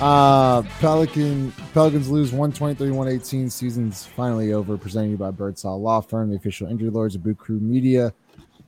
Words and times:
Uh, 0.00 0.62
Pelican 0.78 1.50
Pelicans 1.74 2.08
lose 2.08 2.30
123-118. 2.30 3.50
Season's 3.50 4.06
finally 4.06 4.52
over. 4.52 4.76
Presented 4.78 5.18
by 5.18 5.32
Birdsall 5.32 5.80
Law 5.80 6.00
Firm, 6.00 6.30
the 6.30 6.36
official 6.36 6.68
injury 6.68 6.88
lawyers 6.88 7.16
of 7.16 7.24
Boot 7.24 7.36
Crew 7.38 7.58
Media. 7.58 8.12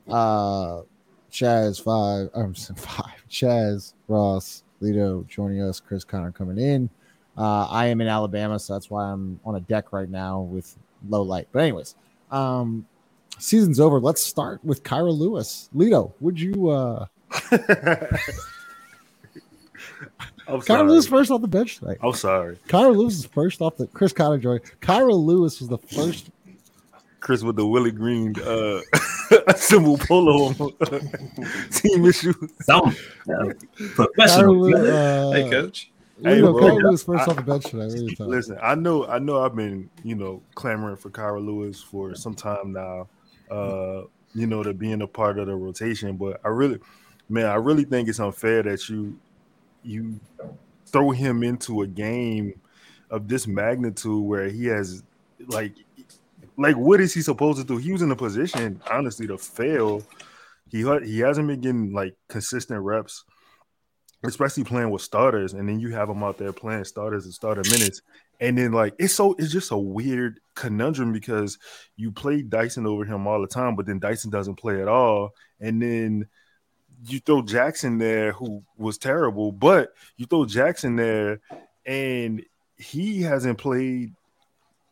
Uh, 0.09 0.83
Chaz 1.31 1.81
five, 1.81 2.31
I'm 2.35 2.53
five. 2.77 3.23
Chaz 3.31 3.95
Ross 4.09 4.65
Lito 4.83 5.25
joining 5.29 5.63
us. 5.63 5.79
Chris 5.79 6.03
Connor 6.03 6.33
coming 6.33 6.59
in. 6.59 6.91
Uh, 7.39 7.69
I 7.71 7.87
am 7.87 8.01
in 8.01 8.09
Alabama, 8.09 8.59
so 8.59 8.73
that's 8.73 8.91
why 8.91 9.05
I'm 9.05 9.39
on 9.45 9.55
a 9.55 9.61
deck 9.61 9.93
right 9.93 10.11
now 10.11 10.41
with 10.41 10.77
low 11.09 11.23
light. 11.23 11.47
But 11.53 11.61
anyways, 11.61 11.95
um, 12.33 12.85
season's 13.39 13.79
over. 13.79 14.01
Let's 14.01 14.21
start 14.21 14.65
with 14.65 14.83
Kira 14.83 15.17
Lewis. 15.17 15.71
Lito, 15.77 16.13
would 16.19 16.41
you? 16.41 16.71
uh 16.71 17.07
I'm 20.49 20.61
Kira 20.61 20.65
sorry. 20.65 20.89
Lewis 20.91 21.07
first 21.07 21.31
off 21.31 21.41
the 21.43 21.49
bench 21.49 21.79
tonight. 21.79 21.99
I'm 22.03 22.13
sorry. 22.13 22.57
Kira 22.69 22.95
Lewis 22.95 23.19
is 23.19 23.27
first 23.27 23.61
off 23.61 23.77
the 23.77 23.87
Chris 23.89 24.13
Connor 24.13 24.39
joined. 24.39 24.63
Kira 24.81 25.13
Lewis 25.13 25.61
was 25.61 25.69
the 25.69 25.79
first. 25.79 26.31
Chris 27.21 27.43
with 27.43 27.57
the 27.57 27.67
Willie 27.67 27.91
Green 27.93 28.35
uh 28.41 28.81
symbol 29.57 29.99
polo 29.99 30.47
on 30.47 30.73
team 31.71 32.05
issue. 32.07 32.33
Some 32.63 32.97
yeah. 33.29 33.53
Professional. 33.95 34.59
Lewis, 34.59 34.81
uh, 34.89 35.31
hey, 35.35 35.51
coach. 35.51 35.91
you 36.19 36.31
Hey, 36.31 36.41
know, 36.41 36.53
bro, 36.53 36.63
Kira 36.63 36.83
Lewis 36.83 37.03
first 37.05 37.29
I- 37.29 37.31
off 37.31 37.37
the 37.37 37.43
bench 37.43 37.65
tonight. 37.67 37.87
What 37.89 37.95
are 37.95 37.99
you 37.99 38.11
talking? 38.17 38.27
Listen, 38.33 38.59
I 38.63 38.75
know, 38.75 39.07
I 39.07 39.19
know, 39.19 39.45
I've 39.45 39.55
been, 39.55 39.89
you 40.03 40.15
know, 40.17 40.43
clamoring 40.55 40.97
for 40.97 41.11
Kira 41.11 41.45
Lewis 41.45 41.81
for 41.83 42.15
some 42.15 42.35
time 42.35 42.73
now. 42.73 43.09
Uh, 43.51 44.03
you 44.35 44.47
know, 44.47 44.63
to 44.63 44.73
being 44.73 45.03
a 45.03 45.07
part 45.09 45.39
of 45.39 45.47
the 45.49 45.55
rotation, 45.55 46.17
but 46.17 46.41
I 46.45 46.49
really, 46.49 46.79
man, 47.31 47.47
I 47.47 47.55
really 47.55 47.85
think 47.85 48.09
it's 48.09 48.21
unfair 48.21 48.63
that 48.65 48.89
you, 48.89 49.19
you 49.83 50.21
throw 50.87 51.11
him 51.11 51.43
into 51.43 51.83
a 51.83 51.87
game 51.87 52.61
of 53.11 53.29
this 53.29 53.47
magnitude 53.47 54.23
where 54.23 54.49
he 54.49 54.67
has, 54.67 55.03
like, 55.47 55.75
like 56.57 56.77
what 56.77 57.01
is 57.01 57.15
he 57.15 57.23
supposed 57.23 57.59
to 57.59 57.65
do? 57.65 57.77
He 57.79 57.93
was 57.93 58.03
in 58.03 58.11
a 58.11 58.17
position, 58.17 58.81
honestly, 58.91 59.27
to 59.27 59.39
fail. 59.39 60.03
He 60.69 60.85
he 61.05 61.19
hasn't 61.21 61.49
been 61.49 61.61
getting 61.61 61.93
like 61.93 62.15
consistent 62.29 62.81
reps 62.81 63.25
especially 64.23 64.65
playing 64.65 64.91
with 64.91 65.03
starters, 65.03 65.55
and 65.55 65.69
then 65.69 65.81
you 65.81 65.91
have 65.93 66.09
them 66.09 66.23
out 66.23 66.37
there 66.39 66.53
playing 66.53 66.85
starters 66.85 67.25
and 67.25 67.33
starter 67.33 67.63
minutes, 67.71 68.03
and 68.41 68.57
then 68.57 68.73
like 68.73 68.95
it's 68.99 69.15
so 69.15 69.35
it's 69.39 69.53
just 69.53 69.71
a 69.71 69.79
weird 69.79 70.41
conundrum 70.55 71.13
because 71.13 71.59
you 71.97 72.13
play 72.13 72.43
Dyson 72.43 72.87
over 72.87 73.05
him 73.05 73.27
all 73.27 73.41
the 73.41 73.47
time, 73.47 73.77
but 73.77 73.87
then 73.87 73.99
Dyson 73.99 74.31
doesn't 74.31 74.57
play 74.57 74.83
at 74.83 74.89
all, 74.89 75.31
and 75.61 75.81
then 75.81 76.27
you 77.07 77.21
throw 77.21 77.43
Jaxson 77.43 77.99
there 77.99 78.33
who 78.33 78.63
was 78.77 78.99
terrible, 78.99 79.53
but 79.53 79.95
you 80.17 80.27
throw 80.27 80.45
Jaxson 80.45 80.97
there, 80.97 81.41
and 81.87 82.45
he 82.77 83.23
hasn't 83.23 83.59
played 83.59 84.15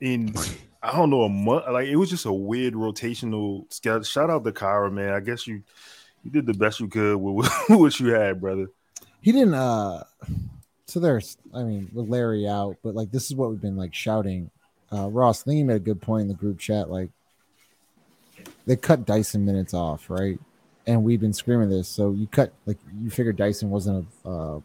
in 0.01 0.35
I 0.83 0.93
don't 0.97 1.11
know 1.11 1.23
a 1.23 1.29
month. 1.29 1.65
Like 1.71 1.89
it 1.89 1.97
was 1.97 2.11
just 2.11 2.27
a 2.27 2.33
weird 2.33 2.75
rotational 2.75 3.73
schedule. 3.73 4.03
Shout 4.03 4.31
out 4.31 4.45
to 4.45 4.53
Kira, 4.53 4.93
man. 4.93 5.13
I 5.13 5.21
guess 5.21 5.47
you 5.47 5.63
you 6.23 6.31
did 6.31 6.47
the 6.47 6.55
best 6.55 6.81
you 6.81 6.89
could 6.89 7.17
with 7.17 7.51
what 7.69 7.99
you 7.99 8.09
had, 8.09 8.41
brother. 8.41 8.69
He 9.21 9.33
didn't. 9.33 9.55
uh 9.55 10.05
So 10.87 11.01
there's, 11.01 11.37
I 11.55 11.63
mean, 11.63 11.91
with 11.93 12.09
Larry 12.09 12.47
out, 12.47 12.77
but 12.83 12.95
like 12.95 13.11
this 13.11 13.27
is 13.27 13.35
what 13.35 13.51
we've 13.51 13.61
been 13.61 13.77
like 13.77 13.95
shouting. 13.95 14.51
Uh 14.93 15.09
Ross, 15.09 15.43
I 15.43 15.45
think 15.45 15.59
you 15.59 15.65
made 15.65 15.77
a 15.77 15.81
good 15.81 16.01
point 16.01 16.23
in 16.23 16.29
the 16.29 16.35
group 16.35 16.59
chat. 16.59 16.91
Like 16.91 17.11
they 18.67 18.77
cut 18.77 19.05
Dyson 19.05 19.45
minutes 19.45 19.75
off, 19.75 20.09
right? 20.09 20.39
And 20.89 21.05
we've 21.05 21.21
been 21.21 21.33
screaming 21.33 21.69
this. 21.69 21.87
So 21.87 22.11
you 22.11 22.27
cut 22.27 22.53
like 22.67 22.79
you 23.01 23.11
figured 23.11 23.37
Dyson 23.37 23.71
wasn't 23.71 24.09
a 24.25 24.29
uh, 24.29 24.61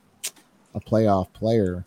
a 0.74 0.80
playoff 0.80 1.32
player. 1.34 1.84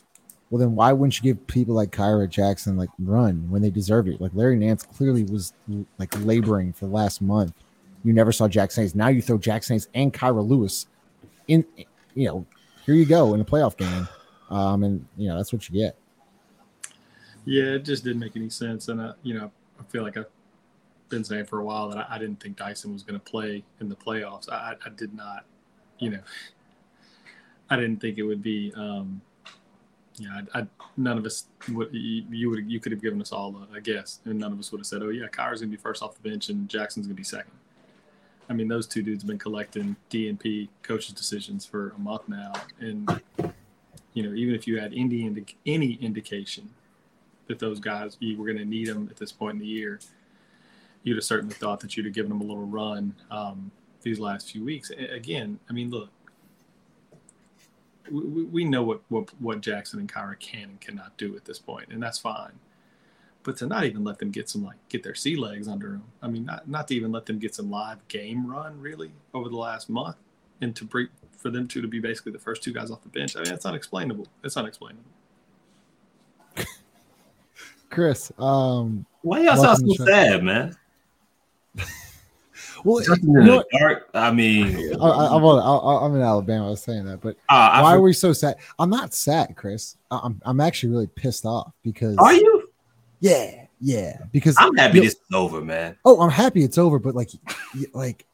Well, 0.50 0.60
then 0.60 0.76
why 0.76 0.92
wouldn't 0.92 1.16
you 1.16 1.22
give 1.22 1.44
people 1.48 1.74
like 1.74 1.90
Kira 1.90 2.28
Jaxson 2.28 2.76
like 2.76 2.90
run 3.00 3.50
when 3.50 3.62
they 3.62 3.70
deserve 3.70 4.06
it? 4.06 4.20
Like 4.20 4.30
Larry 4.34 4.56
Nance 4.56 4.84
clearly 4.84 5.24
was 5.24 5.54
like 5.98 6.14
laboring 6.24 6.72
for 6.72 6.86
the 6.86 6.92
last 6.92 7.20
month. 7.20 7.52
You 8.04 8.12
never 8.12 8.30
saw 8.30 8.46
Jaxson 8.46 8.82
Hayes. 8.82 8.94
Now 8.94 9.08
you 9.08 9.20
throw 9.20 9.38
Jaxson 9.38 9.70
Hayes 9.70 9.88
and 9.94 10.12
Kira 10.12 10.46
Lewis 10.46 10.86
in. 11.48 11.64
You 12.14 12.28
know, 12.28 12.46
here 12.84 12.94
you 12.94 13.06
go 13.06 13.34
in 13.34 13.40
a 13.40 13.44
playoff 13.44 13.76
game, 13.76 14.08
um, 14.50 14.84
and 14.84 15.04
you 15.16 15.28
know 15.28 15.36
that's 15.36 15.52
what 15.52 15.68
you 15.68 15.80
get. 15.80 15.96
Yeah, 17.44 17.74
it 17.74 17.84
just 17.84 18.04
didn't 18.04 18.20
make 18.20 18.36
any 18.36 18.50
sense, 18.50 18.88
and 18.88 19.00
I, 19.00 19.12
you 19.22 19.34
know, 19.34 19.50
I 19.80 19.82
feel 19.84 20.02
like 20.02 20.16
I've 20.16 20.26
been 21.08 21.24
saying 21.24 21.46
for 21.46 21.60
a 21.60 21.64
while 21.64 21.88
that 21.90 21.98
I, 21.98 22.16
I 22.16 22.18
didn't 22.18 22.40
think 22.40 22.56
Dyson 22.56 22.92
was 22.92 23.02
going 23.02 23.18
to 23.18 23.24
play 23.24 23.64
in 23.80 23.88
the 23.88 23.96
playoffs. 23.96 24.50
I, 24.50 24.74
I, 24.84 24.88
did 24.90 25.14
not, 25.14 25.44
you 25.98 26.10
know, 26.10 26.20
I 27.70 27.76
didn't 27.76 28.00
think 28.00 28.18
it 28.18 28.22
would 28.22 28.42
be. 28.42 28.72
Um, 28.76 29.20
yeah, 30.18 30.40
I, 30.54 30.60
I, 30.60 30.66
none 30.96 31.18
of 31.18 31.26
us 31.26 31.46
would. 31.72 31.92
You, 31.92 32.24
you 32.30 32.50
would. 32.50 32.70
You 32.70 32.80
could 32.80 32.92
have 32.92 33.02
given 33.02 33.20
us 33.20 33.32
all 33.32 33.66
a, 33.72 33.76
a 33.76 33.80
guess, 33.80 34.20
and 34.24 34.38
none 34.38 34.52
of 34.52 34.58
us 34.58 34.72
would 34.72 34.78
have 34.78 34.86
said, 34.86 35.02
"Oh 35.02 35.10
yeah, 35.10 35.26
Kira's 35.26 35.60
going 35.60 35.70
to 35.70 35.76
be 35.76 35.80
first 35.80 36.02
off 36.02 36.14
the 36.14 36.28
bench, 36.28 36.48
and 36.48 36.68
Jaxson's 36.68 37.06
going 37.06 37.08
to 37.08 37.14
be 37.14 37.24
second. 37.24 37.52
I 38.48 38.54
mean, 38.54 38.68
those 38.68 38.86
two 38.86 39.02
dudes 39.02 39.22
have 39.22 39.28
been 39.28 39.38
collecting 39.38 39.96
DNP 40.10 40.68
coaches' 40.82 41.14
decisions 41.14 41.66
for 41.66 41.90
a 41.90 41.98
month 41.98 42.28
now, 42.28 42.52
and 42.80 43.20
you 44.14 44.22
know, 44.22 44.34
even 44.34 44.54
if 44.54 44.66
you 44.66 44.80
had 44.80 44.94
any 44.94 45.30
any 45.66 45.94
indication 46.00 46.70
that 47.46 47.58
those 47.58 47.78
guys 47.78 48.16
you 48.18 48.38
were 48.38 48.46
going 48.46 48.58
to 48.58 48.64
need 48.64 48.88
them 48.88 49.08
at 49.10 49.16
this 49.16 49.32
point 49.32 49.54
in 49.54 49.60
the 49.60 49.66
year, 49.66 50.00
you'd 51.06 51.16
have 51.16 51.24
certainly 51.24 51.54
thought 51.54 51.78
that 51.78 51.96
you'd 51.96 52.04
have 52.04 52.14
given 52.14 52.28
them 52.30 52.40
a 52.40 52.44
little 52.44 52.66
run 52.66 53.14
um, 53.30 53.70
these 54.02 54.18
last 54.18 54.50
few 54.50 54.64
weeks. 54.64 54.90
Again, 54.90 55.58
I 55.70 55.72
mean, 55.72 55.88
look, 55.88 56.10
we, 58.10 58.20
we- 58.24 58.44
we 58.44 58.64
know 58.64 58.82
what, 58.82 59.00
what 59.08 59.30
what 59.40 59.60
Jaxson 59.60 59.94
and 59.94 60.12
Kira 60.12 60.38
can 60.40 60.64
and 60.64 60.80
cannot 60.80 61.16
do 61.16 61.36
at 61.36 61.44
this 61.44 61.58
point, 61.60 61.88
and 61.90 62.02
that's 62.02 62.18
fine. 62.18 62.52
But 63.44 63.56
to 63.58 63.66
not 63.68 63.84
even 63.84 64.02
let 64.02 64.18
them 64.18 64.32
get 64.32 64.48
some 64.50 64.64
like 64.64 64.76
get 64.88 65.04
their 65.04 65.14
sea 65.14 65.36
legs 65.36 65.68
under 65.68 65.90
them, 65.92 66.04
I 66.20 66.26
mean, 66.26 66.44
not 66.44 66.68
not 66.68 66.88
to 66.88 66.96
even 66.96 67.12
let 67.12 67.24
them 67.26 67.38
get 67.38 67.54
some 67.54 67.70
live 67.70 68.06
game 68.08 68.44
run 68.44 68.80
really 68.80 69.12
over 69.32 69.48
the 69.48 69.56
last 69.56 69.88
month, 69.88 70.16
and 70.60 70.74
to 70.74 70.84
bring 70.84 71.06
for 71.38 71.50
them 71.50 71.68
two 71.68 71.80
to 71.80 71.86
be 71.86 72.00
basically 72.00 72.32
the 72.32 72.38
first 72.40 72.64
two 72.64 72.72
guys 72.72 72.90
off 72.90 73.02
the 73.02 73.08
bench. 73.08 73.36
I 73.36 73.42
mean, 73.44 73.52
it's 73.52 73.64
unexplainable. 73.64 74.26
It's 74.42 74.56
unexplainable. 74.56 75.04
Chris, 77.88 78.32
um, 78.38 79.06
Why 79.22 79.42
y'all 79.42 79.56
sound 79.56 79.78
so 79.78 79.82
to 79.84 79.86
the 79.86 79.94
show. 79.94 80.04
sad, 80.06 80.42
man? 80.42 80.76
Well, 82.86 83.02
you 83.02 83.16
know 83.44 83.64
dark. 83.78 84.08
I 84.14 84.30
mean, 84.30 84.94
I, 85.00 85.06
I, 85.06 85.36
I'm, 85.36 85.44
on- 85.44 86.04
I'm 86.04 86.16
in 86.16 86.22
Alabama. 86.22 86.66
I 86.68 86.70
was 86.70 86.82
saying 86.82 87.04
that, 87.06 87.20
but 87.20 87.36
uh, 87.48 87.80
why 87.80 87.94
are 87.94 88.00
we 88.00 88.12
so 88.12 88.32
sad? 88.32 88.56
I'm 88.78 88.90
not 88.90 89.12
sad, 89.12 89.56
Chris. 89.56 89.96
I- 90.10 90.20
I'm 90.22 90.40
I'm 90.44 90.60
actually 90.60 90.92
really 90.92 91.06
pissed 91.08 91.44
off 91.44 91.72
because 91.82 92.16
are 92.18 92.32
you? 92.32 92.68
Yeah, 93.20 93.66
yeah. 93.80 94.18
Because 94.32 94.56
I'm 94.58 94.74
happy 94.76 94.98
you- 94.98 95.04
this 95.04 95.14
is 95.14 95.20
over, 95.34 95.60
man. 95.60 95.96
Oh, 96.04 96.20
I'm 96.20 96.30
happy 96.30 96.62
it's 96.64 96.78
over, 96.78 96.98
but 96.98 97.14
like, 97.14 97.30
like, 97.92 98.24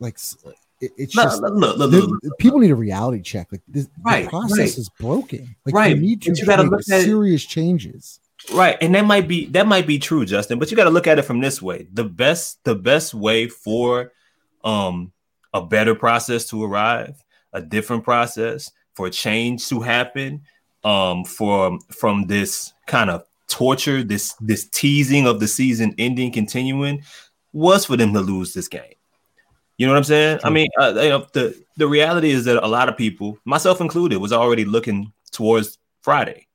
like 0.00 0.18
it, 0.80 0.92
it's 0.98 1.14
Look, 1.14 1.24
just 1.24 1.40
look, 1.42 1.54
look, 1.54 1.78
look, 1.90 1.90
look, 2.22 2.38
people 2.38 2.58
need 2.58 2.70
a 2.70 2.74
reality 2.74 3.22
check. 3.22 3.48
Like 3.50 3.62
this, 3.68 3.88
Right, 4.02 4.24
the 4.24 4.30
process 4.30 4.58
right. 4.58 4.78
is 4.78 4.88
broken. 5.00 5.56
Like 5.64 5.74
Right, 5.74 5.96
you 5.96 6.02
need 6.02 6.22
to 6.22 6.34
you 6.34 6.44
gotta 6.44 6.64
make 6.64 6.72
look 6.72 6.80
at 6.80 7.02
serious 7.02 7.44
changes. 7.44 8.20
Right, 8.52 8.76
and 8.80 8.94
that 8.94 9.04
might 9.06 9.26
be 9.26 9.46
that 9.46 9.66
might 9.66 9.86
be 9.86 9.98
true, 9.98 10.24
Justin. 10.24 10.58
But 10.58 10.70
you 10.70 10.76
got 10.76 10.84
to 10.84 10.90
look 10.90 11.06
at 11.06 11.18
it 11.18 11.22
from 11.22 11.40
this 11.40 11.60
way: 11.60 11.88
the 11.92 12.04
best 12.04 12.62
the 12.64 12.74
best 12.74 13.14
way 13.14 13.48
for 13.48 14.12
um 14.62 15.12
a 15.54 15.62
better 15.64 15.94
process 15.94 16.46
to 16.48 16.62
arrive, 16.62 17.22
a 17.52 17.60
different 17.60 18.04
process 18.04 18.70
for 18.94 19.10
change 19.10 19.68
to 19.68 19.80
happen, 19.80 20.42
um 20.84 21.24
for 21.24 21.78
from 21.90 22.26
this 22.26 22.72
kind 22.86 23.10
of 23.10 23.24
torture, 23.48 24.02
this 24.04 24.34
this 24.34 24.68
teasing 24.68 25.26
of 25.26 25.40
the 25.40 25.48
season 25.48 25.94
ending, 25.98 26.30
continuing, 26.30 27.02
was 27.52 27.86
for 27.86 27.96
them 27.96 28.12
to 28.12 28.20
lose 28.20 28.54
this 28.54 28.68
game. 28.68 28.94
You 29.78 29.86
know 29.86 29.92
what 29.92 29.98
I'm 29.98 30.04
saying? 30.04 30.40
I 30.44 30.50
mean, 30.50 30.68
uh, 30.78 30.92
you 30.96 31.08
know, 31.08 31.26
the 31.32 31.60
the 31.76 31.88
reality 31.88 32.30
is 32.30 32.44
that 32.44 32.62
a 32.62 32.68
lot 32.68 32.88
of 32.88 32.96
people, 32.96 33.38
myself 33.44 33.80
included, 33.80 34.18
was 34.18 34.32
already 34.32 34.64
looking 34.64 35.12
towards 35.32 35.78
Friday 36.02 36.45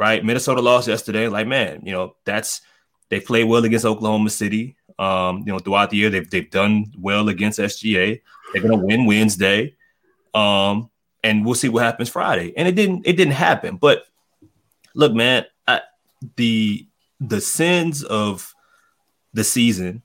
right? 0.00 0.24
Minnesota 0.24 0.62
lost 0.62 0.88
yesterday. 0.88 1.28
Like, 1.28 1.46
man, 1.46 1.82
you 1.84 1.92
know, 1.92 2.16
that's 2.24 2.62
they 3.10 3.20
played 3.20 3.44
well 3.44 3.66
against 3.66 3.84
Oklahoma 3.84 4.30
City. 4.30 4.74
Um, 4.98 5.40
you 5.40 5.52
know, 5.52 5.58
throughout 5.58 5.90
the 5.90 5.98
year, 5.98 6.08
they've 6.08 6.28
they've 6.28 6.50
done 6.50 6.86
well 6.98 7.28
against 7.28 7.58
SGA. 7.58 8.22
They're 8.52 8.62
gonna 8.62 8.78
win 8.78 9.04
Wednesday. 9.04 9.76
Um, 10.32 10.88
and 11.22 11.44
we'll 11.44 11.54
see 11.54 11.68
what 11.68 11.82
happens 11.82 12.08
Friday. 12.08 12.54
And 12.56 12.66
it 12.66 12.74
didn't 12.74 13.06
it 13.06 13.18
didn't 13.18 13.34
happen. 13.34 13.76
But 13.76 14.04
look, 14.94 15.12
man, 15.12 15.44
I, 15.68 15.82
the 16.36 16.88
the 17.20 17.42
sins 17.42 18.02
of 18.02 18.54
the 19.34 19.44
season, 19.44 20.02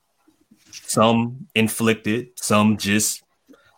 some 0.72 1.48
inflicted, 1.56 2.32
some 2.36 2.76
just 2.76 3.24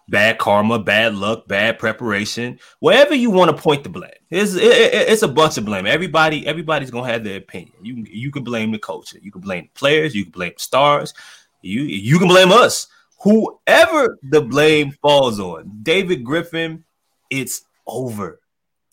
bad 0.09 0.37
karma, 0.37 0.79
bad 0.79 1.15
luck, 1.15 1.47
bad 1.47 1.79
preparation, 1.79 2.59
wherever 2.79 3.13
you 3.13 3.29
want 3.29 3.55
to 3.55 3.61
point 3.61 3.83
the 3.83 3.89
blame. 3.89 4.11
It's 4.29 4.53
it, 4.55 4.63
it- 4.63 5.09
it's 5.09 5.23
a 5.23 5.27
bunch 5.27 5.57
of 5.57 5.65
blame. 5.65 5.85
Everybody 5.85 6.45
everybody's 6.47 6.91
gonna 6.91 7.11
have 7.11 7.23
their 7.23 7.37
opinion. 7.37 7.73
You 7.81 7.93
can 7.95 8.05
you 8.05 8.31
can 8.31 8.43
blame 8.43 8.71
the 8.71 8.79
culture, 8.79 9.19
you 9.21 9.31
can 9.31 9.41
blame 9.41 9.63
the 9.65 9.79
players, 9.79 10.15
you 10.15 10.23
can 10.23 10.31
blame 10.31 10.53
the 10.55 10.61
stars, 10.63 11.13
you 11.61 11.81
you 11.81 12.19
can 12.19 12.27
blame 12.27 12.51
us. 12.51 12.87
whoever 13.21 14.17
the 14.29 14.41
blame 14.41 14.91
falls 15.01 15.39
on, 15.39 15.79
David 15.83 16.23
Griffin, 16.23 16.83
it's 17.29 17.63
over. 17.87 18.39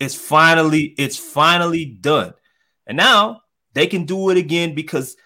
It's 0.01 0.15
finally, 0.15 0.95
it's 0.99 1.17
finally 1.19 1.85
done. 1.85 2.35
And 2.87 2.97
now 2.97 3.43
they 3.75 3.87
can 3.87 4.05
do 4.05 4.31
it 4.31 4.37
again 4.39 4.75
because 4.75 5.17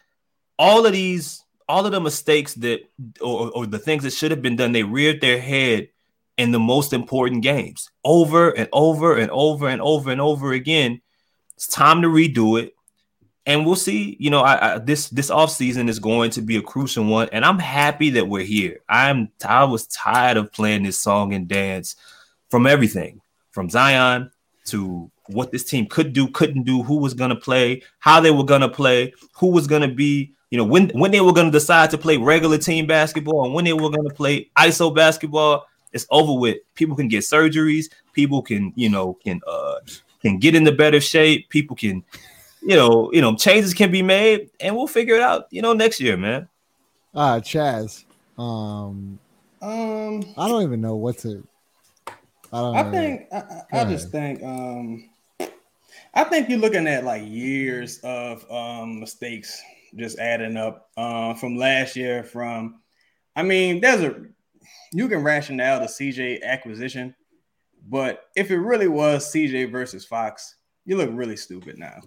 all 0.59 0.87
of 0.87 0.93
these, 0.93 1.45
all 1.69 1.85
of 1.85 1.93
the 1.93 2.01
mistakes 2.01 2.55
that 2.55 2.81
or, 3.21 3.51
or 3.51 3.67
the 3.67 3.79
things 3.79 4.03
that 4.05 4.13
should 4.13 4.31
have 4.31 4.43
been 4.43 4.57
done, 4.57 4.73
they 4.73 4.83
reared 4.83 5.21
their 5.21 5.41
head 5.41 5.89
in 6.37 6.53
the 6.53 6.59
most 6.59 6.93
important 6.93 7.43
games 7.43 7.91
over 8.05 8.51
and 8.51 8.69
over 8.73 9.17
and 9.17 9.31
over 9.31 9.69
and 9.69 9.83
over 9.83 10.11
and 10.11 10.21
over 10.21 10.53
again. 10.53 11.01
It's 11.57 11.67
time 11.67 12.03
to 12.03 12.09
redo 12.09 12.63
it. 12.63 12.75
And 13.45 13.65
we'll 13.65 13.77
see. 13.77 14.17
You 14.21 14.31
know, 14.31 14.41
I, 14.41 14.75
I 14.75 14.79
this 14.79 15.09
this 15.09 15.31
offseason 15.31 15.89
is 15.89 15.99
going 15.99 16.31
to 16.33 16.43
be 16.43 16.57
a 16.57 16.63
crucial 16.63 17.05
one, 17.05 17.31
and 17.33 17.47
I'm 17.47 17.59
happy 17.59 18.11
that 18.11 18.29
we're 18.29 18.45
here. 18.45 18.81
I'm 18.89 19.31
I 19.47 19.65
was 19.65 19.87
tired 19.87 20.37
of 20.37 20.53
playing 20.53 20.83
this 20.83 20.99
song 20.99 21.33
and 21.33 21.49
dance 21.49 21.97
from 22.51 22.67
everything, 22.67 23.23
from 23.51 23.71
Zion 23.71 24.31
to 24.67 25.11
what 25.29 25.51
this 25.51 25.65
team 25.65 25.87
could 25.87 26.13
do, 26.13 26.29
couldn't 26.29 26.65
do, 26.65 26.83
who 26.83 26.99
was 26.99 27.15
to 27.15 27.37
play, 27.37 27.83
how 27.99 28.21
they 28.21 28.31
were 28.31 28.45
to 28.45 28.69
play, 28.69 29.13
who 29.33 29.49
was 29.49 29.67
to 29.67 29.89
be, 29.89 30.33
you 30.51 30.59
know, 30.59 30.65
when 30.65 30.89
when 30.91 31.11
they 31.11 31.21
were 31.21 31.33
going 31.33 31.47
to 31.47 31.53
decide 31.53 31.91
to 31.91 31.99
play 31.99 32.17
regular 32.17 32.59
team 32.59 32.87
basketball 32.87 33.45
and 33.45 33.55
when 33.55 33.65
they 33.65 33.73
were 33.73 33.91
going 33.91 34.09
to 34.09 34.15
play 34.15 34.51
ISO 34.57 34.95
basketball. 34.95 35.67
It's 35.91 36.07
over 36.11 36.39
with. 36.39 36.59
People 36.75 36.95
can 36.97 37.09
get 37.09 37.21
surgeries. 37.21 37.87
People 38.13 38.43
can, 38.43 38.75
you 38.77 38.91
know, 38.91 39.15
can 39.25 39.41
uh 39.47 39.77
can 40.21 40.39
get 40.39 40.55
into 40.55 40.71
better 40.71 41.01
shape. 41.01 41.49
People 41.49 41.75
can, 41.75 42.05
you 42.61 42.77
know, 42.77 43.11
you 43.11 43.23
know, 43.23 43.35
changes 43.35 43.73
can 43.73 43.91
be 43.91 44.03
made, 44.03 44.51
and 44.61 44.77
we'll 44.77 44.87
figure 44.87 45.15
it 45.15 45.23
out, 45.23 45.47
you 45.51 45.63
know, 45.63 45.73
next 45.73 45.99
year, 45.99 46.19
man. 46.19 46.47
Uh 47.15 47.41
Chaz. 47.41 48.05
Um 48.39 49.19
Um, 49.63 50.23
I 50.37 50.47
don't 50.47 50.63
even 50.63 50.83
know 50.83 50.97
what 50.97 51.17
to 51.19 51.43
I 52.53 52.61
don't 52.61 52.77
I 52.77 52.83
know. 52.83 52.91
think 52.91 53.27
I, 53.33 53.37
I, 53.37 53.63
Go 53.73 53.79
I 53.79 53.85
just 53.85 54.11
think 54.11 54.43
um 54.43 55.09
I 56.15 56.25
think 56.25 56.49
you're 56.51 56.59
looking 56.59 56.87
at 56.87 57.05
like 57.05 57.23
years 57.27 57.99
of 58.05 58.45
um 58.51 59.01
mistakes 59.01 59.63
just 59.97 60.19
adding 60.19 60.57
up 60.57 60.91
um 60.97 61.35
from 61.37 61.57
last 61.57 61.97
year 61.97 62.23
from 62.23 62.81
I 63.37 63.43
mean 63.43 63.81
there's 63.81 64.03
a 64.03 64.25
you 64.93 65.09
can 65.09 65.23
rationale 65.23 65.81
the 65.81 65.87
CJ 65.87 66.43
acquisition 66.43 67.15
but 67.89 68.27
if 68.37 68.51
it 68.51 68.59
really 68.59 68.89
was 68.89 69.33
CJ 69.33 69.71
versus 69.71 70.05
Fox 70.05 70.57
you 70.85 70.97
look 70.97 71.11
really 71.13 71.37
stupid 71.37 71.79
now 71.79 72.01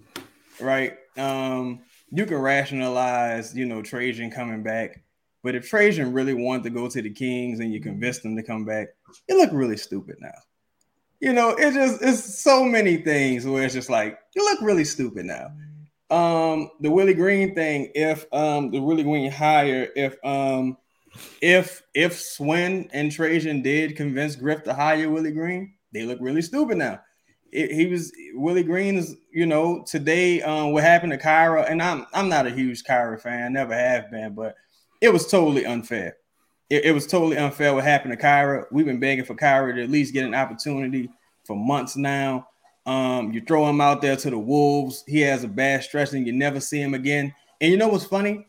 right 0.60 0.96
um 1.16 1.80
you 2.10 2.26
can 2.26 2.38
rationalize 2.38 3.56
you 3.56 3.66
know 3.66 3.82
Trajan 3.82 4.30
coming 4.30 4.62
back 4.62 5.02
but 5.42 5.54
if 5.54 5.68
Trajan 5.68 6.12
really 6.12 6.34
wanted 6.34 6.62
to 6.64 6.70
go 6.70 6.88
to 6.88 7.02
the 7.02 7.10
Kings 7.10 7.60
and 7.60 7.72
you 7.72 7.80
convinced 7.80 8.24
him 8.24 8.36
to 8.36 8.42
come 8.42 8.64
back 8.64 8.88
you 9.28 9.36
look 9.36 9.50
really 9.52 9.76
stupid 9.76 10.16
now 10.20 10.32
you 11.22 11.32
know, 11.32 11.50
it's 11.56 11.76
just 11.76 12.02
it's 12.02 12.42
so 12.42 12.64
many 12.64 12.96
things 12.96 13.46
where 13.46 13.62
it's 13.62 13.74
just 13.74 13.88
like 13.88 14.18
you 14.34 14.44
look 14.44 14.60
really 14.60 14.84
stupid 14.84 15.24
now. 15.24 15.52
Um, 16.12 16.70
the 16.80 16.90
Willie 16.90 17.14
Green 17.14 17.54
thing, 17.54 17.90
if 17.94 18.26
um 18.32 18.70
the 18.70 18.80
Willie 18.80 19.02
Green 19.02 19.30
hire, 19.30 19.88
if 19.96 20.16
um 20.24 20.76
if 21.40 21.82
if 21.94 22.18
Swin 22.18 22.88
and 22.92 23.10
Trajan 23.10 23.62
did 23.62 23.96
convince 23.96 24.36
Griff 24.36 24.62
to 24.64 24.74
hire 24.74 25.10
Willie 25.10 25.32
Green, 25.32 25.74
they 25.92 26.04
look 26.04 26.18
really 26.20 26.42
stupid 26.42 26.78
now. 26.78 27.00
It, 27.50 27.72
he 27.72 27.86
was 27.86 28.12
Willie 28.34 28.62
Green 28.62 28.96
is 28.96 29.16
you 29.32 29.46
know 29.46 29.84
today 29.86 30.42
um 30.42 30.72
what 30.72 30.84
happened 30.84 31.12
to 31.12 31.18
Kira, 31.18 31.70
and 31.70 31.82
I'm 31.82 32.06
I'm 32.12 32.28
not 32.28 32.46
a 32.46 32.50
huge 32.50 32.84
Kira 32.84 33.20
fan, 33.20 33.54
never 33.54 33.74
have 33.74 34.10
been, 34.10 34.34
but 34.34 34.54
it 35.00 35.12
was 35.12 35.26
totally 35.26 35.66
unfair 35.66 36.16
it, 36.72 36.86
it 36.86 36.92
was 36.92 37.06
totally 37.06 37.36
unfair 37.36 37.74
what 37.74 37.84
happened 37.84 38.18
to 38.18 38.26
Kira. 38.26 38.64
We've 38.72 38.86
been 38.86 38.98
begging 38.98 39.26
for 39.26 39.34
Kira 39.34 39.74
to 39.74 39.82
at 39.82 39.90
least 39.90 40.14
get 40.14 40.24
an 40.24 40.34
opportunity 40.34 41.10
for 41.44 41.54
months 41.54 41.96
now. 41.96 42.48
Um, 42.84 43.32
you 43.32 43.40
throw 43.40 43.68
him 43.68 43.80
out 43.80 44.02
there 44.02 44.16
to 44.16 44.30
the 44.30 44.38
Wolves. 44.38 45.04
He 45.06 45.20
has 45.20 45.44
a 45.44 45.48
bad 45.48 45.82
stretch, 45.84 46.12
and 46.12 46.26
you 46.26 46.32
never 46.32 46.60
see 46.60 46.80
him 46.80 46.94
again. 46.94 47.34
And 47.60 47.70
you 47.70 47.76
know 47.76 47.88
what's 47.88 48.04
funny? 48.04 48.46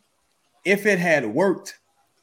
If 0.66 0.86
it 0.86 0.98
had 0.98 1.26
worked, 1.26 1.78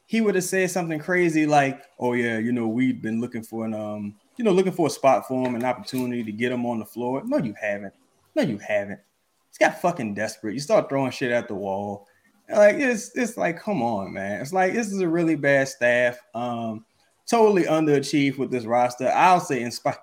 he 0.07 0.21
would 0.21 0.35
have 0.35 0.45
said 0.45 0.71
something 0.71 0.99
crazy 0.99 1.47
like, 1.47 1.81
"Oh 1.99 2.15
yeah, 2.15 2.39
you 2.39 2.53
know, 2.53 2.67
we've 2.67 3.01
been 3.01 3.21
looking 3.21 3.43
for 3.43 3.65
an 3.65 3.75
um, 3.75 4.17
you 4.37 4.45
know, 4.45 4.51
looking 4.51 4.73
for 4.73 4.89
a 4.89 4.91
spot 4.91 5.29
for 5.29 5.47
him, 5.47 5.55
an 5.55 5.65
opportunity 5.65 6.25
to 6.25 6.33
get 6.33 6.51
him 6.51 6.67
on 6.67 6.81
the 6.81 6.85
floor." 6.85 7.23
No, 7.25 7.39
you 7.39 7.55
haven't. 7.61 7.95
No, 8.35 8.43
you 8.43 8.59
haven't. 8.59 9.01
He's 9.49 9.59
got 9.59 9.81
fucking 9.81 10.15
desperate. 10.15 10.55
You 10.55 10.61
start 10.61 10.89
throwing 10.89 11.13
shit 11.13 11.31
at 11.31 11.47
the 11.47 11.55
wall. 11.55 12.09
Like 12.53 12.77
it's 12.77 13.13
it's 13.15 13.37
like, 13.37 13.61
come 13.61 13.83
on, 13.83 14.13
man. 14.13 14.41
It's 14.41 14.53
like 14.53 14.73
this 14.73 14.89
is 14.89 15.01
a 15.01 15.09
really 15.09 15.37
bad 15.37 15.69
staff. 15.69 16.19
Um, 16.35 16.85
totally 17.29 17.65
underachieved 17.65 18.39
with 18.39 18.51
this 18.51 18.65
roster. 18.65 19.09
I'll 19.15 19.39
say 19.39 19.63
in 19.63 19.71
spite 19.71 19.99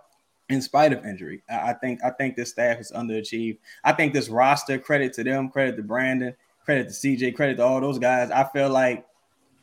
in 0.49 0.61
spite 0.61 0.94
of 0.94 1.05
injury. 1.05 1.41
I, 1.49 1.71
I 1.71 1.73
think 1.73 2.03
I 2.03 2.09
think 2.11 2.35
this 2.35 2.49
staff 2.51 2.79
is 2.79 2.91
underachieved. 2.91 3.57
I 3.83 3.91
think 3.94 4.13
this 4.13 4.29
roster, 4.29 4.77
credit 4.79 5.13
to 5.13 5.23
them, 5.23 5.49
credit 5.49 5.75
to 5.77 5.83
Brandon, 5.83 6.33
credit 6.63 6.85
to 6.89 6.94
CJ, 6.94 7.35
credit 7.35 7.57
to 7.57 7.63
all 7.63 7.81
those 7.81 7.99
guys. 7.99 8.31
I 8.31 8.44
feel 8.45 8.69
like 8.69 9.05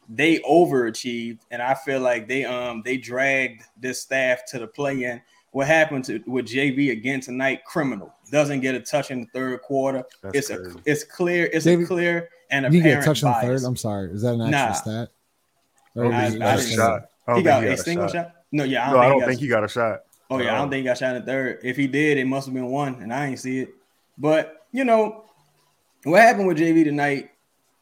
they 0.08 0.38
overachieved, 0.40 1.38
and 1.50 1.62
I 1.62 1.75
feel 1.75 2.00
like 2.00 2.28
they 2.28 2.44
um 2.44 2.82
they 2.84 2.96
dragged 2.96 3.62
this 3.81 4.00
staff 4.00 4.44
to 4.50 4.58
the 4.58 4.66
play-in. 4.66 5.20
What 5.52 5.66
happened 5.69 6.04
to 6.06 6.22
with 6.26 6.46
JV 6.46 6.90
again 6.92 7.20
tonight? 7.20 7.64
Criminal 7.64 8.12
doesn't 8.31 8.60
get 8.60 8.75
a 8.75 8.81
touch 8.81 9.10
in 9.10 9.20
the 9.20 9.26
third 9.28 9.62
quarter. 9.62 10.04
That's 10.20 10.36
it's 10.36 10.48
crazy. 10.48 10.78
a 10.78 10.82
it's 10.90 11.04
clear. 11.04 11.48
It's 11.52 11.64
David, 11.64 11.84
a 11.84 11.86
clear 11.86 12.28
and 12.50 12.72
you 12.75 12.81
apparent 12.81 13.00
get 13.02 13.06
touched 13.06 13.22
in 13.22 13.28
the 13.31 13.34
third. 13.40 13.62
I'm 13.64 13.76
sorry. 13.76 14.10
Is 14.10 14.22
that 14.22 14.34
an 14.34 14.40
actual 14.42 14.50
Nah. 14.50 14.72
stat? 14.72 15.08
Don't 15.94 16.06
Or 16.06 16.10
think 16.10 16.14
I- 16.14 16.28
he 16.28 16.32
is 16.34 16.38
got 16.38 16.48
I 16.48 16.54
a 16.54 16.62
shot. 16.66 17.10
I 17.26 17.36
He 17.36 17.42
got 17.42 17.62
he 17.62 17.66
a 17.69 17.70
got 17.70 17.78
a 17.78 17.82
single 17.82 18.06
shot. 18.08 18.12
shot. 18.12 18.34
No, 18.52 18.64
yeah, 18.64 18.82
I 18.82 18.86
don't 18.86 18.94
No, 18.94 19.00
I 19.00 19.08
don't 19.08 19.20
he 19.20 19.26
think 19.28 19.40
he 19.40 19.46
got 19.48 19.64
a 19.64 19.69
shot. 19.69 20.04
Oh 20.31 20.38
yeah, 20.38 20.53
I 20.53 20.56
Uh, 20.56 20.59
don't 20.61 20.71
think 20.71 20.79
he 20.79 20.85
got 20.85 20.99
shot 20.99 21.17
in 21.17 21.23
the 21.23 21.26
third. 21.26 21.61
If 21.62 21.76
he 21.76 21.87
did, 21.87 22.19
it 22.19 22.25
must 22.26 22.47
have 22.47 22.55
been 22.55 22.67
one, 22.67 22.94
and 23.03 23.12
I 23.12 23.26
ain't 23.26 23.38
see 23.38 23.61
it. 23.61 23.75
But 24.19 24.67
you 24.73 24.85
know, 24.85 25.25
what 26.05 26.21
happened 26.21 26.47
with 26.49 26.59
JV 26.59 26.85
tonight? 26.85 27.31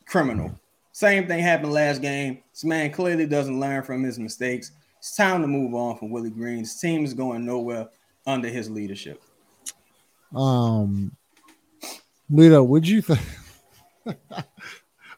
Criminal. 0.06 0.58
Same 0.92 1.26
thing 1.26 1.40
happened 1.40 1.72
last 1.72 2.02
game. 2.02 2.42
This 2.52 2.64
man 2.64 2.90
clearly 2.92 3.26
doesn't 3.26 3.58
learn 3.58 3.82
from 3.82 4.02
his 4.02 4.18
mistakes. 4.18 4.72
It's 4.98 5.16
time 5.16 5.40
to 5.40 5.46
move 5.48 5.74
on 5.74 5.96
from 5.96 6.10
Willie 6.10 6.30
Green. 6.30 6.58
His 6.58 6.78
team 6.78 7.04
is 7.04 7.14
going 7.14 7.44
nowhere 7.46 7.88
under 8.26 8.48
his 8.48 8.70
leadership. 8.70 9.22
Um, 10.34 11.16
Lito, 12.30 12.66
would 12.66 12.86
you 12.86 13.02
think? 13.02 13.20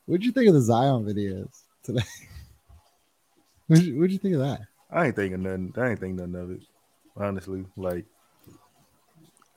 what'd 0.06 0.24
you 0.24 0.32
think 0.32 0.48
of 0.48 0.54
the 0.54 0.60
Zion 0.60 1.04
videos 1.04 1.50
today? 1.82 2.02
What'd 3.66 3.86
you, 3.86 3.94
what'd 3.96 4.12
you 4.12 4.18
think 4.18 4.34
of 4.34 4.40
that? 4.42 4.60
I 4.90 5.06
ain't 5.06 5.16
thinking 5.16 5.42
nothing. 5.42 5.72
I 5.78 5.88
ain't 5.88 5.98
think 6.00 6.16
nothing 6.16 6.34
of 6.34 6.50
it. 6.50 6.60
Honestly, 7.16 7.64
like 7.76 8.06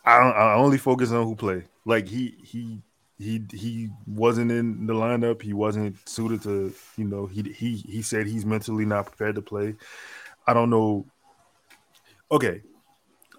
I 0.06 0.18
I 0.18 0.54
only 0.56 0.78
focus 0.78 1.12
on 1.12 1.26
who 1.26 1.36
play. 1.36 1.64
Like 1.86 2.08
he 2.08 2.36
he 2.44 2.82
he 3.18 3.44
he 3.52 3.90
wasn't 4.06 4.52
in 4.52 4.86
the 4.88 4.94
lineup. 4.94 5.42
He 5.42 5.54
wasn't 5.54 5.98
suited 6.08 6.44
to. 6.44 6.74
You 6.98 7.06
know 7.06 7.26
he 7.26 7.42
he 7.42 7.78
he 7.78 8.02
said 8.02 8.28
he's 8.28 8.46
mentally 8.46 8.86
not 8.86 9.08
prepared 9.08 9.36
to 9.36 9.42
play. 9.42 9.76
I 10.46 10.54
don't 10.54 10.70
know. 10.70 11.06
Okay, 12.32 12.62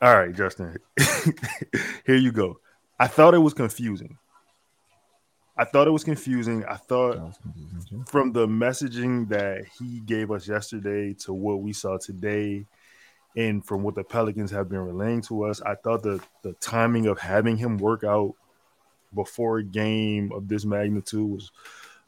all 0.01 0.17
right, 0.17 0.35
Justin. 0.35 0.79
Here 2.07 2.17
you 2.17 2.33
go. 2.33 2.61
I 2.99 3.07
thought 3.07 3.35
it 3.35 3.39
was 3.39 3.55
confusing. 3.55 4.19
I 5.57 5.65
thought 5.65 5.89
it 5.89 5.93
was 5.93 6.05
confusing. 6.05 6.65
I 6.65 6.77
thought 6.77 7.35
confusing 7.43 8.05
from 8.05 8.33
the 8.33 8.47
messaging 8.47 9.29
that 9.31 9.65
he 9.79 10.01
gave 10.01 10.31
us 10.31 10.47
yesterday 10.47 11.15
to 11.21 11.33
what 11.33 11.63
we 11.63 11.73
saw 11.73 11.99
today 11.99 12.65
and 13.39 13.65
from 13.65 13.85
what 13.85 13.95
the 13.95 14.03
Pelicans 14.03 14.51
have 14.51 14.69
been 14.69 14.81
relaying 14.81 15.23
to 15.23 15.45
us, 15.45 15.63
I 15.63 15.77
thought 15.77 16.03
the 16.03 16.21
the 16.43 16.55
timing 16.55 17.07
of 17.07 17.21
having 17.21 17.57
him 17.57 17.79
work 17.79 18.03
out 18.03 18.35
before 19.15 19.59
a 19.59 19.65
game 19.65 20.33
of 20.33 20.49
this 20.49 20.65
magnitude 20.65 21.31
was 21.31 21.53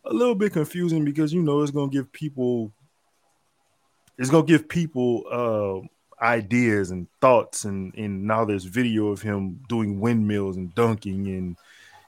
a 0.04 0.12
little 0.12 0.34
bit 0.34 0.52
confusing 0.52 1.04
because 1.04 1.32
you 1.32 1.40
know 1.40 1.62
it's 1.62 1.70
gonna 1.70 1.88
give 1.90 2.10
people 2.12 2.72
it's 4.18 4.28
gonna 4.28 4.44
give 4.44 4.68
people 4.68 5.24
uh 5.30 6.24
ideas 6.24 6.90
and 6.90 7.06
thoughts 7.20 7.64
and 7.64 7.94
and 7.94 8.24
now 8.24 8.44
there's 8.44 8.64
video 8.64 9.08
of 9.08 9.22
him 9.22 9.60
doing 9.68 10.00
windmills 10.00 10.56
and 10.56 10.74
dunking 10.74 11.28
and 11.28 11.56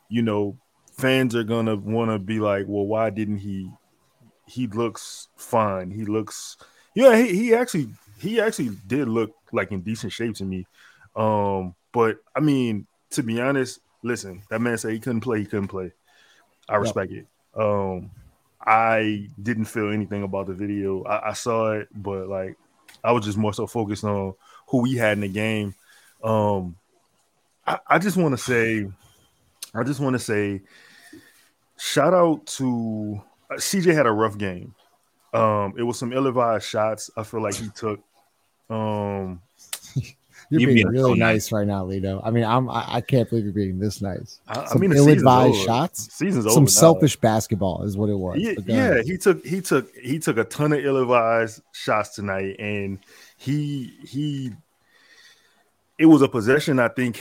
you 0.08 0.20
know 0.20 0.58
fans 0.92 1.34
are 1.34 1.44
gonna 1.44 1.76
want 1.76 2.10
to 2.10 2.18
be 2.18 2.40
like 2.40 2.66
well 2.66 2.86
why 2.86 3.08
didn't 3.08 3.38
he 3.38 3.70
he 4.46 4.66
looks 4.66 5.28
fine. 5.36 5.90
He 5.90 6.04
looks 6.04 6.56
yeah 6.94 7.16
he, 7.16 7.34
he 7.34 7.54
actually 7.54 7.88
he 8.22 8.40
actually 8.40 8.70
did 8.86 9.08
look 9.08 9.34
like 9.52 9.72
in 9.72 9.80
decent 9.80 10.12
shape 10.12 10.34
to 10.36 10.44
me. 10.44 10.66
Um 11.14 11.74
but 11.92 12.16
i 12.34 12.40
mean 12.40 12.86
to 13.10 13.22
be 13.22 13.38
honest 13.40 13.80
listen 14.02 14.42
that 14.48 14.60
man 14.60 14.78
said 14.78 14.92
he 14.92 14.98
couldn't 14.98 15.20
play 15.20 15.40
he 15.40 15.44
couldn't 15.44 15.68
play. 15.68 15.92
I 16.68 16.76
respect 16.76 17.12
it. 17.12 17.26
Um 17.54 18.10
i 18.64 19.28
didn't 19.42 19.64
feel 19.66 19.90
anything 19.90 20.22
about 20.22 20.46
the 20.46 20.54
video. 20.54 21.02
I, 21.04 21.30
I 21.30 21.32
saw 21.32 21.72
it 21.72 21.88
but 21.94 22.28
like 22.28 22.56
i 23.04 23.12
was 23.12 23.24
just 23.24 23.36
more 23.36 23.52
so 23.52 23.66
focused 23.66 24.04
on 24.04 24.34
who 24.68 24.82
we 24.82 24.94
had 24.94 25.18
in 25.18 25.20
the 25.20 25.28
game. 25.28 25.74
Um 26.22 26.76
i, 27.66 27.78
I 27.86 27.98
just 27.98 28.16
want 28.16 28.32
to 28.32 28.38
say 28.38 28.88
i 29.74 29.82
just 29.82 30.00
want 30.00 30.14
to 30.14 30.18
say 30.18 30.62
shout 31.76 32.14
out 32.14 32.46
to 32.46 33.20
uh, 33.50 33.56
cj 33.56 33.92
had 33.92 34.06
a 34.06 34.12
rough 34.12 34.38
game. 34.38 34.74
Um, 35.34 35.74
it 35.78 35.82
was 35.82 35.98
some 35.98 36.12
ill-advised 36.12 36.68
shots. 36.68 37.10
I 37.16 37.22
feel 37.22 37.42
like 37.42 37.54
he 37.54 37.68
took. 37.70 38.00
Um, 38.70 39.40
You're 40.50 40.60
You 40.60 40.66
being 40.66 40.76
being 40.76 40.88
really 40.88 41.12
so 41.12 41.14
nice 41.14 41.50
right 41.50 41.66
now, 41.66 41.86
Lito. 41.86 42.20
I 42.22 42.30
mean, 42.30 42.44
I'm 42.44 42.68
I, 42.68 42.96
I 42.96 43.00
can't 43.00 43.28
believe 43.28 43.44
you're 43.44 43.54
being 43.54 43.78
this 43.78 44.02
nice. 44.02 44.40
I, 44.46 44.60
I 44.60 44.66
Some 44.66 44.80
mean, 44.82 44.92
ill-advised 44.92 45.56
shots, 45.64 46.12
Season's 46.12 46.44
some 46.44 46.52
over. 46.52 46.60
now. 46.62 46.66
selfish 46.66 47.16
basketball 47.16 47.84
is 47.84 47.96
what 47.96 48.10
it 48.10 48.16
was. 48.18 48.38
Yeah, 48.38 48.52
yeah, 48.66 49.02
he 49.02 49.16
took 49.16 49.42
he 49.46 49.62
took 49.62 49.94
he 49.96 50.18
took 50.18 50.36
a 50.36 50.44
ton 50.44 50.74
of 50.74 50.84
ill-advised 50.84 51.62
shots 51.72 52.14
tonight, 52.14 52.56
and 52.58 52.98
he 53.38 53.94
he. 54.06 54.52
It 55.98 56.06
was 56.06 56.20
a 56.20 56.28
possession. 56.28 56.78
I 56.78 56.88
think 56.88 57.18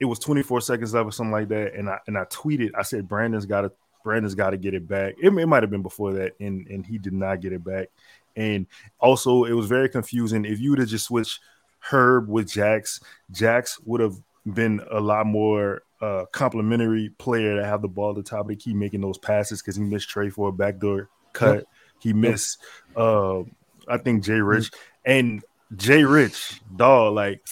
it 0.00 0.04
was 0.04 0.18
24 0.18 0.60
seconds 0.60 0.92
left 0.92 1.06
or 1.06 1.12
something 1.12 1.32
like 1.32 1.48
that, 1.48 1.74
and 1.74 1.88
I 1.88 2.00
and 2.06 2.18
I 2.18 2.24
tweeted. 2.24 2.70
I 2.74 2.82
said 2.82 3.08
Brandon's 3.08 3.46
got 3.46 3.62
to 3.62 3.72
Brandon's 4.02 4.34
got 4.34 4.50
to 4.50 4.58
get 4.58 4.74
it 4.74 4.86
back. 4.86 5.14
It, 5.22 5.28
it 5.32 5.46
might 5.46 5.62
have 5.62 5.70
been 5.70 5.82
before 5.82 6.12
that, 6.14 6.32
and 6.38 6.66
and 6.66 6.84
he 6.84 6.98
did 6.98 7.14
not 7.14 7.40
get 7.40 7.54
it 7.54 7.64
back. 7.64 7.88
And 8.36 8.66
also, 8.98 9.44
it 9.44 9.52
was 9.52 9.66
very 9.66 9.88
confusing. 9.88 10.44
If 10.44 10.60
you 10.60 10.70
would 10.70 10.80
have 10.80 10.88
just 10.88 11.06
switched 11.06 11.40
Herb 11.78 12.28
with 12.28 12.50
Jax, 12.50 13.00
Jax 13.30 13.78
would 13.84 14.00
have 14.00 14.16
been 14.52 14.80
a 14.90 15.00
lot 15.00 15.26
more 15.26 15.82
uh 16.02 16.26
complimentary 16.32 17.08
player 17.18 17.56
to 17.56 17.64
have 17.64 17.80
the 17.80 17.88
ball 17.88 18.10
at 18.10 18.16
the 18.16 18.22
top 18.22 18.40
of 18.40 18.48
the 18.48 18.56
key 18.56 18.74
making 18.74 19.00
those 19.00 19.16
passes 19.16 19.62
because 19.62 19.76
he 19.76 19.82
missed 19.82 20.08
Trey 20.08 20.28
for 20.28 20.48
a 20.50 20.52
backdoor 20.52 21.08
cut. 21.32 21.64
He 22.00 22.12
missed 22.12 22.58
uh 22.96 23.40
I 23.88 23.98
think 23.98 24.24
Jay 24.24 24.40
Rich 24.40 24.70
and 25.04 25.42
Jay 25.76 26.04
Rich, 26.04 26.60
dog, 26.76 27.14
like 27.14 27.42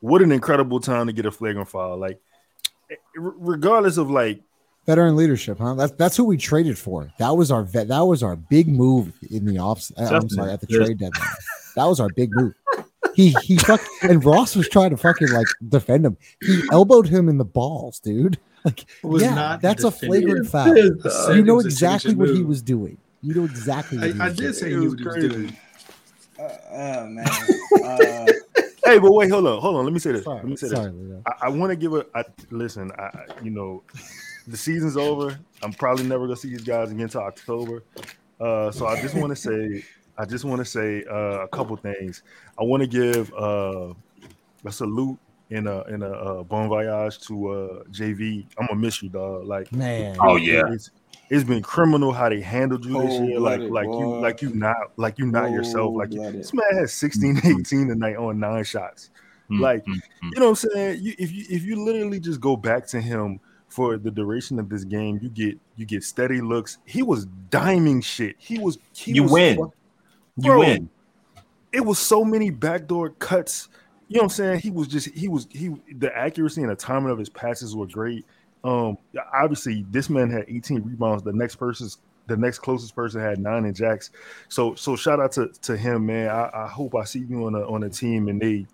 what 0.00 0.20
an 0.20 0.32
incredible 0.32 0.80
time 0.80 1.06
to 1.06 1.12
get 1.12 1.26
a 1.26 1.30
flagrant 1.30 1.68
foul. 1.68 1.96
Like 1.96 2.20
regardless 3.14 3.96
of 3.96 4.10
like 4.10 4.42
Veteran 4.86 5.14
leadership, 5.16 5.58
huh? 5.58 5.74
That's 5.74 5.92
that's 5.92 6.16
who 6.16 6.24
we 6.24 6.36
traded 6.36 6.76
for. 6.78 7.12
That 7.18 7.36
was 7.36 7.50
our 7.52 7.62
vet. 7.62 7.88
That 7.88 8.00
was 8.00 8.22
our 8.22 8.34
big 8.36 8.68
move 8.68 9.12
in 9.30 9.44
the 9.44 9.58
off. 9.58 9.90
I'm 9.96 10.28
sorry, 10.28 10.50
at 10.52 10.60
the 10.60 10.66
trade 10.66 10.98
deadline. 10.98 11.28
That 11.76 11.84
was 11.84 12.00
our 12.00 12.08
big 12.08 12.34
move. 12.34 12.54
He 13.14 13.28
he 13.28 13.58
fuck 13.58 13.80
and 14.02 14.24
Ross 14.24 14.56
was 14.56 14.68
trying 14.68 14.90
to 14.90 14.96
fucking 14.96 15.28
like 15.28 15.46
defend 15.68 16.04
him. 16.06 16.16
He 16.40 16.62
elbowed 16.72 17.06
him 17.06 17.28
in 17.28 17.38
the 17.38 17.44
balls, 17.44 18.00
dude. 18.00 18.38
Like 18.64 18.86
was 19.02 19.22
yeah, 19.22 19.34
not 19.34 19.60
that's 19.60 19.82
a 19.84 19.90
defending 19.90 20.22
flagrant 20.22 20.46
foul. 20.50 20.78
I 20.78 21.08
said 21.08 21.36
You 21.36 21.42
know 21.42 21.58
exactly 21.58 22.10
signature 22.12 22.30
what 22.32 22.36
he 22.36 22.44
was 22.44 22.62
doing. 22.62 22.96
You 23.20 23.34
know 23.34 23.44
exactly. 23.44 23.98
What 23.98 24.12
he 24.12 24.20
I, 24.20 24.26
I 24.26 24.28
did 24.28 24.36
doing. 24.36 24.52
say 24.52 24.66
It 24.68 24.70
he 24.70 24.76
was 24.78 24.94
was 24.94 25.02
crazy. 25.02 25.28
doing. 25.28 25.56
Uh, 26.38 26.42
uh, 26.42 27.06
man. 27.08 27.26
Uh, 27.82 28.32
hey, 28.84 28.98
but 28.98 29.12
wait, 29.12 29.30
hold 29.30 29.46
on, 29.46 29.60
hold 29.60 29.76
on. 29.76 29.84
Let 29.84 29.92
me 29.92 29.98
say 29.98 30.12
this. 30.12 30.24
Sorry, 30.24 30.36
Let 30.36 30.46
me 30.46 30.56
say 30.56 30.68
sorry, 30.68 30.90
this. 30.92 31.00
Leo. 31.00 31.22
I, 31.26 31.46
I 31.46 31.48
want 31.50 31.70
to 31.70 31.76
give 31.76 31.92
a 31.94 32.06
I, 32.14 32.24
listen. 32.50 32.90
I, 32.98 33.02
I- 33.02 33.26
you 33.42 33.50
know, 33.50 33.82
the 34.46 34.56
season's 34.56 34.96
over. 34.96 35.38
I'm 35.62 35.72
probably 35.72 36.04
never 36.04 36.26
gonna 36.26 36.36
see 36.36 36.50
these 36.50 36.62
guys 36.64 36.90
again 36.90 37.02
until 37.02 37.22
October. 37.22 37.82
Uh, 38.40 38.70
so 38.70 38.86
I 38.86 39.00
just 39.00 39.14
want 39.14 39.30
to 39.30 39.36
say, 39.36 39.84
I 40.18 40.24
just 40.24 40.44
want 40.44 40.58
to 40.58 40.64
say 40.64 41.04
uh, 41.10 41.44
a 41.44 41.48
couple 41.48 41.76
things. 41.76 42.22
I 42.58 42.64
want 42.64 42.82
to 42.82 42.88
give 42.88 43.32
uh, 43.34 43.94
a 44.64 44.72
salute 44.72 45.18
and 45.50 45.68
a 45.68 45.84
and 45.84 46.02
a 46.02 46.10
uh, 46.10 46.42
bon 46.42 46.68
voyage 46.68 47.20
to 47.20 47.48
uh, 47.48 47.84
JV. 47.90 48.46
I'm 48.58 48.66
gonna 48.66 48.80
miss 48.80 49.02
you, 49.02 49.08
dog. 49.10 49.46
Like, 49.46 49.70
Man, 49.72 50.16
Oh 50.18 50.36
yeah, 50.36 50.72
it's, 50.72 50.90
it's 51.30 51.44
been 51.44 51.62
criminal 51.62 52.12
how 52.12 52.28
they 52.28 52.40
handled 52.40 52.84
you 52.84 53.00
this 53.02 53.20
year. 53.20 53.38
Like, 53.38 53.60
Cold-blooded, 53.60 53.70
like 53.70 53.86
you, 53.86 54.06
boy. 54.06 54.20
like 54.20 54.42
you 54.42 54.54
not, 54.54 54.76
like 54.96 55.18
you 55.18 55.26
not 55.26 55.50
yourself. 55.50 55.94
Like 55.94 56.10
Cold-blooded. 56.10 56.40
this 56.40 56.52
man 56.52 56.64
has 56.78 56.92
16, 56.92 57.40
18 57.44 57.88
tonight 57.88 58.16
on 58.16 58.40
nine 58.40 58.64
shots. 58.64 59.10
Mm, 59.50 59.60
Like, 59.60 59.84
mm. 59.84 60.00
You 60.22 60.40
know 60.40 60.50
what 60.50 60.64
I'm 60.64 60.70
saying? 60.70 61.02
You, 61.02 61.14
if 61.18 61.32
you 61.32 61.44
if 61.48 61.64
you 61.64 61.84
literally 61.84 62.20
just 62.20 62.40
go 62.40 62.56
back 62.56 62.86
to 62.88 63.00
him 63.00 63.40
for 63.72 63.96
the 63.96 64.10
duration 64.10 64.58
of 64.58 64.68
this 64.68 64.84
game, 64.84 65.18
you 65.22 65.30
get 65.30 65.58
you 65.76 65.86
get 65.86 66.04
steady 66.04 66.40
looks. 66.40 66.78
He 66.84 67.02
was 67.02 67.26
diming 67.50 68.04
shit. 68.04 68.36
He 68.38 68.58
was 68.58 68.78
he 68.94 69.12
You 69.12 69.22
was 69.24 69.32
win. 69.32 69.72
you 70.36 70.58
win. 70.58 70.88
It 71.72 71.80
was 71.80 71.98
so 71.98 72.22
many 72.24 72.50
backdoor 72.50 73.10
cuts. 73.10 73.70
You 74.08 74.16
know 74.16 74.24
what 74.24 74.24
I'm 74.24 74.28
saying? 74.30 74.60
He 74.60 74.70
was 74.70 74.88
just 74.88 75.08
he 75.14 75.28
was 75.28 75.48
he 75.50 75.70
the 75.96 76.14
accuracy 76.16 76.60
and 76.60 76.70
the 76.70 76.76
timing 76.76 77.10
of 77.10 77.18
his 77.18 77.30
passes 77.30 77.74
were 77.74 77.86
great. 77.86 78.26
Um 78.62 78.98
obviously 79.32 79.86
this 79.90 80.10
man 80.10 80.30
had 80.30 80.44
18 80.48 80.82
rebounds. 80.82 81.22
The 81.22 81.32
next 81.32 81.56
person's 81.56 81.98
the 82.26 82.36
next 82.36 82.58
closest 82.58 82.94
person 82.94 83.20
had 83.22 83.38
nine 83.38 83.64
in 83.64 83.72
jacks. 83.72 84.10
So 84.48 84.74
so 84.74 84.96
shout 84.96 85.18
out 85.18 85.32
to, 85.32 85.48
to 85.62 85.76
him, 85.76 86.06
man. 86.06 86.28
I, 86.28 86.50
I 86.52 86.68
hope 86.68 86.94
I 86.94 87.04
see 87.04 87.20
you 87.20 87.46
on 87.46 87.54
a 87.54 87.66
on 87.66 87.84
a 87.84 87.88
team 87.88 88.28
and 88.28 88.40
they 88.40 88.66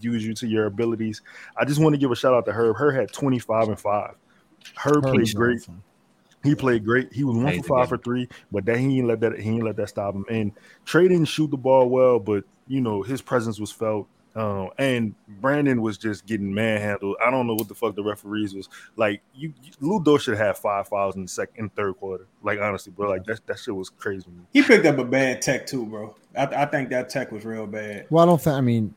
use 0.00 0.24
you 0.24 0.32
to 0.34 0.46
your 0.46 0.66
abilities. 0.66 1.22
I 1.56 1.64
just 1.64 1.80
want 1.80 1.94
to 1.94 1.98
give 1.98 2.12
a 2.12 2.16
shout 2.16 2.34
out 2.34 2.44
to 2.46 2.52
Herb. 2.52 2.76
Herb 2.76 2.94
had 2.94 3.12
25 3.12 3.68
and 3.68 3.78
5. 3.78 4.14
Herb 4.76 5.04
Herb 5.04 5.14
played 5.14 5.34
great. 5.34 5.60
awesome. 5.60 5.82
He 6.42 6.54
played 6.54 6.84
great. 6.84 7.12
He 7.12 7.24
was 7.24 7.36
one 7.36 7.46
Amazing 7.46 7.62
for 7.62 7.78
five 7.78 7.88
game. 7.88 7.98
for 7.98 8.02
three, 8.04 8.28
but 8.52 8.66
that 8.66 8.78
he 8.78 8.98
ain't 8.98 9.06
let 9.08 9.20
that 9.20 9.38
he 9.40 9.50
ain't 9.50 9.64
let 9.64 9.76
that 9.76 9.88
stop 9.88 10.14
him. 10.14 10.26
And 10.28 10.52
Trey 10.84 11.08
didn't 11.08 11.24
shoot 11.26 11.50
the 11.50 11.56
ball 11.56 11.88
well, 11.88 12.18
but 12.18 12.44
you 12.68 12.80
know 12.80 13.02
his 13.02 13.22
presence 13.22 13.58
was 13.58 13.72
felt. 13.72 14.08
Um, 14.36 14.70
and 14.78 15.14
Brandon 15.28 15.80
was 15.80 15.96
just 15.96 16.26
getting 16.26 16.52
manhandled. 16.52 17.16
I 17.24 17.30
don't 17.30 17.46
know 17.46 17.54
what 17.54 17.68
the 17.68 17.74
fuck 17.74 17.94
the 17.94 18.02
referees 18.02 18.52
was 18.52 18.68
like. 18.96 19.22
You, 19.32 19.54
you 19.62 19.70
Lu 19.80 20.02
Dort 20.02 20.22
should 20.22 20.36
have 20.36 20.58
five 20.58 20.88
fouls 20.88 21.14
in 21.14 21.22
the 21.22 21.28
second 21.28 21.54
and 21.56 21.74
third 21.74 21.96
quarter. 21.98 22.26
Like 22.42 22.60
honestly, 22.60 22.92
bro, 22.94 23.08
like 23.08 23.24
that 23.26 23.46
that 23.46 23.58
shit 23.60 23.74
was 23.74 23.90
crazy. 23.90 24.24
to 24.24 24.30
he 24.52 24.62
picked 24.62 24.86
up 24.86 24.98
a 24.98 25.04
bad 25.04 25.40
tech 25.40 25.66
too, 25.66 25.86
bro. 25.86 26.16
I, 26.36 26.46
I 26.46 26.66
think 26.66 26.90
that 26.90 27.08
tech 27.08 27.30
was 27.30 27.44
real 27.44 27.66
bad. 27.66 28.06
Well, 28.10 28.24
I 28.24 28.26
don't 28.26 28.42
think. 28.42 28.56
I 28.56 28.60
mean, 28.60 28.94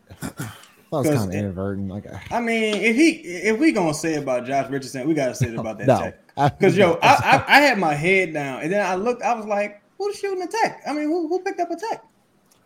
that 0.92 0.98
was 0.98 1.08
'Cause 1.08 1.16
kind 1.18 1.30
of 1.30 1.36
it- 1.36 1.40
inadvertent. 1.40 1.90
Like, 1.90 2.06
I 2.32 2.40
mean, 2.40 2.76
if 2.76 2.96
he 2.96 3.10
if 3.10 3.60
we 3.60 3.72
gonna 3.72 3.94
say 3.94 4.16
about 4.16 4.46
Josh 4.46 4.70
Richardson, 4.70 5.08
we 5.08 5.14
gotta 5.14 5.36
say 5.36 5.48
it 5.48 5.56
about 5.60 5.78
that 5.80 5.88
no, 5.88 6.00
tech. 6.00 6.58
Because 6.60 6.78
yo, 6.78 6.94
I, 7.02 7.44
I 7.48 7.58
I 7.58 7.62
had 7.62 7.78
my 7.78 7.94
head 7.94 8.34
down, 8.34 8.62
and 8.62 8.72
then 8.72 8.86
I 8.86 8.96
looked. 8.96 9.22
I 9.24 9.34
was 9.34 9.46
like, 9.46 9.82
"Who's 9.98 10.18
shooting 10.18 10.44
a 10.44 10.48
tech? 10.48 10.82
I 10.88 10.94
mean, 10.94 11.06
who, 11.06 11.28
who 11.28 11.40
picked 11.42 11.60
up 11.60 11.72
a 11.72 11.76
tech?" 11.76 12.04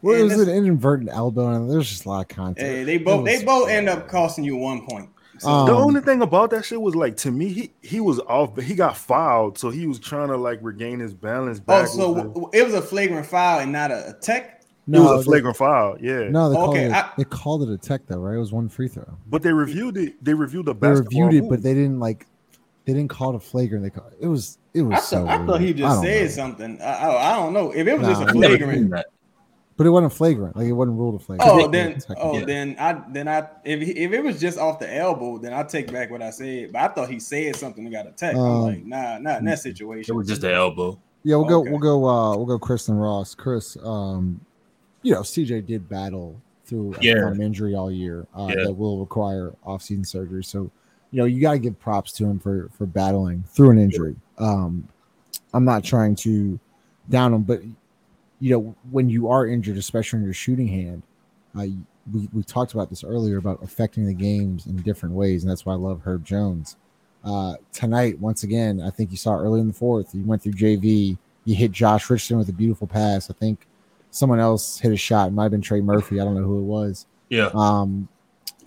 well, 0.01 0.15
it 0.19 0.23
was 0.23 0.39
an 0.39 0.49
inadvertent 0.49 1.09
elbow, 1.11 1.49
and 1.49 1.69
there's 1.71 1.87
just 1.89 2.05
a 2.05 2.09
lot 2.09 2.21
of 2.21 2.27
content. 2.27 2.59
Hey, 2.67 2.83
they 2.83 2.95
It 2.95 3.05
both 3.05 3.25
they 3.25 3.35
was 3.35 3.43
both 3.43 3.69
end 3.69 3.87
up 3.89 4.07
costing 4.07 4.43
you 4.43 4.55
one 4.57 4.85
point. 4.87 5.09
So, 5.39 5.49
Um, 5.49 5.65
the 5.67 5.73
only 5.73 6.01
thing 6.01 6.21
about 6.21 6.51
that 6.51 6.65
shit 6.65 6.79
was 6.79 6.93
like 6.95 7.17
to 7.17 7.31
me, 7.31 7.47
he 7.47 7.71
he 7.81 7.99
was 7.99 8.19
off, 8.19 8.53
but 8.53 8.63
he 8.63 8.75
got 8.75 8.95
fouled, 8.97 9.57
so 9.57 9.69
he 9.71 9.87
was 9.87 9.97
trying 9.99 10.27
to 10.27 10.37
like 10.37 10.59
regain 10.61 10.99
his 10.99 11.13
balance 11.15 11.59
oh, 11.59 11.63
back. 11.65 11.87
so 11.87 12.13
w- 12.15 12.49
it 12.53 12.63
was 12.63 12.73
a 12.75 12.81
flagrant 12.81 13.25
foul 13.25 13.59
and 13.59 13.71
not 13.71 13.89
a, 13.89 14.09
a 14.09 14.13
tech. 14.13 14.60
It 14.87 14.99
was 14.99 15.11
a 15.11 15.17
they- 15.17 15.23
flagrant 15.23 15.57
foul, 15.57 15.97
yeah. 15.99 16.29
No, 16.29 16.49
they 16.49 16.55
called 16.55 16.69
Okay, 16.69 16.85
it. 16.85 16.91
I- 16.91 17.09
they 17.17 17.23
called 17.23 17.63
it 17.63 17.69
a 17.69 17.77
tech 17.77 18.01
though, 18.07 18.19
right? 18.19 18.35
It 18.35 18.39
was 18.39 18.51
one 18.51 18.67
free 18.69 18.87
throw. 18.87 19.05
But 19.29 19.41
they 19.43 19.53
reviewed 19.53 19.97
it. 19.97 20.23
They 20.23 20.33
reviewed 20.33 20.65
the 20.65 20.73
They 20.73 20.89
reviewed 20.89 21.33
it, 21.33 21.41
move. 21.41 21.49
but 21.49 21.63
they 21.63 21.73
didn't 21.73 21.99
like. 21.99 22.25
They 22.85 22.93
didn't 22.93 23.09
call 23.11 23.29
it 23.31 23.35
a 23.35 23.39
flagrant. 23.39 23.83
They 23.83 23.89
called 23.91 24.13
it 24.19 24.27
was. 24.27 24.57
It 24.73 24.81
was 24.81 24.97
I 24.99 25.01
so. 25.01 25.25
thought, 25.25 25.41
I 25.41 25.45
thought 25.45 25.61
he 25.61 25.73
just 25.73 26.01
said 26.01 26.21
know. 26.23 26.27
something. 26.29 26.81
I, 26.81 26.85
I, 26.93 27.33
I 27.33 27.35
don't 27.35 27.53
know 27.53 27.71
if 27.71 27.85
it 27.87 27.93
was 27.99 28.07
Nah, 28.07 28.09
just 28.09 28.21
a 28.21 28.25
I 28.25 28.29
I've 28.29 28.35
never 28.35 28.57
flagrant. 28.57 29.05
but 29.77 29.85
it 29.85 29.89
wasn't 29.89 30.13
flagrant. 30.13 30.55
Like 30.55 30.65
it 30.67 30.71
wasn't 30.71 30.97
ruled 30.97 31.15
a 31.15 31.23
flagrant. 31.23 31.51
Oh, 31.51 31.67
then 31.69 31.99
oh 32.17 32.39
Yeah. 32.39 32.45
then 32.45 32.75
I 32.79 33.03
then 33.11 33.27
I 33.27 33.47
if 33.65 33.81
if 33.87 34.11
it 34.13 34.23
was 34.23 34.39
just 34.39 34.57
off 34.57 34.79
the 34.79 34.93
elbow, 34.95 35.37
then 35.37 35.53
I 35.53 35.61
take 35.63 35.91
back 35.91 36.09
what 36.09 36.21
I 36.23 36.31
said. 36.31 36.71
But 36.71 36.81
I 36.81 36.87
thought 36.87 37.09
he 37.09 37.19
said 37.19 37.55
something 37.55 37.85
and 37.85 37.93
got 37.93 38.07
a 38.07 38.11
tech. 38.11 38.33
I'm 38.35 38.41
Um, 38.41 38.61
like, 38.63 38.85
nah, 38.85 39.19
not 39.19 39.39
in 39.39 39.45
that 39.45 39.59
situation. 39.59 39.99
It 39.99 40.05
situation. 40.05 40.17
was 40.17 40.27
just 40.27 40.41
the 40.41 40.53
elbow. 40.53 40.97
Yeah, 41.23 41.35
we'll 41.35 41.45
go. 41.45 41.59
We'll 41.59 41.77
go. 41.79 42.05
uh 42.07 42.35
We'll 42.37 42.45
go. 42.47 42.57
Chris 42.57 42.87
and 42.87 42.99
Ross. 42.99 43.35
Chris, 43.35 43.77
um, 43.83 44.41
you 45.03 45.13
know, 45.13 45.21
CJ 45.21 45.65
did 45.65 45.87
battle 45.89 46.39
through 46.65 46.95
a 46.99 47.03
Yeah. 47.03 47.21
thumb 47.21 47.41
injury 47.41 47.75
all 47.75 47.91
year 47.91 48.27
uh, 48.35 48.53
Yeah. 48.55 48.65
that 48.65 48.73
will 48.73 48.99
require 48.99 49.53
off-season 49.65 50.05
surgery. 50.05 50.43
So, 50.43 50.69
you 51.11 51.17
know, 51.19 51.25
you 51.25 51.41
got 51.41 51.53
to 51.53 51.59
give 51.59 51.79
props 51.79 52.11
to 52.13 52.25
him 52.25 52.39
for 52.39 52.69
for 52.73 52.85
battling 52.85 53.43
through 53.47 53.71
an 53.71 53.77
injury. 53.79 54.15
Um, 54.37 54.87
I'm 55.53 55.65
not 55.65 55.83
trying 55.83 56.15
to 56.17 56.59
down 57.09 57.33
him, 57.33 57.43
but 57.43 57.61
you 58.39 58.49
know, 58.51 58.75
when 58.89 59.09
you 59.09 59.27
are 59.29 59.45
injured, 59.45 59.77
especially 59.77 60.17
in 60.19 60.25
your 60.25 60.33
shooting 60.33 60.67
hand, 60.67 61.03
uh, 61.55 61.65
we 62.11 62.29
we 62.33 62.41
talked 62.43 62.73
about 62.73 62.89
this 62.89 63.03
earlier 63.03 63.37
about 63.37 63.61
affecting 63.61 64.05
the 64.05 64.13
games 64.13 64.65
in 64.65 64.77
different 64.77 65.13
ways, 65.13 65.43
and 65.43 65.51
that's 65.51 65.65
why 65.65 65.73
I 65.73 65.77
love 65.77 66.01
Herb 66.03 66.23
Jones. 66.23 66.77
Uh, 67.23 67.55
tonight, 67.71 68.17
once 68.19 68.41
again, 68.43 68.81
I 68.81 68.89
think 68.89 69.11
you 69.11 69.17
saw 69.17 69.35
early 69.35 69.59
in 69.59 69.67
the 69.67 69.73
fourth, 69.73 70.15
you 70.15 70.23
went 70.23 70.41
through 70.41 70.53
JV, 70.53 71.17
you 71.45 71.55
hit 71.55 71.71
Josh 71.71 72.09
Richardson 72.09 72.37
with 72.39 72.49
a 72.49 72.53
beautiful 72.53 72.87
pass. 72.87 73.29
I 73.29 73.33
think 73.33 73.67
someone 74.11 74.39
else 74.39 74.77
hit 74.79 74.91
a 74.91 74.97
shot. 74.97 75.29
It 75.29 75.31
might 75.31 75.43
have 75.43 75.51
been 75.51 75.61
Trey 75.61 75.81
Murphy. 75.81 76.19
I 76.19 76.23
don't 76.23 76.35
know 76.35 76.43
who 76.43 76.59
it 76.59 76.63
was. 76.63 77.05
Yeah. 77.29 77.49
Um, 77.53 78.07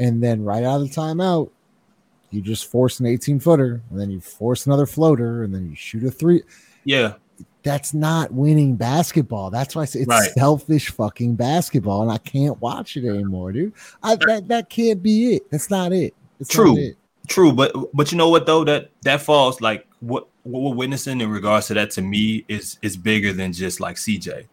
and 0.00 0.22
then 0.22 0.42
right 0.42 0.64
out 0.64 0.80
of 0.80 0.88
the 0.88 0.94
timeout, 0.94 1.50
you 2.30 2.40
just 2.40 2.68
force 2.70 2.98
an 2.98 3.06
18 3.06 3.38
footer, 3.38 3.80
and 3.90 4.00
then 4.00 4.10
you 4.10 4.20
force 4.20 4.66
another 4.66 4.86
floater, 4.86 5.44
and 5.44 5.54
then 5.54 5.70
you 5.70 5.76
shoot 5.76 6.02
a 6.04 6.10
three. 6.10 6.42
Yeah. 6.84 7.14
That's 7.62 7.94
not 7.94 8.32
winning 8.32 8.76
basketball. 8.76 9.50
That's 9.50 9.74
why 9.76 9.82
I 9.82 9.84
say 9.84 10.00
it's 10.00 10.08
Right. 10.08 10.30
selfish 10.32 10.90
fucking 10.90 11.36
basketball, 11.36 12.02
and 12.02 12.10
I 12.10 12.18
can't 12.18 12.60
watch 12.60 12.96
it 12.96 13.08
anymore, 13.08 13.52
dude. 13.52 13.72
I, 14.02 14.16
that 14.26 14.48
that 14.48 14.68
can't 14.68 15.02
be 15.02 15.34
it. 15.36 15.50
That's 15.50 15.70
not 15.70 15.92
it. 15.92 16.14
It's 16.40 16.50
True. 16.50 16.74
Not 16.74 16.78
it. 16.78 16.96
True, 17.26 17.52
but 17.52 17.72
but 17.94 18.12
you 18.12 18.18
know 18.18 18.28
what 18.28 18.44
though 18.44 18.64
that 18.64 18.90
that 19.02 19.22
falls 19.22 19.62
like 19.62 19.86
what 20.00 20.28
what 20.42 20.60
we're 20.62 20.74
witnessing 20.74 21.22
in 21.22 21.30
regards 21.30 21.68
to 21.68 21.74
that 21.74 21.90
to 21.92 22.02
me 22.02 22.44
is 22.48 22.78
is 22.82 22.98
bigger 22.98 23.32
than 23.32 23.50
just 23.54 23.80
like 23.80 23.96
CJ, 23.96 24.44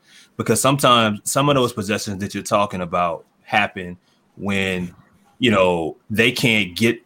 because 0.41 0.62
sometimes 0.62 1.19
some 1.24 1.50
of 1.50 1.55
those 1.55 1.74
possessions 1.74 2.19
that 2.19 2.33
you're 2.33 2.43
talking 2.43 2.81
about 2.81 3.25
happen 3.43 3.98
when 4.38 4.93
you 5.39 5.51
know 5.51 5.98
they 6.10 6.31
can't 6.31 6.75
get 6.75 7.01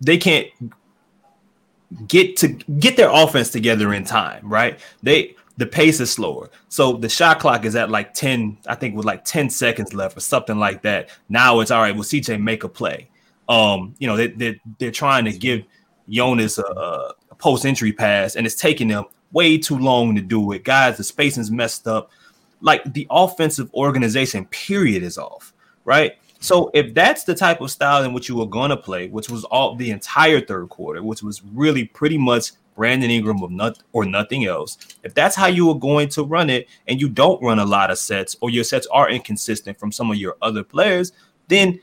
they 0.00 0.16
can't 0.16 0.48
get 2.06 2.36
to 2.36 2.48
get 2.48 2.96
their 2.96 3.10
offense 3.10 3.50
together 3.50 3.92
in 3.92 4.04
time, 4.04 4.48
right? 4.48 4.78
They 5.02 5.36
the 5.58 5.66
pace 5.66 5.98
is 6.00 6.10
slower. 6.10 6.50
So 6.68 6.92
the 6.92 7.08
shot 7.08 7.40
clock 7.40 7.64
is 7.64 7.74
at 7.74 7.90
like 7.90 8.14
10, 8.14 8.58
I 8.68 8.76
think 8.76 8.94
with 8.94 9.04
like 9.04 9.24
10 9.24 9.50
seconds 9.50 9.92
left 9.92 10.16
or 10.16 10.20
something 10.20 10.56
like 10.56 10.82
that. 10.82 11.10
Now 11.28 11.58
it's 11.58 11.72
all 11.72 11.82
right. 11.82 11.94
Will 11.94 12.04
CJ 12.04 12.40
make 12.40 12.62
a 12.62 12.68
play? 12.68 13.10
Um, 13.48 13.96
you 13.98 14.06
know, 14.06 14.16
they, 14.16 14.28
they, 14.28 14.60
they're 14.78 14.92
trying 14.92 15.24
to 15.24 15.32
give 15.32 15.64
Jonas 16.08 16.58
a, 16.58 16.62
a 16.62 17.34
post 17.38 17.66
entry 17.66 17.92
pass, 17.92 18.36
and 18.36 18.46
it's 18.46 18.54
taking 18.54 18.86
them 18.86 19.06
way 19.32 19.58
too 19.58 19.76
long 19.76 20.14
to 20.14 20.20
do 20.20 20.52
it. 20.52 20.62
Guys, 20.62 20.96
the 20.96 21.04
spacing's 21.04 21.50
messed 21.50 21.88
up. 21.88 22.12
Like 22.60 22.92
the 22.92 23.06
offensive 23.10 23.72
organization, 23.74 24.46
period, 24.46 25.02
is 25.02 25.18
off, 25.18 25.52
right? 25.84 26.12
So 26.40 26.70
if 26.74 26.94
that's 26.94 27.24
the 27.24 27.34
type 27.34 27.60
of 27.60 27.70
style 27.70 28.04
in 28.04 28.12
which 28.12 28.28
you 28.28 28.36
were 28.36 28.46
going 28.46 28.70
to 28.70 28.76
play, 28.76 29.08
which 29.08 29.28
was 29.28 29.44
all 29.44 29.74
the 29.74 29.90
entire 29.90 30.40
third 30.40 30.68
quarter, 30.68 31.02
which 31.02 31.22
was 31.22 31.42
really 31.42 31.84
pretty 31.84 32.18
much 32.18 32.52
Brandon 32.78 33.10
Ingram 33.10 33.42
of 33.42 33.50
not 33.50 33.82
or 33.92 34.04
nothing 34.04 34.46
else. 34.46 34.78
If 35.02 35.12
that's 35.12 35.34
how 35.34 35.48
you 35.48 35.66
were 35.66 35.78
going 35.78 36.08
to 36.10 36.22
run 36.22 36.48
it, 36.48 36.68
and 36.86 37.00
you 37.00 37.08
don't 37.08 37.42
run 37.42 37.58
a 37.58 37.64
lot 37.64 37.90
of 37.90 37.98
sets, 37.98 38.36
or 38.40 38.50
your 38.50 38.62
sets 38.62 38.86
are 38.92 39.10
inconsistent 39.10 39.78
from 39.80 39.90
some 39.90 40.12
of 40.12 40.16
your 40.16 40.36
other 40.40 40.62
players, 40.62 41.12
then 41.48 41.80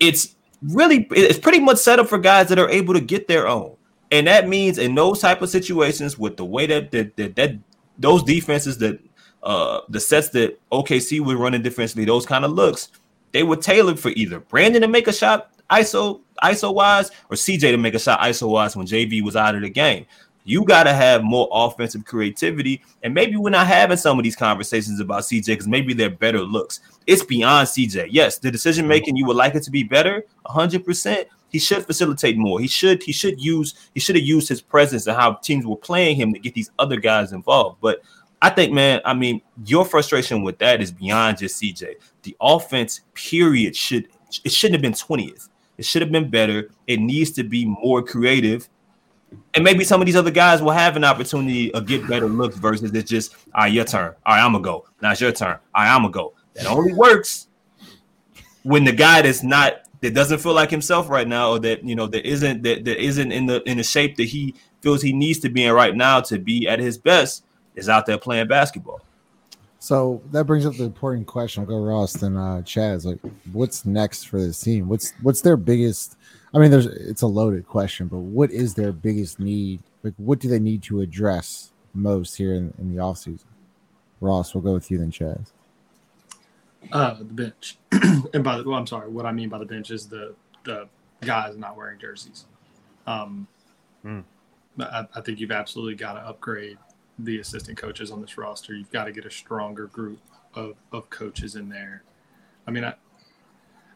it's 0.00 0.34
really 0.62 1.06
it's 1.10 1.38
pretty 1.38 1.60
much 1.60 1.76
set 1.76 1.98
up 1.98 2.08
for 2.08 2.16
guys 2.16 2.48
that 2.48 2.58
are 2.58 2.70
able 2.70 2.94
to 2.94 3.00
get 3.00 3.28
their 3.28 3.46
own. 3.46 3.76
And 4.10 4.26
that 4.26 4.48
means 4.48 4.78
in 4.78 4.94
those 4.94 5.20
type 5.20 5.42
of 5.42 5.50
situations, 5.50 6.18
with 6.18 6.38
the 6.38 6.46
way 6.46 6.66
that 6.66 6.90
that, 6.92 7.14
that, 7.16 7.36
that 7.36 7.58
those 7.98 8.22
defenses 8.22 8.78
that 8.78 8.98
uh 9.42 9.80
the 9.88 10.00
sets 10.00 10.28
that 10.30 10.58
OKC 10.70 11.20
were 11.20 11.36
running 11.36 11.62
defensively, 11.62 12.04
those 12.04 12.26
kind 12.26 12.44
of 12.44 12.52
looks, 12.52 12.90
they 13.32 13.42
were 13.42 13.56
tailored 13.56 13.98
for 13.98 14.10
either 14.10 14.40
Brandon 14.40 14.82
to 14.82 14.88
make 14.88 15.08
a 15.08 15.12
shot 15.12 15.50
ISO 15.70 16.20
ISO 16.42 16.74
wise 16.74 17.10
or 17.30 17.36
CJ 17.36 17.60
to 17.60 17.76
make 17.76 17.94
a 17.94 17.98
shot 17.98 18.20
ISO 18.20 18.48
wise 18.48 18.76
when 18.76 18.86
JV 18.86 19.22
was 19.22 19.36
out 19.36 19.54
of 19.54 19.62
the 19.62 19.70
game. 19.70 20.06
You 20.44 20.64
got 20.64 20.84
to 20.84 20.92
have 20.92 21.22
more 21.22 21.48
offensive 21.52 22.04
creativity. 22.04 22.82
And 23.02 23.14
maybe 23.14 23.36
we're 23.36 23.50
not 23.50 23.66
having 23.66 23.96
some 23.96 24.18
of 24.18 24.24
these 24.24 24.36
conversations 24.36 24.98
about 24.98 25.22
CJ 25.22 25.46
because 25.46 25.68
maybe 25.68 25.94
they're 25.94 26.10
better 26.10 26.40
looks. 26.40 26.80
It's 27.06 27.24
beyond 27.24 27.68
CJ. 27.68 28.08
Yes, 28.10 28.38
the 28.38 28.50
decision 28.50 28.88
making 28.88 29.16
you 29.16 29.26
would 29.26 29.36
like 29.36 29.54
it 29.54 29.62
to 29.64 29.70
be 29.70 29.84
better, 29.84 30.24
100%. 30.46 31.26
He 31.50 31.58
should 31.58 31.84
facilitate 31.84 32.38
more. 32.38 32.60
He 32.60 32.66
should 32.66 33.02
he 33.02 33.12
should 33.12 33.38
use 33.38 33.74
he 33.92 34.00
should 34.00 34.16
have 34.16 34.24
used 34.24 34.48
his 34.48 34.62
presence 34.62 35.06
and 35.06 35.14
how 35.14 35.34
teams 35.34 35.66
were 35.66 35.76
playing 35.76 36.16
him 36.16 36.32
to 36.32 36.38
get 36.38 36.54
these 36.54 36.70
other 36.78 36.96
guys 36.96 37.32
involved. 37.32 37.78
But 37.82 38.00
I 38.42 38.50
think, 38.50 38.72
man, 38.72 39.00
I 39.04 39.14
mean, 39.14 39.40
your 39.64 39.84
frustration 39.84 40.42
with 40.42 40.58
that 40.58 40.82
is 40.82 40.90
beyond 40.90 41.38
just 41.38 41.62
CJ. 41.62 41.94
The 42.24 42.36
offense, 42.40 43.00
period, 43.14 43.76
should 43.76 44.08
it 44.44 44.50
shouldn't 44.50 44.74
have 44.74 44.82
been 44.82 44.92
20th. 44.92 45.48
It 45.78 45.84
should 45.84 46.02
have 46.02 46.10
been 46.10 46.28
better. 46.28 46.70
It 46.86 47.00
needs 47.00 47.30
to 47.32 47.44
be 47.44 47.64
more 47.64 48.02
creative. 48.02 48.68
And 49.54 49.62
maybe 49.62 49.84
some 49.84 50.02
of 50.02 50.06
these 50.06 50.16
other 50.16 50.30
guys 50.30 50.60
will 50.60 50.72
have 50.72 50.96
an 50.96 51.04
opportunity 51.04 51.70
to 51.70 51.80
get 51.80 52.06
better 52.08 52.28
looks 52.28 52.56
versus 52.56 52.92
it's 52.92 53.08
just, 53.08 53.34
all 53.54 53.62
right, 53.62 53.72
your 53.72 53.84
turn. 53.84 54.14
All 54.26 54.34
right, 54.34 54.44
I'm 54.44 54.52
gonna 54.52 54.64
go. 54.64 54.86
Now 55.00 55.12
it's 55.12 55.20
your 55.20 55.32
turn. 55.32 55.58
All 55.74 55.84
right, 55.84 55.94
I'm 55.94 56.02
gonna 56.02 56.12
go. 56.12 56.34
That 56.54 56.66
only 56.66 56.92
works 56.92 57.46
when 58.64 58.84
the 58.84 58.92
guy 58.92 59.22
that's 59.22 59.42
not 59.42 59.82
that 60.00 60.14
doesn't 60.14 60.38
feel 60.38 60.52
like 60.52 60.70
himself 60.70 61.08
right 61.08 61.28
now, 61.28 61.52
or 61.52 61.58
that 61.60 61.84
you 61.84 61.94
know 61.94 62.08
that 62.08 62.28
isn't 62.28 62.62
that, 62.64 62.84
that 62.84 63.02
isn't 63.02 63.30
in 63.30 63.46
the 63.46 63.62
in 63.68 63.76
the 63.76 63.84
shape 63.84 64.16
that 64.16 64.24
he 64.24 64.54
feels 64.80 65.00
he 65.00 65.12
needs 65.12 65.38
to 65.38 65.48
be 65.48 65.64
in 65.64 65.72
right 65.72 65.94
now 65.94 66.20
to 66.20 66.38
be 66.38 66.68
at 66.68 66.80
his 66.80 66.98
best, 66.98 67.44
is 67.74 67.88
out 67.88 68.06
there 68.06 68.18
playing 68.18 68.48
basketball. 68.48 69.00
So 69.78 70.22
that 70.30 70.44
brings 70.44 70.64
up 70.64 70.74
the 70.76 70.84
important 70.84 71.26
question. 71.26 71.62
I'll 71.62 71.68
go 71.68 71.82
Ross 71.82 72.12
then 72.12 72.36
uh 72.36 72.62
Chaz. 72.64 73.04
Like, 73.04 73.18
what's 73.52 73.84
next 73.84 74.28
for 74.28 74.40
this 74.40 74.60
team? 74.60 74.88
What's 74.88 75.12
what's 75.22 75.40
their 75.40 75.56
biggest? 75.56 76.16
I 76.54 76.58
mean, 76.58 76.70
there's 76.70 76.86
it's 76.86 77.22
a 77.22 77.26
loaded 77.26 77.66
question, 77.66 78.06
but 78.06 78.18
what 78.18 78.50
is 78.50 78.74
their 78.74 78.92
biggest 78.92 79.40
need? 79.40 79.80
Like, 80.02 80.14
what 80.18 80.38
do 80.38 80.48
they 80.48 80.60
need 80.60 80.82
to 80.84 81.00
address 81.00 81.72
most 81.94 82.36
here 82.36 82.54
in, 82.54 82.72
in 82.78 82.94
the 82.94 83.00
offseason? 83.00 83.44
Ross, 84.20 84.54
we'll 84.54 84.62
go 84.62 84.74
with 84.74 84.90
you 84.90 84.98
then, 84.98 85.10
Chaz. 85.10 85.50
Uh, 86.92 87.14
the 87.14 87.24
bench, 87.24 87.78
and 88.34 88.44
by 88.44 88.56
the 88.58 88.64
well, 88.64 88.78
I'm 88.78 88.86
sorry. 88.86 89.08
What 89.08 89.26
I 89.26 89.32
mean 89.32 89.48
by 89.48 89.58
the 89.58 89.66
bench 89.66 89.90
is 89.90 90.06
the 90.06 90.34
the 90.64 90.88
guys 91.22 91.56
not 91.56 91.76
wearing 91.76 91.98
jerseys. 91.98 92.44
Um, 93.06 93.48
Hmm. 94.02 94.20
I, 94.78 95.06
I 95.14 95.20
think 95.20 95.40
you've 95.40 95.52
absolutely 95.52 95.94
got 95.94 96.14
to 96.14 96.20
upgrade 96.20 96.78
the 97.24 97.38
assistant 97.38 97.78
coaches 97.78 98.10
on 98.10 98.20
this 98.20 98.36
roster. 98.36 98.74
You've 98.74 98.90
got 98.90 99.04
to 99.04 99.12
get 99.12 99.24
a 99.24 99.30
stronger 99.30 99.86
group 99.86 100.20
of, 100.54 100.76
of 100.92 101.08
coaches 101.10 101.56
in 101.56 101.68
there. 101.68 102.02
I 102.66 102.70
mean, 102.70 102.84
I 102.84 102.94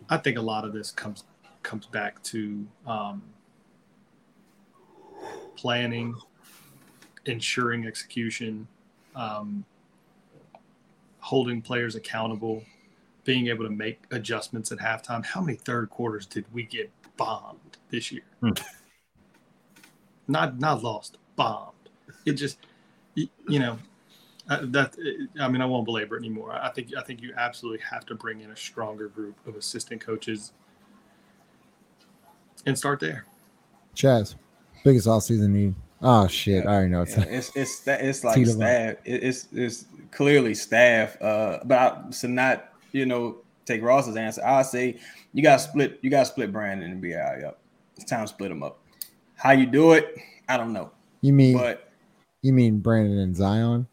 I 0.09 0.17
think 0.17 0.39
a 0.39 0.43
lot 0.43 0.65
of 0.65 0.73
this 0.73 0.91
comes 0.91 1.25
comes 1.63 1.87
back 1.87 2.23
to 2.23 2.67
um, 2.87 3.23
planning, 5.57 6.15
ensuring 7.25 7.87
execution, 7.87 8.69
um, 9.17 9.65
holding 11.19 11.61
players 11.61 11.97
accountable, 11.97 12.63
being 13.25 13.49
able 13.49 13.65
to 13.65 13.71
make 13.71 14.05
adjustments 14.13 14.71
at 14.71 14.79
halftime. 14.79 15.25
How 15.25 15.41
many 15.41 15.57
third 15.57 15.91
quarters 15.91 16.27
did 16.27 16.45
we 16.53 16.63
get 16.63 16.91
bombed 17.17 17.79
this 17.91 18.13
year? 18.13 18.23
Hmm. 18.41 18.51
Not 20.29 20.59
not 20.59 20.83
lost, 20.83 21.19
bombed. 21.35 21.73
It 22.25 22.33
just 22.33 22.59
you, 23.17 23.29
you 23.49 23.59
know 23.59 23.77
uh, 24.49 24.61
that 24.67 24.95
I 25.41 25.49
mean 25.49 25.61
I 25.61 25.67
won't 25.67 25.85
belabor 25.85 26.17
it 26.17 26.21
anymore. 26.21 26.53
I 26.53 26.71
think 26.71 26.91
I 26.97 27.03
think 27.03 27.21
you 27.21 27.35
absolutely 27.37 27.81
have 27.91 28.07
to 28.07 28.15
bring 28.15 28.41
in 28.43 28.51
a 28.53 28.57
stronger 28.57 29.09
group 29.09 29.37
of 29.47 29.57
assistant 29.57 30.01
coaches 30.01 30.53
and 32.65 32.77
start 32.79 33.01
there. 33.01 33.25
Chaz, 33.95 34.35
biggest 34.85 35.07
offseason 35.07 35.51
need. 35.51 35.75
Oh 36.03 36.27
shit, 36.29 36.67
I 36.67 36.69
already 36.75 36.91
know 36.91 37.03
it's 37.03 37.17
Yeah, 37.17 37.25
it's 37.25 37.57
it's 37.57 37.75
sta- 37.77 37.99
it's 38.01 38.23
like 38.23 38.35
Tee 38.37 38.45
them 38.45 38.57
staff. 38.57 38.95
It- 39.05 39.25
It's 39.25 39.49
it's 39.53 39.87
clearly 40.11 40.55
staff. 40.55 41.21
Uh, 41.21 41.61
but 41.65 41.79
I, 41.79 42.11
to 42.11 42.29
not 42.29 42.73
you 42.93 43.07
know 43.07 43.39
take 43.65 43.83
Ross's 43.83 44.17
answer, 44.17 44.45
I 44.45 44.63
say 44.63 44.99
you 45.33 45.43
got 45.43 45.57
to 45.57 45.63
split. 45.63 45.99
You 46.03 46.11
got 46.11 46.21
to 46.21 46.27
split 46.27 46.53
Brandon 46.53 46.91
and 46.91 47.01
Bi 47.03 47.15
up. 47.47 47.59
It's 47.97 48.05
time 48.05 48.23
to 48.25 48.29
split 48.29 48.51
them 48.51 48.63
up. 48.63 48.79
How 49.37 49.53
you 49.53 49.67
do 49.67 49.93
it, 49.93 50.17
I 50.49 50.57
don't 50.57 50.73
know. 50.73 50.91
you 51.23 51.33
mean 51.33 51.57
But 51.57 51.86
you 52.47 52.53
mean 52.53 52.79
Brandon 52.79 53.19
and 53.19 53.37
Zion? 53.37 53.87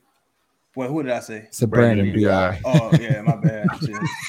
well, 0.76 0.90
who 0.90 1.04
did 1.04 1.12
I 1.12 1.20
say? 1.20 1.48
So 1.52 1.68
Brandon, 1.68 2.12
Brandon 2.12 2.24
Bi. 2.24 2.62
Bi. 2.64 2.80
Oh 2.80 2.92
yeah, 3.00 3.22
my 3.22 3.36
bad. 3.36 3.68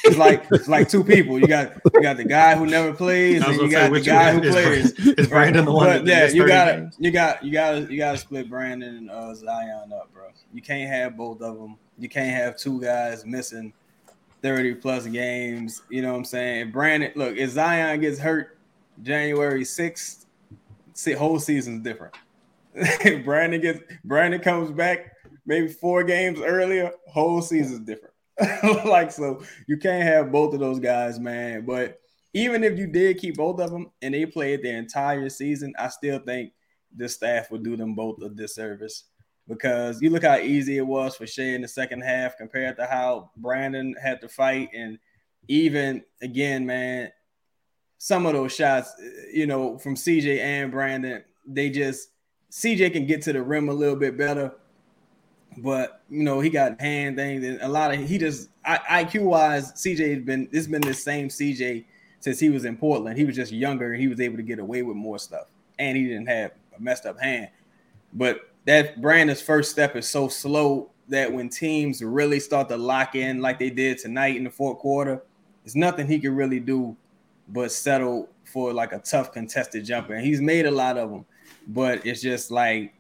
It's 0.05 0.19
like 0.19 0.45
it's 0.51 0.69
like 0.69 0.89
two 0.89 1.03
people. 1.03 1.39
You 1.39 1.47
got 1.47 1.73
you 1.95 2.03
got 2.03 2.19
the 2.19 2.25
guy 2.25 2.55
who 2.55 2.67
never 2.67 2.93
plays, 2.93 3.43
and 3.43 3.55
you 3.55 3.71
gonna 3.71 3.71
say, 3.71 3.89
got 3.89 3.93
the 3.93 4.01
guy 4.01 4.35
one 4.35 4.43
who 4.43 4.49
is, 4.49 4.93
plays. 4.93 5.09
is 5.19 5.29
Brandon 5.29 5.65
the 5.65 5.73
one 5.73 5.87
But 5.87 6.05
that 6.05 6.29
yeah, 6.29 6.35
you 6.35 6.47
got 6.47 6.77
games? 6.77 6.97
you 6.99 7.11
got 7.11 7.45
you 7.45 7.53
got 7.53 7.91
you 7.91 7.97
got 7.97 8.13
to 8.13 8.19
split 8.19 8.51
Brandon 8.51 8.97
and 8.97 9.11
uh, 9.11 9.35
Zion 9.35 9.93
up, 9.93 10.13
bro. 10.13 10.25
You 10.53 10.61
can't 10.61 10.91
have 10.91 11.17
both 11.17 11.41
of 11.41 11.57
them. 11.57 11.77
You 11.99 12.09
can't 12.09 12.37
have 12.37 12.57
two 12.57 12.81
guys 12.81 13.25
missing 13.25 13.73
thirty 14.43 14.75
plus 14.75 15.07
games. 15.07 15.83
You 15.89 16.03
know 16.03 16.13
what 16.13 16.19
I'm 16.19 16.25
saying? 16.27 16.69
If 16.69 16.73
Brandon, 16.75 17.13
look, 17.15 17.37
if 17.37 17.51
Zion 17.51 18.01
gets 18.01 18.19
hurt 18.19 18.59
January 19.03 19.65
sixth, 19.65 20.27
whole 21.17 21.39
season's 21.39 21.83
different. 21.83 22.15
Brandon 23.25 23.61
gets 23.61 23.81
Brandon 24.05 24.41
comes 24.41 24.71
back 24.71 25.13
maybe 25.47 25.69
four 25.69 26.05
games 26.05 26.41
earlier, 26.41 26.93
whole 27.09 27.43
season's 27.43 27.81
different. 27.81 28.15
like 28.85 29.13
so, 29.13 29.43
you 29.69 29.77
can't 29.77 30.03
have 30.03 30.33
both 30.33 30.55
of 30.55 30.61
those 30.61 30.81
guys, 30.81 31.21
man. 31.21 31.65
But 31.65 32.01
even 32.33 32.65
if 32.65 32.79
you 32.79 32.87
did 32.87 33.19
keep 33.19 33.37
both 33.37 33.61
of 33.61 33.71
them 33.71 33.91
and 34.03 34.13
they 34.13 34.27
played 34.27 34.63
the 34.63 34.71
entire 34.71 35.29
season, 35.29 35.73
I 35.79 35.89
still 35.89 36.19
think 36.19 36.53
the 36.97 37.09
staff 37.09 37.51
would 37.51 37.63
do 37.63 37.77
them 37.77 37.95
both 37.95 38.21
a 38.23 38.29
disservice 38.29 39.05
because 39.47 40.01
you 40.03 40.11
look 40.11 40.25
how 40.25 40.37
easy 40.37 40.79
it 40.79 40.87
was 40.87 41.17
for 41.17 41.27
Shai 41.27 41.55
in 41.55 41.63
the 41.63 41.69
second 41.69 42.01
half 42.01 42.37
compared 42.37 42.77
to 42.77 42.87
how 42.87 43.31
Brandon 43.37 43.95
had 44.03 44.21
to 44.23 44.29
fight. 44.29 44.71
And 44.75 44.99
even 45.49 46.03
again, 46.23 46.67
man, 46.67 47.11
some 47.99 48.27
of 48.27 48.33
those 48.33 48.55
shots, 48.55 48.93
you 49.33 49.47
know, 49.47 49.79
from 49.79 49.95
CJ 49.95 50.41
and 50.41 50.73
Brandon, 50.73 51.23
they 51.47 51.71
just 51.71 52.09
CJ 52.55 52.93
can 52.93 53.05
get 53.05 53.21
to 53.23 53.33
the 53.33 53.43
rim 53.43 53.69
a 53.69 53.73
little 53.73 53.97
bit 53.97 54.17
better. 54.17 54.53
But 55.59 56.03
you 56.09 56.23
know, 56.23 56.39
he 56.39 56.51
got 56.51 56.81
hand 56.81 57.17
things 57.17 57.45
and 57.45 57.61
a 57.61 57.69
lot 57.69 57.93
of 57.93 58.09
he 58.09 58.17
just 58.17 58.49
IQ 58.65 59.25
wise, 59.25 59.73
CJ 59.73 60.15
has 60.15 60.25
been 60.25 60.49
this 60.53 60.65
has 60.65 60.69
been 60.69 60.81
the 60.81 60.95
same 60.95 61.29
CJ 61.29 61.85
since 62.21 62.39
he 62.39 62.51
was 62.51 62.65
in 62.65 62.77
Portland. 62.77 63.19
He 63.19 63.25
was 63.25 63.35
just 63.35 63.51
younger 63.51 63.93
he 63.95 64.07
was 64.07 64.21
able 64.21 64.37
to 64.37 64.43
get 64.45 64.61
away 64.61 64.83
with 64.83 64.97
more 64.97 65.19
stuff. 65.19 65.49
And 65.81 65.97
he 65.97 66.05
didn't 66.05 66.29
have 66.29 66.53
a 66.77 66.81
messed 66.81 67.07
up 67.07 67.21
hand. 67.21 67.49
But 68.13 68.53
that 68.67 69.01
Brandon's 69.03 69.43
first 69.43 69.73
step 69.73 69.97
is 69.97 70.09
so 70.09 70.29
slow 70.29 70.91
that 71.09 71.33
when 71.33 71.49
teams 71.49 72.03
really 72.03 72.39
start 72.39 72.69
to 72.69 72.77
lock 72.77 73.17
in 73.17 73.43
like 73.43 73.59
they 73.59 73.71
did 73.71 73.99
tonight 73.99 74.37
in 74.37 74.45
the 74.45 74.51
fourth 74.51 74.79
quarter, 74.79 75.23
it's 75.65 75.75
nothing 75.75 76.07
he 76.07 76.21
can 76.21 76.37
really 76.37 76.61
do 76.61 76.97
but 77.49 77.73
settle 77.73 78.29
for 78.45 78.73
like 78.73 78.93
a 78.93 79.01
tough 79.01 79.33
contested 79.33 79.85
jumper. 79.85 80.15
And 80.15 80.25
he's 80.25 80.41
made 80.41 80.67
a 80.67 80.71
lot 80.71 80.97
of 80.97 81.11
them, 81.11 81.27
but 81.67 82.05
it's 82.07 82.21
just 82.21 82.51
like 82.51 82.95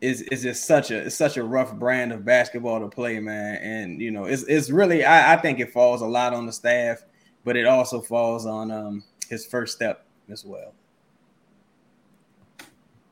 it's, 0.00 0.20
it's 0.22 0.42
just 0.42 0.64
such 0.64 0.90
a 0.90 0.98
it's 0.98 1.16
such 1.16 1.36
a 1.36 1.42
rough 1.42 1.74
brand 1.74 2.12
of 2.12 2.24
basketball 2.24 2.80
to 2.80 2.88
play, 2.88 3.18
man. 3.20 3.56
And 3.56 4.00
you 4.00 4.10
know, 4.10 4.24
it's 4.24 4.44
it's 4.44 4.70
really 4.70 5.04
I, 5.04 5.34
I 5.34 5.36
think 5.36 5.60
it 5.60 5.72
falls 5.72 6.02
a 6.02 6.06
lot 6.06 6.34
on 6.34 6.46
the 6.46 6.52
staff, 6.52 7.02
but 7.44 7.56
it 7.56 7.66
also 7.66 8.00
falls 8.00 8.46
on 8.46 8.70
um 8.70 9.04
his 9.28 9.46
first 9.46 9.74
step 9.74 10.04
as 10.28 10.44
well. 10.44 10.72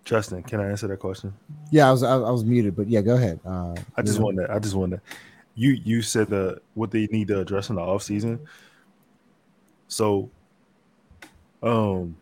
Justin, 0.05 0.43
can 0.45 0.61
I 0.61 0.71
answer 0.71 0.87
that 0.87 0.99
question? 0.99 1.35
Yeah, 1.71 1.89
I 1.89 1.91
was 1.91 2.03
I, 2.05 2.15
I 2.15 2.31
was 2.31 2.45
muted, 2.45 2.77
but 2.77 2.89
yeah, 2.89 3.01
go 3.01 3.17
ahead. 3.17 3.41
Uh, 3.45 3.75
I 3.97 4.03
just 4.03 4.19
yeah. 4.19 4.25
want 4.25 4.37
to. 4.39 4.53
I 4.53 4.59
just 4.61 4.77
want 4.77 4.93
to. 4.93 5.01
You 5.57 5.73
you 5.85 6.01
said 6.01 6.29
the 6.29 6.61
what 6.75 6.93
they 6.93 7.09
need 7.09 7.29
to 7.29 7.41
address 7.41 7.71
in 7.71 7.77
the 7.77 7.83
off 7.83 8.05
season. 8.05 8.39
So, 9.89 10.31
um, 11.63 12.17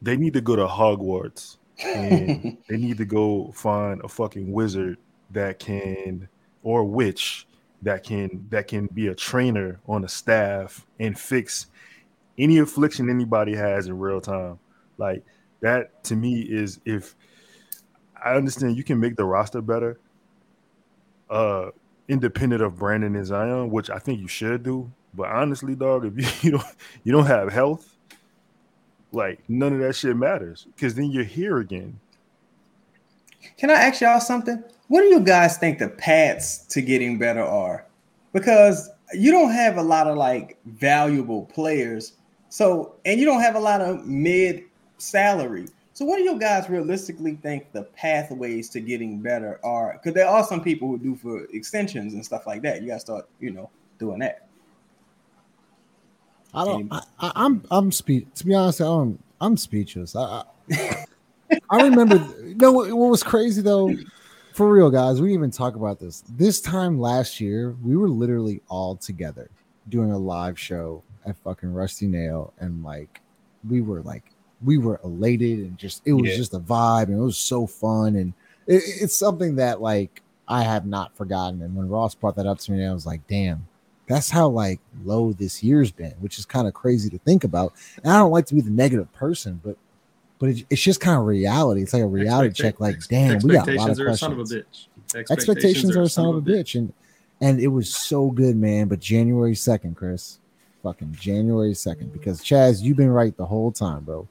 they 0.00 0.16
need 0.16 0.32
to 0.34 0.40
go 0.40 0.56
to 0.56 0.66
Hogwarts 0.66 1.56
and 1.84 2.58
they 2.68 2.76
need 2.76 2.98
to 2.98 3.04
go 3.04 3.52
find 3.52 4.00
a 4.04 4.08
fucking 4.08 4.52
wizard 4.52 4.98
that 5.30 5.58
can 5.58 6.28
or 6.62 6.84
witch 6.84 7.46
that 7.82 8.02
can 8.02 8.46
that 8.50 8.66
can 8.66 8.86
be 8.92 9.06
a 9.08 9.14
trainer 9.14 9.80
on 9.86 10.02
the 10.02 10.08
staff 10.08 10.84
and 10.98 11.18
fix 11.18 11.66
any 12.36 12.58
affliction 12.58 13.10
anybody 13.10 13.54
has 13.54 13.86
in 13.86 13.98
real 13.98 14.20
time. 14.20 14.58
Like 14.96 15.24
that 15.60 16.02
to 16.04 16.16
me 16.16 16.40
is 16.40 16.80
if 16.84 17.14
I 18.22 18.34
understand 18.34 18.76
you 18.76 18.84
can 18.84 18.98
make 18.98 19.16
the 19.16 19.24
roster 19.24 19.60
better, 19.60 19.98
uh, 21.30 21.70
independent 22.08 22.62
of 22.62 22.78
Brandon 22.78 23.14
and 23.14 23.26
Zion, 23.26 23.70
which 23.70 23.90
I 23.90 23.98
think 23.98 24.20
you 24.20 24.28
should 24.28 24.62
do. 24.62 24.90
But 25.14 25.28
honestly, 25.28 25.74
dog, 25.74 26.04
if 26.04 26.16
you, 26.16 26.28
you 26.50 26.58
don't 26.58 26.76
you 27.04 27.12
don't 27.12 27.26
have 27.26 27.52
health, 27.52 27.96
like 29.12 29.40
none 29.48 29.72
of 29.72 29.80
that 29.80 29.94
shit 29.94 30.16
matters 30.16 30.66
because 30.74 30.94
then 30.94 31.10
you're 31.10 31.24
here 31.24 31.58
again. 31.58 31.98
Can 33.56 33.70
I 33.70 33.74
ask 33.74 34.00
y'all 34.00 34.20
something? 34.20 34.62
What 34.88 35.02
do 35.02 35.06
you 35.06 35.20
guys 35.20 35.58
think 35.58 35.78
the 35.78 35.88
paths 35.88 36.58
to 36.68 36.82
getting 36.82 37.18
better 37.18 37.42
are? 37.42 37.86
Because 38.32 38.90
you 39.12 39.30
don't 39.30 39.52
have 39.52 39.76
a 39.76 39.82
lot 39.82 40.06
of 40.06 40.16
like 40.16 40.58
valuable 40.66 41.46
players. 41.46 42.14
So, 42.50 42.94
and 43.04 43.20
you 43.20 43.26
don't 43.26 43.40
have 43.40 43.54
a 43.54 43.60
lot 43.60 43.80
of 43.80 44.06
mid 44.06 44.64
salary. 44.98 45.66
So, 45.92 46.04
what 46.04 46.16
do 46.16 46.22
you 46.22 46.38
guys 46.38 46.70
realistically 46.70 47.34
think 47.36 47.72
the 47.72 47.82
pathways 47.82 48.70
to 48.70 48.80
getting 48.80 49.20
better 49.20 49.60
are? 49.64 49.94
Because 49.94 50.14
there 50.14 50.28
are 50.28 50.44
some 50.44 50.62
people 50.62 50.88
who 50.88 50.98
do 50.98 51.16
for 51.16 51.44
extensions 51.52 52.14
and 52.14 52.24
stuff 52.24 52.46
like 52.46 52.62
that. 52.62 52.82
You 52.82 52.88
gotta 52.88 53.00
start, 53.00 53.28
you 53.40 53.50
know, 53.50 53.70
doing 53.98 54.20
that. 54.20 54.47
I 56.54 56.64
don't. 56.64 56.92
I, 56.92 57.02
I, 57.20 57.32
I'm. 57.34 57.62
I'm 57.70 57.92
spe- 57.92 58.32
To 58.34 58.46
be 58.46 58.54
honest, 58.54 58.80
I 58.80 58.84
don't. 58.84 59.22
I'm 59.40 59.56
speechless. 59.56 60.16
I. 60.16 60.42
I, 60.72 61.04
I 61.70 61.82
remember. 61.82 62.18
no, 62.42 62.72
what 62.72 62.92
what 62.92 63.10
was 63.10 63.22
crazy 63.22 63.62
though, 63.62 63.94
for 64.52 64.70
real, 64.72 64.90
guys. 64.90 65.20
We 65.20 65.28
didn't 65.28 65.40
even 65.40 65.50
talk 65.50 65.76
about 65.76 66.00
this. 66.00 66.24
This 66.30 66.60
time 66.60 66.98
last 66.98 67.40
year, 67.40 67.76
we 67.82 67.96
were 67.96 68.08
literally 68.08 68.60
all 68.68 68.96
together 68.96 69.50
doing 69.88 70.10
a 70.10 70.18
live 70.18 70.58
show 70.58 71.02
at 71.26 71.36
fucking 71.38 71.72
Rusty 71.72 72.06
Nail, 72.06 72.52
and 72.58 72.82
like, 72.82 73.20
we 73.68 73.80
were 73.80 74.02
like, 74.02 74.24
we 74.64 74.78
were 74.78 75.00
elated, 75.04 75.60
and 75.60 75.78
just 75.78 76.02
it 76.06 76.12
was 76.14 76.30
Yeah. 76.30 76.36
just 76.36 76.54
a 76.54 76.60
vibe, 76.60 77.04
and 77.04 77.18
it 77.18 77.22
was 77.22 77.38
so 77.38 77.66
fun, 77.66 78.16
and 78.16 78.32
it, 78.66 78.82
it's 78.86 79.14
something 79.16 79.56
that 79.56 79.80
like 79.82 80.22
I 80.48 80.62
have 80.62 80.86
not 80.86 81.14
forgotten. 81.16 81.60
And 81.62 81.76
when 81.76 81.88
Ross 81.88 82.14
brought 82.14 82.36
that 82.36 82.46
up 82.46 82.58
to 82.60 82.72
me, 82.72 82.84
I 82.84 82.92
was 82.92 83.04
like, 83.06 83.26
damn 83.26 83.67
that's 84.08 84.30
how 84.30 84.48
like 84.48 84.80
low 85.04 85.32
this 85.32 85.62
year's 85.62 85.90
been, 85.90 86.12
which 86.20 86.38
is 86.38 86.46
kind 86.46 86.66
of 86.66 86.74
crazy 86.74 87.10
to 87.10 87.18
think 87.18 87.44
about. 87.44 87.74
And 88.02 88.12
I 88.12 88.18
don't 88.18 88.32
like 88.32 88.46
to 88.46 88.54
be 88.54 88.60
the 88.60 88.70
negative 88.70 89.12
person, 89.12 89.60
but 89.62 89.76
but 90.38 90.50
it, 90.50 90.66
it's 90.70 90.82
just 90.82 91.00
kind 91.00 91.18
of 91.18 91.26
reality. 91.26 91.82
It's 91.82 91.92
like 91.92 92.02
a 92.02 92.06
reality 92.06 92.50
Expecta- 92.50 92.56
check. 92.56 92.80
Like, 92.80 92.96
damn, 93.08 93.38
we 93.40 93.54
got 93.54 93.68
a 93.68 93.74
lot 93.74 93.90
of 93.90 93.98
expectations 93.98 94.00
are 94.00 94.08
a 94.08 94.16
son 94.16 94.32
of 94.32 94.38
a 94.38 94.42
questions. 94.42 94.88
bitch. 95.12 95.30
Expectations 95.30 95.96
are 95.96 96.02
a 96.02 96.08
son 96.08 96.26
of 96.26 96.36
a 96.36 96.42
bitch, 96.42 96.74
and 96.74 96.92
and 97.40 97.60
it 97.60 97.68
was 97.68 97.94
so 97.94 98.30
good, 98.30 98.56
man. 98.56 98.88
But 98.88 99.00
January 99.00 99.54
second, 99.54 99.96
Chris, 99.96 100.38
fucking 100.82 101.16
January 101.18 101.74
second, 101.74 102.12
because 102.12 102.40
Chaz, 102.40 102.82
you've 102.82 102.96
been 102.96 103.10
right 103.10 103.36
the 103.36 103.46
whole 103.46 103.72
time, 103.72 104.04
bro. 104.04 104.28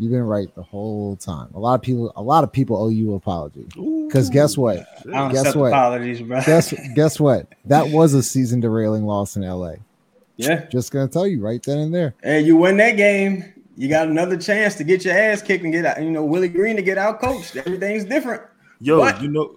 You've 0.00 0.10
been 0.12 0.22
right 0.26 0.52
the 0.54 0.62
whole 0.62 1.14
time. 1.16 1.50
A 1.54 1.58
lot 1.58 1.74
of 1.74 1.82
people, 1.82 2.10
a 2.16 2.22
lot 2.22 2.42
of 2.42 2.50
people 2.50 2.76
owe 2.82 2.88
you 2.88 3.10
an 3.10 3.16
apology. 3.18 3.66
Because 4.06 4.30
guess 4.30 4.56
what? 4.56 4.78
I 5.06 5.18
don't 5.18 5.30
Guess 5.30 5.40
accept 5.40 5.56
what? 5.56 5.68
apologies, 5.68 6.22
bro. 6.22 6.40
Guess 6.42 6.74
guess 6.94 7.20
what? 7.20 7.46
That 7.66 7.88
was 7.92 8.14
a 8.14 8.22
season 8.22 8.60
derailing 8.60 9.04
loss 9.04 9.36
in 9.36 9.42
LA. 9.42 9.74
yeah. 10.36 10.64
Just 10.70 10.90
gonna 10.90 11.06
tell 11.06 11.26
you 11.26 11.40
right 11.42 11.62
then 11.62 11.78
and 11.78 11.94
there. 11.94 12.14
Hey, 12.22 12.40
you 12.40 12.56
win 12.56 12.78
that 12.78 12.96
game, 12.96 13.44
you 13.76 13.88
got 13.90 14.08
another 14.08 14.38
chance 14.38 14.74
to 14.76 14.84
get 14.84 15.04
your 15.04 15.14
ass 15.16 15.42
kicked 15.42 15.64
and 15.64 15.72
get 15.72 15.84
out. 15.84 16.02
You 16.02 16.10
know, 16.10 16.24
Willie 16.24 16.48
Green 16.48 16.76
to 16.76 16.82
get 16.82 16.96
out 16.96 17.20
coached. 17.20 17.56
Everything's 17.56 18.04
different. 18.06 18.42
Yo, 18.80 18.98
What? 19.00 19.20
you 19.20 19.28
know, 19.28 19.56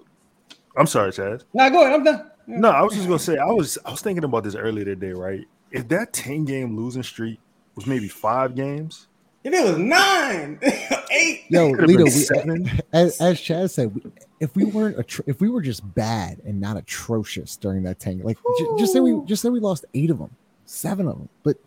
I'm 0.75 0.87
sorry, 0.87 1.13
Chad. 1.13 1.45
Now 1.53 1.69
go 1.69 1.83
ahead. 1.83 1.93
I'm 1.93 2.03
done. 2.03 2.29
No, 2.47 2.69
I 2.69 2.81
was 2.81 2.93
just 2.95 3.07
gonna 3.07 3.17
say 3.17 3.37
I 3.37 3.45
was 3.45 3.77
I 3.85 3.91
was 3.91 4.01
thinking 4.01 4.25
about 4.25 4.43
this 4.43 4.55
earlier 4.55 4.83
today, 4.83 5.13
right? 5.13 5.45
If 5.71 5.87
that 5.87 6.11
10 6.11 6.43
game 6.43 6.75
losing 6.75 7.01
streak 7.01 7.39
was 7.75 7.87
maybe 7.87 8.09
five 8.09 8.53
games, 8.55 9.07
If 9.43 9.53
it 9.53 9.63
was 9.63 9.77
nine, 9.77 10.57
eight, 11.11 11.43
Yo, 11.49 11.73
Lito, 11.73 12.03
we, 12.05 12.09
seven. 12.09 12.71
as, 12.93 13.19
as 13.19 13.41
Chad 13.41 13.69
said, 13.71 13.93
we, 13.93 14.01
if 14.39 14.55
we 14.55 14.63
weren't 14.63 14.97
attro- 14.97 15.23
if 15.27 15.41
we 15.41 15.49
were 15.49 15.61
just 15.61 15.81
bad 15.95 16.39
and 16.45 16.61
not 16.61 16.77
atrocious 16.77 17.57
during 17.57 17.83
that 17.83 17.99
ten, 17.99 18.19
like 18.19 18.37
j- 18.57 18.65
just 18.77 18.93
say 18.93 18.99
we 19.01 19.19
just 19.25 19.41
say 19.41 19.49
we 19.49 19.59
lost 19.59 19.83
eight 19.93 20.09
of 20.09 20.17
them, 20.19 20.29
seven 20.65 21.07
of 21.07 21.17
them, 21.17 21.29
but 21.43 21.57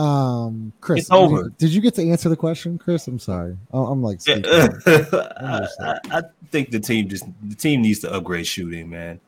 um, 0.00 0.72
Chris, 0.80 1.00
It's 1.00 1.10
over. 1.10 1.44
Did, 1.44 1.58
did 1.58 1.74
you 1.74 1.82
get 1.82 1.94
to 1.96 2.08
answer 2.10 2.30
the 2.30 2.36
question, 2.36 2.78
Chris? 2.78 3.06
I'm 3.06 3.18
sorry, 3.18 3.58
I'm, 3.72 3.80
I'm 3.84 4.02
like, 4.02 4.20
speaking. 4.22 4.46
I, 4.46 5.66
I, 5.80 5.98
I 6.10 6.22
think 6.50 6.70
the 6.70 6.80
team 6.80 7.08
just 7.10 7.24
the 7.42 7.54
team 7.54 7.82
needs 7.82 7.98
to 8.00 8.12
upgrade 8.12 8.46
shooting, 8.46 8.88
man. 8.88 9.20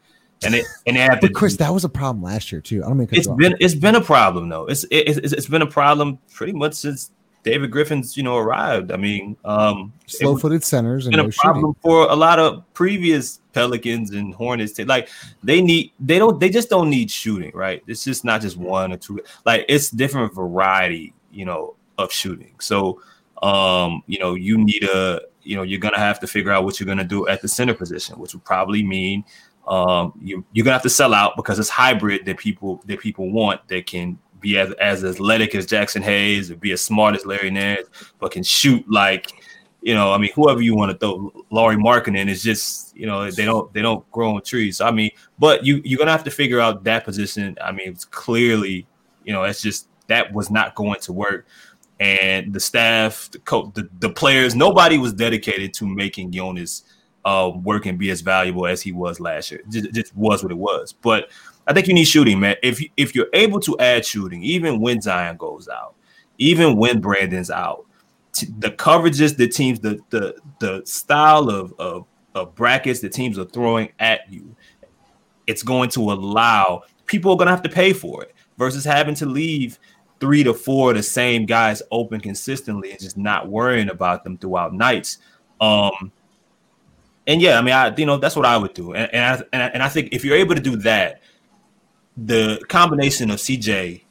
And 0.44 0.54
it 0.54 0.66
and 0.86 1.20
but 1.20 1.34
Chris, 1.34 1.56
that 1.56 1.72
was 1.72 1.84
a 1.84 1.88
problem 1.88 2.22
last 2.22 2.52
year 2.52 2.60
too. 2.60 2.82
I 2.84 2.88
don't 2.88 2.98
mean 2.98 3.08
it's 3.12 3.26
you 3.26 3.32
off. 3.32 3.38
been 3.38 3.56
it's 3.60 3.74
been 3.74 3.94
a 3.94 4.00
problem 4.00 4.48
though. 4.48 4.66
It's 4.66 4.84
it, 4.84 5.08
it's 5.08 5.32
it's 5.32 5.48
been 5.48 5.62
a 5.62 5.66
problem 5.66 6.18
pretty 6.32 6.52
much 6.52 6.74
since 6.74 7.10
David 7.44 7.70
Griffin's 7.70 8.16
you 8.16 8.22
know 8.22 8.36
arrived. 8.36 8.90
I 8.90 8.96
mean, 8.96 9.36
um, 9.44 9.92
slow-footed 10.06 10.64
centers 10.64 11.06
and 11.06 11.12
been 11.12 11.24
no 11.24 11.28
a 11.28 11.30
shooting. 11.30 11.50
problem 11.50 11.76
for 11.82 12.10
a 12.10 12.16
lot 12.16 12.38
of 12.38 12.64
previous 12.72 13.40
Pelicans 13.52 14.10
and 14.10 14.34
Hornets. 14.34 14.78
Like 14.78 15.08
they 15.42 15.60
need 15.62 15.92
they 16.00 16.18
don't 16.18 16.40
they 16.40 16.48
just 16.48 16.70
don't 16.70 16.90
need 16.90 17.10
shooting, 17.10 17.52
right? 17.54 17.82
It's 17.86 18.02
just 18.02 18.24
not 18.24 18.40
just 18.40 18.56
one 18.56 18.92
or 18.92 18.96
two. 18.96 19.20
Like 19.44 19.66
it's 19.68 19.90
different 19.90 20.34
variety, 20.34 21.12
you 21.30 21.44
know, 21.44 21.76
of 21.98 22.10
shooting. 22.10 22.54
So 22.60 23.00
um, 23.42 24.02
you 24.06 24.18
know, 24.18 24.34
you 24.34 24.56
need 24.58 24.84
a 24.84 25.20
you 25.42 25.56
know, 25.56 25.62
you're 25.62 25.80
gonna 25.80 25.98
have 25.98 26.18
to 26.20 26.26
figure 26.26 26.50
out 26.50 26.64
what 26.64 26.80
you're 26.80 26.86
gonna 26.86 27.04
do 27.04 27.28
at 27.28 27.42
the 27.42 27.48
center 27.48 27.74
position, 27.74 28.18
which 28.18 28.32
would 28.32 28.44
probably 28.44 28.82
mean 28.82 29.22
um 29.66 30.12
you 30.20 30.44
you're 30.52 30.64
gonna 30.64 30.74
have 30.74 30.82
to 30.82 30.90
sell 30.90 31.14
out 31.14 31.36
because 31.36 31.58
it's 31.58 31.68
hybrid 31.68 32.24
that 32.26 32.36
people 32.36 32.82
that 32.86 33.00
people 33.00 33.30
want 33.30 33.66
that 33.68 33.86
can 33.86 34.18
be 34.40 34.58
as, 34.58 34.72
as 34.74 35.04
athletic 35.04 35.54
as 35.54 35.66
Jaxson 35.66 36.02
Hayes 36.02 36.50
or 36.50 36.56
be 36.56 36.72
as 36.72 36.82
smart 36.82 37.16
as 37.16 37.24
Larry 37.24 37.50
Nance, 37.50 37.88
but 38.18 38.30
can 38.30 38.42
shoot 38.42 38.84
like 38.90 39.32
you 39.84 39.92
know, 39.92 40.14
I 40.14 40.18
mean, 40.18 40.30
whoever 40.34 40.62
you 40.62 40.74
want 40.74 40.92
to 40.92 40.96
throw 40.98 41.30
Lauri 41.50 41.76
Markkanen 41.76 42.16
in 42.16 42.28
is 42.30 42.42
just, 42.42 42.96
you 42.96 43.06
know, 43.06 43.30
they 43.30 43.44
don't 43.44 43.72
they 43.74 43.82
don't 43.82 44.10
grow 44.10 44.34
on 44.34 44.42
trees. 44.42 44.80
I 44.80 44.90
mean, 44.90 45.10
but 45.38 45.62
you 45.62 45.82
you're 45.84 45.98
gonna 45.98 46.10
have 46.10 46.24
to 46.24 46.30
figure 46.30 46.58
out 46.58 46.84
that 46.84 47.04
position. 47.04 47.58
I 47.62 47.70
mean, 47.70 47.90
it's 47.90 48.06
clearly, 48.06 48.86
you 49.24 49.34
know, 49.34 49.44
it's 49.44 49.60
just 49.60 49.88
that 50.06 50.32
was 50.32 50.50
not 50.50 50.74
going 50.74 51.00
to 51.00 51.12
work. 51.12 51.46
And 52.00 52.52
the 52.52 52.60
staff, 52.60 53.28
the 53.30 53.40
coach, 53.40 53.74
the, 53.74 53.88
the 54.00 54.08
players, 54.08 54.54
nobody 54.54 54.96
was 54.96 55.12
dedicated 55.12 55.74
to 55.74 55.86
making 55.86 56.32
Jonas 56.32 56.84
uh, 57.24 57.50
work 57.62 57.86
and 57.86 57.98
be 57.98 58.10
as 58.10 58.20
valuable 58.20 58.66
as 58.66 58.82
he 58.82 58.92
was 58.92 59.20
last 59.20 59.50
year. 59.50 59.62
Just, 59.70 59.92
just 59.92 60.16
was 60.16 60.42
what 60.42 60.52
it 60.52 60.58
was. 60.58 60.92
But 60.92 61.30
I 61.66 61.72
think 61.72 61.88
you 61.88 61.94
need 61.94 62.04
shooting, 62.04 62.40
man. 62.40 62.56
If 62.62 62.80
you, 62.80 62.90
if 62.96 63.14
you're 63.14 63.28
able 63.32 63.60
to 63.60 63.78
add 63.78 64.04
shooting, 64.04 64.42
even 64.42 64.80
when 64.80 65.00
Zion 65.00 65.36
goes 65.36 65.68
out, 65.68 65.94
even 66.38 66.76
when 66.76 67.00
Brandon's 67.00 67.50
out, 67.50 67.86
t- 68.32 68.48
the 68.58 68.70
coverages 68.70 69.36
the 69.36 69.48
teams, 69.48 69.80
the 69.80 70.00
the 70.10 70.36
the 70.60 70.82
style 70.84 71.48
of, 71.48 71.72
of 71.78 72.06
of 72.34 72.54
brackets 72.54 73.00
the 73.00 73.08
teams 73.08 73.38
are 73.38 73.44
throwing 73.46 73.90
at 73.98 74.30
you, 74.30 74.54
it's 75.46 75.62
going 75.62 75.88
to 75.90 76.12
allow 76.12 76.82
people 77.06 77.32
are 77.32 77.36
going 77.36 77.46
to 77.46 77.52
have 77.52 77.62
to 77.62 77.68
pay 77.68 77.92
for 77.92 78.22
it 78.22 78.34
versus 78.58 78.84
having 78.84 79.14
to 79.14 79.26
leave 79.26 79.78
three 80.20 80.42
to 80.42 80.54
four 80.54 80.90
of 80.90 80.96
the 80.96 81.02
same 81.02 81.44
guys 81.46 81.82
open 81.90 82.20
consistently 82.20 82.90
and 82.90 83.00
just 83.00 83.16
not 83.16 83.48
worrying 83.48 83.90
about 83.90 84.24
them 84.24 84.38
throughout 84.38 84.72
nights. 84.72 85.18
Um, 85.60 86.12
and 87.26 87.40
yeah, 87.40 87.58
I 87.58 87.62
mean, 87.62 87.74
I 87.74 87.94
you 87.96 88.06
know 88.06 88.16
that's 88.16 88.36
what 88.36 88.46
I 88.46 88.56
would 88.56 88.74
do, 88.74 88.92
and 88.94 89.12
and 89.12 89.24
I, 89.24 89.44
and 89.52 89.62
I, 89.62 89.66
and 89.68 89.82
I 89.82 89.88
think 89.88 90.10
if 90.12 90.24
you're 90.24 90.36
able 90.36 90.54
to 90.54 90.60
do 90.60 90.76
that, 90.76 91.20
the 92.16 92.62
combination 92.68 93.30
of 93.30 93.38
CJ 93.38 94.02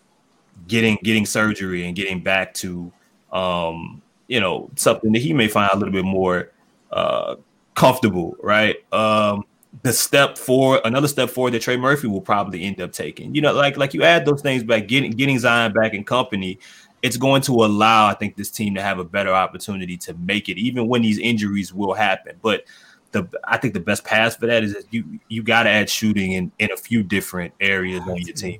getting 0.67 0.97
getting 1.03 1.25
surgery 1.25 1.85
and 1.85 1.95
getting 1.95 2.21
back 2.21 2.53
to 2.55 2.91
um, 3.31 4.01
you 4.27 4.39
know 4.39 4.69
something 4.75 5.11
that 5.11 5.21
he 5.21 5.33
may 5.33 5.47
find 5.47 5.71
a 5.71 5.77
little 5.77 5.93
bit 5.93 6.05
more 6.05 6.51
uh, 6.91 7.35
comfortable, 7.75 8.35
right? 8.41 8.77
Um, 8.93 9.45
the 9.81 9.91
step 9.93 10.37
forward, 10.37 10.81
another 10.85 11.07
step 11.07 11.29
forward 11.29 11.53
that 11.53 11.61
Trey 11.63 11.77
Murphy 11.77 12.07
will 12.07 12.21
probably 12.21 12.63
end 12.63 12.79
up 12.79 12.91
taking. 12.91 13.33
You 13.33 13.41
know, 13.41 13.53
like 13.53 13.77
like 13.77 13.93
you 13.93 14.03
add 14.03 14.25
those 14.25 14.41
things 14.41 14.63
back, 14.63 14.87
getting 14.87 15.11
getting 15.11 15.37
Zion 15.39 15.73
back 15.73 15.93
in 15.93 16.03
company, 16.03 16.59
it's 17.01 17.17
going 17.17 17.41
to 17.43 17.51
allow 17.63 18.07
I 18.07 18.13
think 18.13 18.35
this 18.35 18.49
team 18.49 18.75
to 18.75 18.81
have 18.81 18.99
a 18.99 19.03
better 19.03 19.33
opportunity 19.33 19.97
to 19.97 20.13
make 20.15 20.49
it, 20.49 20.57
even 20.57 20.87
when 20.87 21.01
these 21.01 21.19
injuries 21.19 21.73
will 21.73 21.93
happen. 21.93 22.37
But 22.41 22.65
the 23.13 23.27
I 23.45 23.57
think 23.57 23.73
the 23.73 23.79
best 23.79 24.03
path 24.03 24.37
for 24.37 24.47
that 24.47 24.63
is 24.63 24.73
that 24.73 24.85
you 24.91 25.19
you 25.29 25.41
got 25.43 25.63
to 25.63 25.69
add 25.69 25.89
shooting 25.89 26.33
in 26.33 26.51
in 26.59 26.71
a 26.71 26.77
few 26.77 27.03
different 27.03 27.53
areas 27.61 28.01
on 28.07 28.17
your 28.17 28.35
team. 28.35 28.59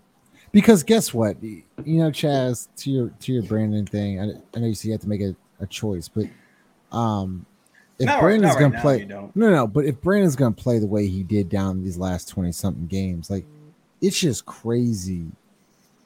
Because 0.52 0.84
guess 0.84 1.14
what? 1.14 1.42
You 1.44 1.64
know, 1.84 2.12
Chaz, 2.12 2.68
to 2.78 2.92
your 2.92 3.10
to 3.10 3.34
your 3.34 3.44
Brandon 3.44 3.86
thing, 3.86 4.22
I, 4.22 4.26
I 4.56 4.60
know 4.60 4.68
you 4.68 4.76
see 4.76 4.90
you 4.90 4.94
have 4.94 5.02
to 5.02 5.10
make 5.10 5.22
a, 5.22 5.36
a 5.60 5.66
choice. 5.68 6.08
But 6.08 6.26
um, 6.96 7.46
if 8.00 8.06
Not 8.06 8.16
right- 8.16 8.22
Brandon's 8.22 8.54
right 8.54 8.60
gonna 8.62 8.76
now, 8.76 8.82
play, 8.82 9.00
you 9.00 9.06
no, 9.08 9.32
no, 9.34 9.68
but 9.68 9.86
if 9.86 10.00
Brandon's 10.00 10.36
gonna 10.36 10.52
play 10.54 10.80
the 10.80 10.88
way 10.88 11.08
he 11.08 11.24
did 11.24 11.50
down 11.50 11.84
these 11.84 11.98
last 11.98 12.30
twenty 12.30 12.52
something 12.52 12.86
games, 12.86 13.30
like 13.30 13.46
it's 14.02 14.20
just 14.20 14.46
crazy. 14.46 15.26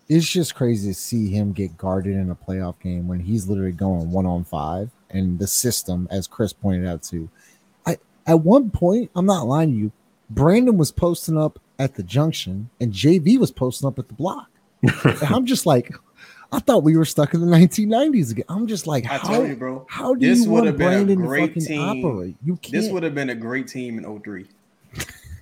It's 0.10 0.26
just 0.26 0.56
crazy 0.56 0.92
to 0.92 0.94
see 0.94 1.30
him 1.30 1.52
get 1.52 1.78
guarded 1.78 2.16
in 2.16 2.30
a 2.30 2.36
playoff 2.36 2.80
game 2.80 3.10
when 3.10 3.20
he's 3.20 3.50
literally 3.50 3.74
going 3.74 4.10
one 4.10 4.26
on 4.26 4.46
five, 4.46 4.90
and 5.10 5.38
the 5.38 5.48
system, 5.48 6.08
as 6.10 6.28
Chris 6.28 6.54
pointed 6.54 6.88
out 6.88 7.04
too. 7.04 7.28
I 8.28 8.32
at 8.32 8.42
one 8.42 8.70
point, 8.70 9.10
I'm 9.16 9.26
not 9.26 9.48
lying 9.48 9.72
to 9.72 9.78
you, 9.78 9.92
Brandon 10.30 10.78
was 10.78 10.92
posting 10.92 11.38
up 11.38 11.60
at 11.80 11.96
the 11.96 12.04
junction, 12.04 12.70
and 12.82 12.92
JV 12.92 13.38
was 13.38 13.52
posting 13.52 13.88
up 13.88 13.98
at 14.00 14.08
the 14.08 14.13
block. 14.13 14.50
and 14.82 15.24
I'm 15.24 15.46
just 15.46 15.66
like, 15.66 15.92
I 16.52 16.60
thought 16.60 16.84
we 16.84 16.96
were 16.96 17.06
stuck 17.06 17.34
in 17.34 17.42
the 17.42 17.48
1990s 17.48 18.32
again. 18.32 18.46
I'm 18.50 18.68
just 18.68 18.88
like, 18.88 19.06
I 19.06 19.18
how, 19.18 19.28
told 19.36 19.50
you, 19.50 19.56
bro. 19.56 19.86
how 19.90 20.13
do 20.13 20.26
This 20.26 20.46
you 20.46 20.50
want 20.52 20.66
have 20.66 20.78
been 20.78 20.88
a 20.88 20.90
Brandon 20.90 21.22
to 21.22 21.48
fucking 21.48 21.66
team. 21.66 22.06
operate? 22.06 22.36
You 22.44 22.56
can't. 22.58 22.72
This 22.74 22.92
would 22.92 23.04
have 23.04 23.16
been 23.16 23.30
a 23.32 23.36
great 23.36 23.68
team 23.68 23.98
in 23.98 24.22
03. 24.22 24.48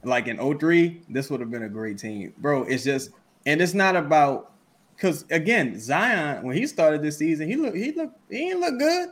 like 0.04 0.28
in 0.28 0.38
03, 0.38 1.02
this 1.10 1.30
would 1.30 1.39
have 1.39 1.52
been 1.52 1.63
a 1.63 1.69
great 1.69 1.98
team. 1.98 2.34
Bro, 2.38 2.63
it's 2.63 2.84
just 2.84 3.12
and 3.45 3.62
it's 3.62 3.74
not 3.74 3.95
about 3.95 4.52
because 4.95 5.26
again, 5.30 5.80
Zion, 5.80 6.43
when 6.43 6.56
he 6.56 6.65
started 6.65 7.02
this 7.02 7.17
season, 7.17 7.48
he 7.50 7.56
looked 7.56 7.78
he 7.78 7.91
looked 7.91 8.17
he 8.30 8.38
didn't 8.38 8.62
look 8.62 8.80
good. 8.80 9.10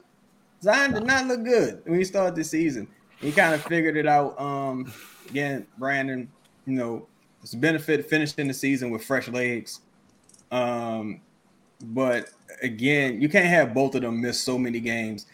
Zion 0.64 0.94
did 0.94 1.06
not 1.06 1.28
look 1.28 1.44
good 1.44 1.82
when 1.86 2.00
he 2.00 2.06
started 2.06 2.36
this 2.36 2.50
season. 2.50 2.88
He 3.24 3.32
kind 3.32 3.56
of 3.56 3.64
figured 3.64 3.96
it 3.98 4.06
out. 4.06 4.40
Um, 4.40 4.92
again, 5.30 5.66
Brandon, 5.78 6.30
you 6.66 6.74
know, 6.74 7.08
it's 7.42 7.54
a 7.54 7.58
benefit 7.58 8.10
finishing 8.10 8.48
the 8.48 8.54
season 8.54 8.90
with 8.90 9.04
fresh 9.04 9.28
legs. 9.30 9.80
Um, 10.52 11.22
but 11.84 12.30
again, 12.62 13.22
you 13.22 13.30
can't 13.30 13.48
have 13.48 13.74
both 13.74 13.96
of 13.96 14.02
them 14.02 14.22
miss 14.22 14.42
so 14.42 14.58
many 14.58 14.80
games. 14.80 15.26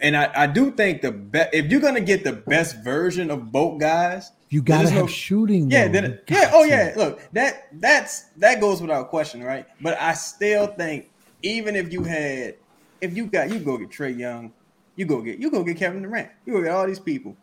And 0.00 0.16
I, 0.16 0.30
I 0.34 0.46
do 0.46 0.70
think 0.70 1.02
the 1.02 1.12
best 1.12 1.50
if 1.52 1.70
you're 1.70 1.80
gonna 1.80 2.00
get 2.00 2.24
the 2.24 2.32
best 2.32 2.82
version 2.82 3.30
of 3.30 3.52
both 3.52 3.78
guys, 3.80 4.32
you 4.48 4.62
gotta 4.62 4.88
have 4.90 5.02
no- 5.02 5.06
shooting. 5.06 5.70
yeah, 5.70 5.86
though. 5.86 5.92
then 5.92 6.20
yeah, 6.28 6.50
oh 6.52 6.64
to. 6.64 6.68
yeah. 6.68 6.94
Look, 6.96 7.20
that 7.32 7.68
that's 7.72 8.24
that 8.38 8.60
goes 8.60 8.80
without 8.80 9.08
question, 9.10 9.42
right? 9.42 9.66
But 9.80 10.00
I 10.00 10.14
still 10.14 10.66
think 10.66 11.10
even 11.42 11.76
if 11.76 11.92
you 11.92 12.02
had, 12.04 12.56
if 13.00 13.16
you 13.16 13.26
got, 13.26 13.50
you 13.50 13.58
go 13.58 13.76
get 13.76 13.90
Trae 13.90 14.16
Young, 14.16 14.52
you 14.96 15.06
go 15.06 15.20
get, 15.22 15.38
you 15.38 15.50
go 15.50 15.62
get 15.64 15.76
Kevin 15.76 16.02
Durant, 16.02 16.28
you 16.44 16.54
go 16.54 16.62
get 16.62 16.72
all 16.72 16.86
these 16.86 17.00
people. 17.00 17.36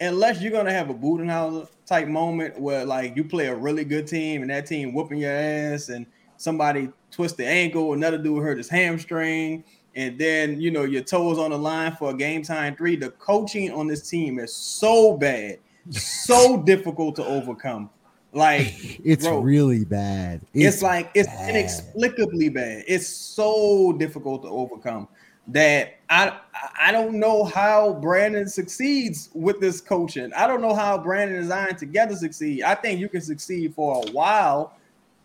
Unless 0.00 0.40
you're 0.40 0.52
gonna 0.52 0.72
have 0.72 0.90
a 0.90 0.94
Budenholzer 0.94 1.68
type 1.84 2.06
moment 2.06 2.58
where 2.60 2.84
like 2.84 3.16
you 3.16 3.24
play 3.24 3.46
a 3.46 3.54
really 3.54 3.84
good 3.84 4.06
team 4.06 4.42
and 4.42 4.50
that 4.50 4.66
team 4.66 4.94
whooping 4.94 5.18
your 5.18 5.32
ass 5.32 5.88
and 5.88 6.06
somebody 6.36 6.88
twist 7.10 7.36
the 7.36 7.46
ankle, 7.46 7.92
another 7.94 8.18
dude 8.18 8.42
hurt 8.42 8.58
his 8.58 8.68
hamstring, 8.68 9.64
and 9.96 10.16
then 10.16 10.60
you 10.60 10.70
know 10.70 10.84
your 10.84 11.02
toes 11.02 11.38
on 11.38 11.50
the 11.50 11.58
line 11.58 11.96
for 11.96 12.10
a 12.10 12.14
game 12.14 12.42
time 12.42 12.76
three. 12.76 12.94
The 12.94 13.10
coaching 13.10 13.72
on 13.72 13.88
this 13.88 14.08
team 14.08 14.38
is 14.38 14.54
so 14.54 15.16
bad, 15.16 15.58
so 15.90 16.62
difficult 16.64 17.16
to 17.16 17.24
overcome. 17.24 17.90
Like 18.32 19.00
It's 19.04 19.24
bro, 19.24 19.40
really 19.40 19.84
bad. 19.84 20.42
it's, 20.54 20.82
like 20.82 21.10
it's 21.14 21.28
bad. 21.28 21.50
inexplicably 21.50 22.50
bad. 22.50 22.84
It's 22.86 23.08
so 23.08 23.92
difficult 23.94 24.42
to 24.42 24.48
overcome 24.48 25.08
that 25.48 25.98
I 26.10 26.38
I 26.80 26.92
don't 26.92 27.14
know 27.14 27.44
how 27.44 27.94
Brandon 27.94 28.48
succeeds 28.48 29.30
with 29.34 29.60
this 29.60 29.80
coaching. 29.80 30.32
I 30.34 30.46
don't 30.46 30.60
know 30.60 30.74
how 30.74 30.98
Brandon 30.98 31.38
and 31.38 31.48
Zion 31.48 31.76
together 31.76 32.14
succeed. 32.14 32.62
I 32.62 32.74
think 32.74 33.00
you 33.00 33.08
can 33.08 33.20
succeed 33.20 33.74
for 33.74 34.02
a 34.06 34.10
while, 34.12 34.74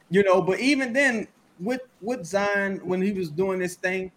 you 0.09 0.23
know, 0.23 0.41
but 0.41 0.59
even 0.59 0.93
then 0.93 1.27
with 1.59 1.81
with 2.01 2.25
Zion 2.25 2.79
when 2.83 3.01
he 3.01 3.11
was 3.11 3.29
doing 3.29 3.59
this 3.59 3.75
thing 3.75 4.11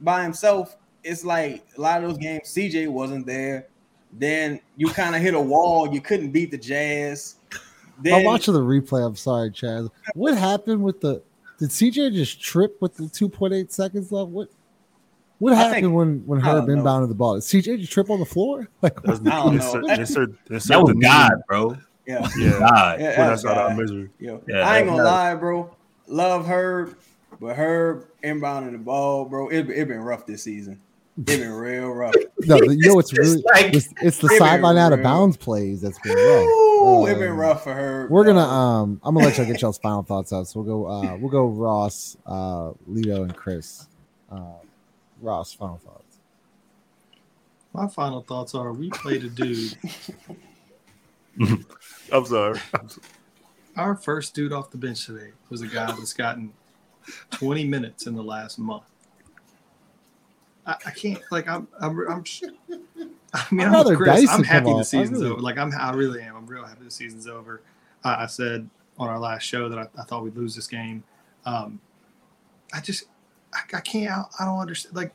by 0.00 0.22
himself, 0.22 0.76
it's 1.04 1.24
like 1.24 1.64
a 1.76 1.80
lot 1.80 2.02
of 2.02 2.10
those 2.10 2.18
games 2.18 2.52
CJ 2.54 2.88
wasn't 2.88 3.26
there. 3.26 3.68
Then 4.12 4.60
you 4.76 4.88
kind 4.88 5.16
of 5.16 5.22
hit 5.22 5.34
a 5.34 5.40
wall. 5.40 5.92
You 5.92 6.00
couldn't 6.00 6.32
beat 6.32 6.50
the 6.50 6.58
Jazz. 6.58 7.36
Then, 8.00 8.14
I'm 8.14 8.24
watching 8.24 8.52
the 8.52 8.60
replay. 8.60 9.06
I'm 9.06 9.16
sorry, 9.16 9.50
Chaz. 9.50 9.88
What 10.14 10.36
happened 10.36 10.82
with 10.82 11.00
the? 11.00 11.22
Did 11.58 11.70
CJ 11.70 12.14
just 12.14 12.40
trip 12.42 12.76
with 12.80 12.96
the 12.96 13.04
2.8 13.04 13.70
seconds 13.70 14.10
left? 14.10 14.30
What? 14.30 14.48
What 15.42 15.56
happened 15.56 15.82
think- 15.82 15.94
when 15.94 16.22
when 16.26 16.40
Herb 16.40 16.66
don't 16.68 16.78
inbounded 16.78 17.08
the 17.08 17.14
ball? 17.14 17.34
Did 17.34 17.42
CJ 17.42 17.80
just 17.80 17.90
trip 17.92 18.10
on 18.10 18.20
the 18.20 18.24
floor? 18.24 18.68
Like 18.80 19.02
That's, 19.02 19.18
I 19.20 19.24
don't 19.24 19.54
insert- 19.54 19.82
know. 19.84 19.94
insert- 19.94 20.30
insert 20.50 20.68
That 20.68 20.82
was 20.82 20.88
the 20.88 20.94
knee. 20.94 21.00
God, 21.00 21.32
bro. 21.48 21.76
yeah. 22.06 22.28
Yeah, 22.38 22.58
God. 22.60 23.00
Yeah, 23.00 23.16
that's 23.28 23.44
out 23.44 23.58
our 23.58 23.68
God. 23.70 23.78
misery. 23.78 24.10
Yo, 24.20 24.40
Yeah, 24.46 24.68
I 24.68 24.78
ain't 24.78 24.88
gonna 24.88 25.02
lie, 25.02 25.34
bro. 25.34 25.74
Love 26.06 26.46
Herb, 26.46 26.96
but 27.40 27.56
Herb 27.56 28.06
inbounding 28.22 28.72
the 28.72 28.78
ball, 28.78 29.24
bro. 29.24 29.48
It 29.48 29.68
it 29.70 29.88
been 29.88 30.00
rough 30.00 30.26
this 30.26 30.44
season. 30.44 30.78
It 31.18 31.24
been 31.26 31.50
real 31.50 31.90
rough. 31.90 32.14
no, 32.40 32.56
you 32.62 32.88
know 32.88 32.98
it's 33.00 33.10
It's 33.12 33.18
really 33.18 33.42
like- 33.52 33.74
it's, 33.74 33.88
it's 34.00 34.18
the 34.18 34.28
It 34.28 34.38
sideline 34.38 34.78
out 34.78 34.92
of 34.92 35.02
bounds 35.02 35.36
plays 35.36 35.80
that's 35.80 35.98
been 35.98 36.14
rough. 36.14 36.46
Ooh, 36.46 37.06
it 37.06 37.18
been 37.18 37.32
Um, 37.32 37.36
rough 37.36 37.64
for 37.64 37.74
her. 37.74 38.06
We're 38.08 38.24
gonna 38.24 38.40
um 38.46 39.00
I'm 39.02 39.14
gonna 39.16 39.26
let 39.26 39.36
y'all 39.38 39.46
get 39.46 39.60
y'all's 39.60 39.78
final 39.78 40.04
thoughts 40.04 40.32
out. 40.32 40.46
So 40.46 40.60
we'll 40.60 40.84
go 40.84 40.86
uh 40.88 41.16
we'll 41.16 41.30
go 41.30 41.46
Ross, 41.48 42.16
uh 42.26 42.70
Lito, 42.88 43.22
and 43.24 43.34
Chris. 43.36 43.88
Uh 44.30 44.38
Ross, 45.22 45.52
final 45.54 45.78
thoughts. 45.78 46.18
My 47.72 47.88
final 47.88 48.22
thoughts 48.22 48.54
are: 48.54 48.72
we 48.72 48.90
played 48.90 49.24
a 49.24 49.28
dude. 49.28 49.76
I'm 52.12 52.26
sorry. 52.26 52.60
I'm 52.78 52.88
so- 52.88 53.00
Our 53.76 53.94
first 53.94 54.34
dude 54.34 54.52
off 54.52 54.70
the 54.70 54.76
bench 54.78 55.06
today 55.06 55.30
was 55.48 55.62
a 55.62 55.66
guy 55.66 55.86
that's 55.86 56.12
gotten 56.12 56.52
20 57.30 57.64
minutes 57.64 58.06
in 58.06 58.14
the 58.14 58.22
last 58.22 58.58
month. 58.58 58.82
I, 60.66 60.76
I 60.86 60.90
can't 60.90 61.20
like 61.30 61.48
I'm 61.48 61.66
I'm, 61.80 61.98
I'm 62.08 62.24
I 63.34 63.42
mean 63.50 63.66
I'd 63.66 63.86
I'm 63.86 63.96
Chris. 63.96 64.28
I'm 64.30 64.44
happy 64.44 64.66
off. 64.66 64.76
I 64.76 64.78
the 64.80 64.84
season's 64.84 65.20
really- 65.20 65.32
over. 65.32 65.40
Like 65.40 65.56
I'm 65.58 65.72
I 65.72 65.92
really 65.92 66.22
am. 66.22 66.36
I'm 66.36 66.46
real 66.46 66.64
happy 66.64 66.84
the 66.84 66.90
season's 66.90 67.26
over. 67.26 67.62
I, 68.04 68.24
I 68.24 68.26
said 68.26 68.68
on 68.98 69.08
our 69.08 69.18
last 69.18 69.42
show 69.44 69.68
that 69.70 69.78
I, 69.78 69.88
I 69.98 70.04
thought 70.04 70.22
we'd 70.22 70.36
lose 70.36 70.54
this 70.54 70.66
game. 70.66 71.02
Um, 71.46 71.80
I 72.74 72.80
just 72.80 73.04
I, 73.54 73.76
I 73.76 73.80
can't 73.80 74.26
I, 74.38 74.44
don't 74.44 74.58
understand 74.58 74.96
like 74.96 75.12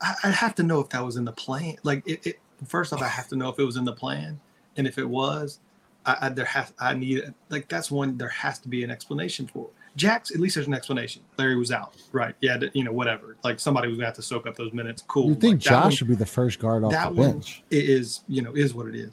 I, 0.00 0.14
I 0.24 0.30
have 0.30 0.54
to 0.56 0.62
know 0.62 0.80
if 0.80 0.88
that 0.90 1.04
was 1.04 1.16
in 1.16 1.24
the 1.24 1.32
plan. 1.32 1.76
Like 1.82 2.02
it, 2.06 2.26
it 2.26 2.38
first 2.66 2.92
off 2.92 3.02
I 3.02 3.08
have 3.08 3.28
to 3.28 3.36
know 3.36 3.48
if 3.48 3.58
it 3.58 3.64
was 3.64 3.76
in 3.76 3.84
the 3.84 3.92
plan 3.92 4.40
and 4.76 4.86
if 4.86 4.98
it 4.98 5.08
was 5.08 5.60
I, 6.04 6.16
I 6.22 6.28
there 6.30 6.44
has 6.44 6.72
I 6.78 6.94
need 6.94 7.22
like 7.50 7.68
that's 7.68 7.90
one 7.90 8.16
there 8.16 8.28
has 8.28 8.58
to 8.60 8.68
be 8.68 8.84
an 8.84 8.90
explanation 8.90 9.46
for. 9.46 9.68
Jack's 9.96 10.30
at 10.30 10.38
least 10.38 10.56
there's 10.56 10.66
an 10.66 10.74
explanation. 10.74 11.22
Larry 11.38 11.56
was 11.56 11.72
out, 11.72 11.94
right? 12.12 12.34
Yeah, 12.40 12.58
you 12.74 12.84
know 12.84 12.92
whatever. 12.92 13.36
Like 13.42 13.58
somebody 13.58 13.88
was 13.88 13.96
gonna 13.96 14.06
have 14.06 14.14
to 14.16 14.22
soak 14.22 14.46
up 14.46 14.54
those 14.54 14.72
minutes. 14.74 15.02
Cool. 15.08 15.28
You 15.28 15.34
think 15.34 15.54
Like, 15.54 15.60
Josh 15.60 15.82
one 15.84 15.92
should 15.92 16.08
be 16.08 16.14
the 16.14 16.26
first 16.26 16.58
guard 16.58 16.84
off 16.84 16.92
that 16.92 17.14
the 17.14 17.20
one- 17.20 17.32
bench? 17.32 17.62
is 17.70 18.22
you 18.28 18.42
know 18.42 18.54
is 18.54 18.74
what 18.74 18.86
it 18.88 18.94
is. 18.94 19.12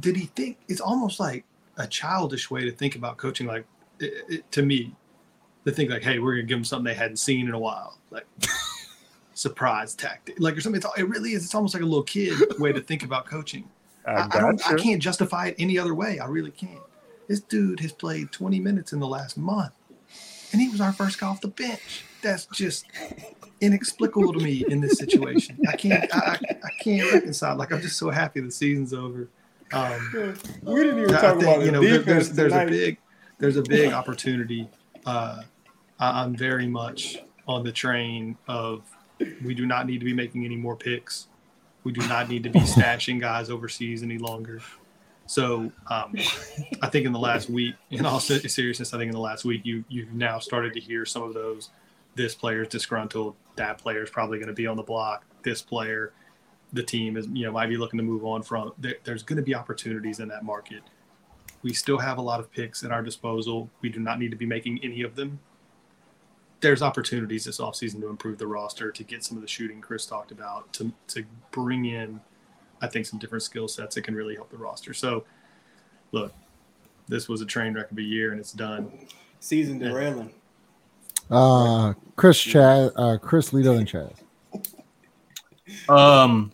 Did 0.00 0.16
he 0.16 0.26
think 0.26 0.58
it's 0.68 0.80
almost 0.80 1.20
like 1.20 1.44
a 1.76 1.86
childish 1.86 2.50
way 2.50 2.64
to 2.64 2.72
think 2.72 2.96
about 2.96 3.16
coaching? 3.16 3.46
Like 3.46 3.64
it, 4.00 4.24
it, 4.28 4.52
to 4.52 4.62
me, 4.62 4.92
to 5.64 5.72
think 5.72 5.90
like, 5.90 6.02
hey, 6.02 6.18
we're 6.18 6.32
gonna 6.32 6.42
give 6.42 6.58
them 6.58 6.64
something 6.64 6.84
they 6.84 6.94
hadn't 6.94 7.16
seen 7.18 7.48
in 7.48 7.54
a 7.54 7.58
while, 7.58 7.98
like 8.10 8.26
surprise 9.34 9.94
tactic, 9.94 10.36
like 10.38 10.56
or 10.56 10.60
something. 10.60 10.80
It's, 10.80 10.98
it 10.98 11.08
really 11.08 11.32
is. 11.32 11.44
It's 11.44 11.54
almost 11.54 11.74
like 11.74 11.82
a 11.82 11.86
little 11.86 12.02
kid 12.02 12.38
way 12.58 12.72
to 12.72 12.80
think 12.80 13.02
about 13.02 13.26
coaching. 13.26 13.68
I, 14.06 14.12
I, 14.12 14.28
I 14.32 14.40
don't. 14.40 14.70
I 14.70 14.74
can't 14.74 15.00
justify 15.00 15.48
it 15.48 15.56
any 15.58 15.78
other 15.78 15.94
way. 15.94 16.18
I 16.18 16.26
really 16.26 16.50
can't. 16.50 16.82
This 17.28 17.40
dude 17.40 17.80
has 17.80 17.92
played 17.92 18.32
20 18.32 18.58
minutes 18.58 18.92
in 18.92 18.98
the 18.98 19.06
last 19.06 19.38
month, 19.38 19.72
and 20.52 20.60
he 20.60 20.68
was 20.68 20.80
our 20.80 20.92
first 20.92 21.20
guy 21.20 21.28
off 21.28 21.40
the 21.40 21.48
bench. 21.48 22.04
That's 22.20 22.46
just 22.46 22.86
inexplicable 23.60 24.32
to 24.32 24.40
me 24.40 24.64
in 24.68 24.80
this 24.80 24.98
situation. 24.98 25.58
I 25.68 25.76
can't. 25.76 26.12
I, 26.14 26.18
I, 26.18 26.54
I 26.64 26.70
can't 26.82 27.12
reconcile. 27.12 27.56
Like 27.56 27.72
I'm 27.72 27.80
just 27.80 27.96
so 27.96 28.10
happy 28.10 28.40
the 28.40 28.50
season's 28.50 28.92
over. 28.92 29.28
Um, 29.72 30.36
we 30.62 30.82
didn't 30.82 30.98
even 31.00 31.14
I 31.14 31.20
talk 31.20 31.30
think, 31.38 31.42
about 31.42 31.60
the 31.60 31.66
you 31.66 31.72
know 31.72 31.80
there- 31.80 31.98
defense 31.98 32.28
there's 32.30 32.52
there's 32.52 32.68
a 32.68 32.70
big 32.70 32.98
there's 33.38 33.56
a 33.56 33.62
big 33.62 33.92
opportunity. 33.92 34.68
Uh, 35.06 35.42
I, 35.42 35.44
I'm 36.10 36.36
very 36.36 36.66
much 36.66 37.18
on 37.46 37.64
the 37.64 37.72
train 37.72 38.36
of 38.48 38.82
we 39.44 39.54
do 39.54 39.66
not 39.66 39.86
need 39.86 39.98
to 39.98 40.04
be 40.04 40.14
making 40.14 40.44
any 40.44 40.56
more 40.56 40.76
picks. 40.76 41.28
We 41.84 41.92
do 41.92 42.06
not 42.08 42.28
need 42.28 42.42
to 42.44 42.50
be 42.50 42.60
stashing 42.60 43.20
guys 43.20 43.50
overseas 43.50 44.02
any 44.02 44.18
longer. 44.18 44.60
So 45.26 45.72
um, 45.88 46.14
I 46.82 46.88
think 46.88 47.06
in 47.06 47.12
the 47.12 47.18
last 47.18 47.48
week, 47.48 47.74
in 47.90 48.04
all 48.04 48.20
seriousness, 48.20 48.92
I 48.92 48.98
think 48.98 49.08
in 49.08 49.12
the 49.14 49.20
last 49.20 49.44
week 49.44 49.62
you 49.64 49.84
you've 49.88 50.12
now 50.12 50.38
started 50.38 50.74
to 50.74 50.80
hear 50.80 51.06
some 51.06 51.22
of 51.22 51.34
those. 51.34 51.70
This 52.14 52.34
player's 52.34 52.68
disgruntled. 52.68 53.34
That 53.56 53.78
player's 53.78 54.10
probably 54.10 54.38
going 54.38 54.48
to 54.48 54.54
be 54.54 54.66
on 54.66 54.76
the 54.76 54.82
block. 54.82 55.24
This 55.42 55.62
player, 55.62 56.12
the 56.72 56.82
team 56.82 57.16
is 57.16 57.26
you 57.32 57.46
know 57.46 57.52
might 57.52 57.68
be 57.68 57.76
looking 57.76 57.98
to 57.98 58.04
move 58.04 58.24
on 58.24 58.42
from. 58.42 58.72
There, 58.78 58.96
there's 59.04 59.22
going 59.22 59.36
to 59.36 59.42
be 59.42 59.54
opportunities 59.54 60.20
in 60.20 60.28
that 60.28 60.44
market. 60.44 60.82
We 61.62 61.72
still 61.72 61.98
have 61.98 62.18
a 62.18 62.22
lot 62.22 62.40
of 62.40 62.50
picks 62.50 62.82
at 62.82 62.90
our 62.90 63.02
disposal. 63.02 63.70
We 63.80 63.88
do 63.88 64.00
not 64.00 64.18
need 64.18 64.32
to 64.32 64.36
be 64.36 64.46
making 64.46 64.80
any 64.82 65.02
of 65.02 65.14
them. 65.14 65.38
There's 66.62 66.80
opportunities 66.80 67.44
this 67.44 67.58
offseason 67.58 68.00
to 68.00 68.08
improve 68.08 68.38
the 68.38 68.46
roster, 68.46 68.90
to 68.90 69.04
get 69.04 69.24
some 69.24 69.36
of 69.36 69.42
the 69.42 69.48
shooting 69.48 69.80
Chris 69.80 70.06
talked 70.06 70.30
about, 70.30 70.72
to 70.74 70.92
to 71.08 71.24
bring 71.50 71.84
in, 71.84 72.20
I 72.80 72.86
think, 72.86 73.04
some 73.04 73.18
different 73.18 73.42
skill 73.42 73.68
sets 73.68 73.96
that 73.96 74.02
can 74.02 74.14
really 74.14 74.34
help 74.34 74.50
the 74.50 74.56
roster. 74.56 74.94
So, 74.94 75.24
look, 76.12 76.32
this 77.08 77.28
was 77.28 77.40
a 77.42 77.46
train 77.46 77.74
wreck 77.74 77.90
of 77.90 77.98
a 77.98 78.02
year, 78.02 78.30
and 78.30 78.40
it's 78.40 78.52
done. 78.52 78.90
Season 79.40 79.78
derailing. 79.78 80.32
Uh, 81.30 81.94
Chris 82.16 82.40
Chad, 82.40 82.92
uh, 82.96 83.18
Chris 83.18 83.50
Lito 83.50 83.76
and 83.76 83.88
Chaz. 83.88 84.14
Um, 85.90 86.52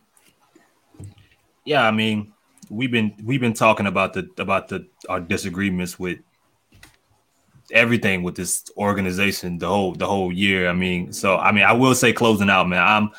yeah, 1.65 1.87
I 1.87 1.91
mean, 1.91 2.33
we've 2.71 2.91
been 2.91 3.15
we've 3.25 3.41
been 3.41 3.55
talking 3.55 3.87
about 3.87 4.15
the 4.15 4.29
about 4.39 4.69
the 4.69 4.87
our 5.09 5.21
disagreements 5.21 5.99
with 5.99 6.19
everything 7.73 8.23
with 8.23 8.35
this 8.35 8.65
organization 8.77 9.59
the 9.59 9.69
whole 9.69 9.95
the 9.95 10.07
whole 10.07 10.33
year. 10.33 10.69
I 10.69 10.73
mean, 10.73 11.13
so 11.13 11.37
I 11.37 11.53
mean, 11.53 11.65
I 11.65 11.73
will 11.73 11.95
say 11.95 12.13
closing 12.13 12.51
out, 12.51 12.69
man. 12.69 12.83
I'm 12.83 13.11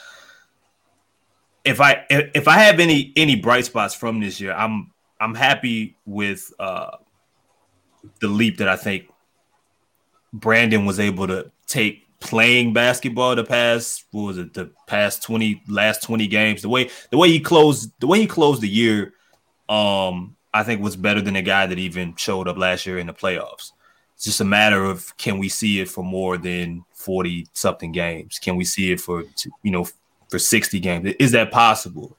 if 1.63 1.81
I 1.81 2.05
if, 2.09 2.31
if 2.33 2.47
I 2.47 2.59
have 2.59 2.79
any 2.79 3.13
any 3.15 3.35
bright 3.35 3.65
spots 3.65 3.93
from 3.93 4.19
this 4.19 4.39
year, 4.39 4.53
I'm 4.53 4.91
I'm 5.19 5.35
happy 5.35 5.97
with 6.05 6.51
uh 6.59 6.97
the 8.21 8.27
leap 8.27 8.57
that 8.57 8.69
I 8.69 8.75
think 8.75 9.05
Brandon 10.31 10.85
was 10.85 10.99
able 10.99 11.27
to 11.27 11.51
take 11.67 12.05
playing 12.19 12.73
basketball 12.73 13.33
the 13.33 13.45
past 13.45 14.03
what 14.11 14.23
was 14.23 14.37
it 14.37 14.53
the 14.53 14.69
past 14.87 15.23
20 15.23 15.63
last 15.69 16.03
20 16.03 16.27
games 16.27 16.61
the 16.61 16.67
way 16.67 16.89
the 17.11 17.17
way 17.17 17.29
he 17.29 17.39
closed 17.39 17.91
the 18.01 18.07
way 18.07 18.19
he 18.19 18.27
closed 18.27 18.61
the 18.61 18.67
year 18.67 19.13
um 19.69 20.35
I 20.53 20.63
think 20.63 20.81
was 20.81 20.95
better 20.95 21.21
than 21.21 21.35
the 21.35 21.41
guy 21.41 21.67
that 21.67 21.77
even 21.77 22.15
showed 22.15 22.47
up 22.47 22.57
last 22.57 22.85
year 22.85 22.97
in 22.97 23.07
the 23.07 23.13
playoffs. 23.13 23.71
It's 24.19 24.25
just 24.25 24.41
a 24.41 24.45
matter 24.45 24.83
of 24.83 25.15
can 25.15 25.37
we 25.37 25.47
see 25.47 25.79
it 25.79 25.87
for 25.87 26.03
more 26.03 26.37
than 26.37 26.83
40 26.91 27.47
something 27.53 27.93
games? 27.93 28.37
Can 28.37 28.57
we 28.57 28.65
see 28.65 28.91
it 28.91 28.99
for 28.99 29.23
you 29.63 29.71
know 29.71 29.87
for 30.27 30.37
60 30.37 30.77
games? 30.81 31.13
Is 31.19 31.31
that 31.31 31.51
possible? 31.51 32.17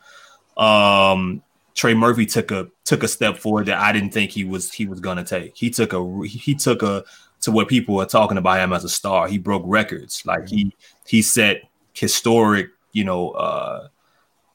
Um 0.57 1.43
Trey 1.75 1.93
Murphy 1.93 2.25
took 2.25 2.53
a 2.53 2.69
took 2.87 3.03
a 3.03 3.09
step 3.09 3.37
forward 3.37 3.67
that 3.67 3.77
I 3.77 3.93
didn't 3.93 4.13
think 4.13 4.31
he 4.31 4.45
was 4.45 4.73
he 4.73 4.87
was 4.87 4.99
gonna 4.99 5.23
take. 5.23 5.55
He 5.55 5.69
took 5.69 5.93
a 5.93 6.27
he 6.27 6.55
took 6.55 6.83
a 6.83 7.05
to 7.43 7.51
what 7.51 7.69
people 7.69 8.01
are 8.01 8.07
talking 8.07 8.39
about 8.39 8.61
him 8.61 8.73
as 8.73 8.85
a 8.85 8.89
star. 8.89 9.29
He 9.29 9.37
broke 9.37 9.65
records. 9.67 10.25
Like 10.25 10.49
he 10.49 10.75
he 11.07 11.21
set 11.21 11.69
historic, 11.93 12.71
you 12.93 13.05
know, 13.05 13.33
uh, 13.33 13.89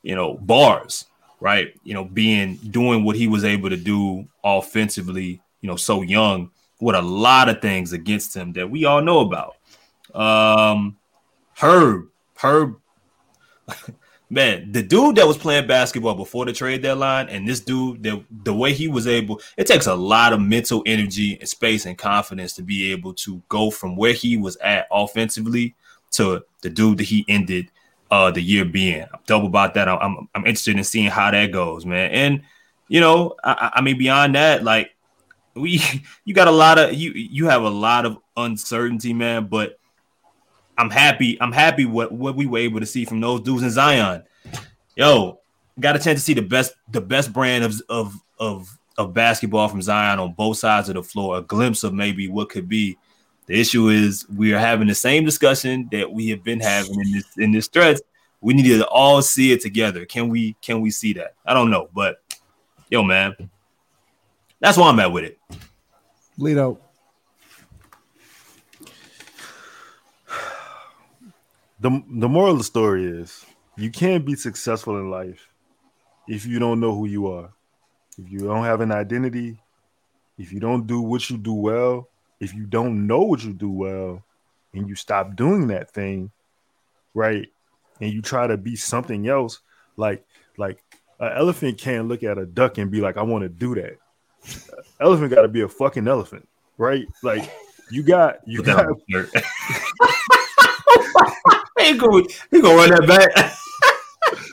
you 0.02 0.16
know, 0.16 0.34
bars, 0.34 1.06
right? 1.40 1.76
You 1.84 1.94
know, 1.94 2.06
being 2.06 2.56
doing 2.56 3.04
what 3.04 3.16
he 3.16 3.28
was 3.28 3.44
able 3.44 3.70
to 3.70 3.78
do 3.78 4.28
offensively, 4.44 5.44
you 5.62 5.70
know, 5.70 5.76
so 5.76 6.02
young 6.02 6.50
with 6.80 6.96
a 6.96 7.02
lot 7.02 7.50
of 7.50 7.62
things 7.62 7.94
against 7.94 8.36
him 8.36 8.54
that 8.54 8.70
we 8.70 8.86
all 8.86 9.02
know 9.02 9.20
about. 9.20 9.56
Um 10.14 10.98
Herb, 11.58 12.10
Herb 12.36 12.76
man, 14.30 14.72
the 14.72 14.82
dude 14.82 15.16
that 15.16 15.28
was 15.28 15.38
playing 15.38 15.68
basketball 15.68 16.16
before 16.16 16.46
the 16.46 16.54
trade 16.54 16.82
deadline, 16.82 17.30
and 17.30 17.48
this 17.48 17.60
dude, 17.60 18.04
the 18.04 18.24
the 18.44 18.54
way 18.54 18.74
he 18.74 18.88
was 18.88 19.08
able, 19.08 19.42
it 19.58 19.68
takes 19.68 19.88
a 19.88 19.96
lot 19.96 20.34
of 20.34 20.42
mental 20.42 20.84
energy 20.86 21.38
and 21.40 21.48
space 21.48 21.86
and 21.86 21.98
confidence 21.98 22.54
to 22.54 22.64
be 22.64 22.92
able 22.92 23.14
to 23.14 23.42
go 23.50 23.70
from 23.70 23.96
where 23.96 24.14
he 24.14 24.38
was 24.38 24.58
at 24.58 24.88
offensively 24.92 25.76
to 26.12 26.44
the 26.62 26.70
dude 26.70 26.98
that 26.98 27.06
he 27.06 27.26
ended 27.28 27.72
uh 28.12 28.32
the 28.32 28.42
year 28.42 28.66
being. 28.66 29.02
I'm 29.02 29.20
double 29.26 29.48
about 29.48 29.74
that. 29.76 29.88
I'm 29.88 30.00
I'm, 30.02 30.30
I'm 30.36 30.46
interested 30.46 30.78
in 30.78 30.84
seeing 30.84 31.10
how 31.10 31.32
that 31.32 31.52
goes, 31.52 31.86
man. 31.86 32.12
And 32.12 32.42
you 32.88 33.00
know, 33.00 33.36
I, 33.44 33.72
I 33.76 33.82
mean, 33.82 33.98
beyond 33.98 34.36
that, 34.36 34.64
like 34.64 34.95
we, 35.56 35.82
you 36.26 36.34
got 36.34 36.48
a 36.48 36.52
lot 36.52 36.78
of 36.78 36.94
you, 36.94 37.12
you 37.12 37.48
have 37.48 37.64
a 37.64 37.70
lot 37.70 38.06
of 38.06 38.18
uncertainty, 38.38 39.14
man, 39.14 39.48
but 39.48 39.80
I'm 40.78 40.90
happy. 40.90 41.38
I'm 41.42 41.52
happy 41.52 41.86
what 41.86 42.12
what 42.12 42.36
we 42.36 42.46
were 42.46 42.60
able 42.60 42.80
to 42.80 42.86
see 42.86 43.06
from 43.06 43.22
those 43.22 43.42
dudes 43.42 43.64
in 43.64 43.72
Zion. 43.72 44.24
Yo, 44.96 45.40
got 45.80 45.96
a 45.96 46.00
chance 46.00 46.20
to 46.20 46.24
see 46.26 46.34
the 46.34 46.42
best 46.42 46.74
the 46.92 47.02
best 47.02 47.32
brand 47.32 47.64
of 47.64 47.82
of 47.90 48.14
of 48.40 48.78
of 48.98 49.14
basketball 49.14 49.68
from 49.68 49.82
Zion 49.82 50.20
on 50.20 50.34
both 50.34 50.58
sides 50.58 50.90
of 50.90 50.96
the 50.96 51.04
floor. 51.04 51.38
A 51.38 51.42
glimpse 51.42 51.84
of 51.84 51.94
maybe 51.94 52.28
what 52.28 52.50
could 52.50 52.68
be. 52.68 52.98
The 53.48 53.60
issue 53.60 53.90
is 53.90 54.26
we 54.36 54.54
are 54.54 54.60
having 54.60 54.88
the 54.88 54.96
same 54.96 55.24
discussion 55.24 55.88
that 55.92 56.12
we 56.12 56.30
have 56.30 56.44
been 56.44 56.60
having 56.60 57.00
in 57.00 57.12
this 57.12 57.26
in 57.38 57.52
this 57.52 57.66
stretch. 57.66 58.00
We 58.42 58.54
need 58.54 58.68
to 58.68 58.88
all 58.88 59.22
see 59.22 59.52
it 59.52 59.62
together. 59.62 60.06
Can 60.06 60.30
we 60.30 60.56
can 60.62 60.82
we 60.82 60.92
see 60.92 61.14
that? 61.14 61.36
I 61.46 61.54
don't 61.54 61.70
know, 61.70 61.90
but 61.94 62.18
yo, 62.90 63.04
man, 63.04 63.36
that's 64.66 64.80
why 64.80 64.90
I'm 64.90 65.00
at 65.00 65.12
with 65.12 65.26
it. 65.26 65.40
Lito. 66.40 66.80
the 71.80 72.04
the 72.10 72.28
moral 72.28 72.54
of 72.54 72.58
the 72.58 72.64
story 72.64 73.06
is 73.06 73.46
you 73.78 73.92
can't 73.92 74.26
be 74.26 74.36
successful 74.36 74.98
in 74.98 75.12
life 75.12 75.50
if 76.28 76.48
you 76.48 76.58
don't 76.58 76.80
know 76.80 76.96
who 76.96 77.06
you 77.06 77.28
are. 77.28 77.52
If 78.18 78.32
you 78.32 78.40
don't 78.40 78.64
have 78.64 78.82
an 78.82 78.92
identity, 78.92 79.60
if 80.40 80.52
you 80.52 80.60
don't 80.60 80.88
do 80.88 81.00
what 81.00 81.30
you 81.30 81.38
do 81.38 81.54
well, 81.54 82.10
if 82.40 82.56
you 82.56 82.66
don't 82.66 83.06
know 83.06 83.20
what 83.20 83.44
you 83.44 83.54
do 83.54 83.70
well, 83.70 84.24
and 84.74 84.90
you 84.90 84.96
stop 84.96 85.36
doing 85.36 85.68
that 85.68 85.92
thing, 85.92 86.32
right? 87.14 87.48
And 88.02 88.12
you 88.12 88.24
try 88.24 88.48
to 88.48 88.58
be 88.58 88.76
something 88.76 89.28
else, 89.28 89.60
like 89.96 90.26
like 90.58 90.82
an 91.20 91.34
elephant 91.36 91.78
can't 91.78 92.08
look 92.08 92.24
at 92.24 92.40
a 92.40 92.48
duck 92.48 92.80
and 92.80 92.90
be 92.90 93.00
like, 93.00 93.18
I 93.18 93.22
want 93.22 93.44
to 93.44 93.50
do 93.50 93.76
that. 93.76 94.00
Elephant 95.00 95.32
got 95.34 95.42
to 95.44 95.48
be 95.48 95.62
a 95.62 95.68
fucking 95.68 96.08
elephant, 96.08 96.48
right? 96.78 97.08
Like 97.24 97.50
you 97.92 98.02
got 98.04 98.40
you 98.48 98.58
Put 98.64 98.66
got 98.68 98.86
on 98.88 98.96
the 99.08 99.12
shirt. 99.12 99.30
he 101.80 101.98
gonna 101.98 102.24
he 102.52 102.62
gonna 102.62 102.76
run 102.76 102.90
that 102.92 103.08
back. 103.08 103.54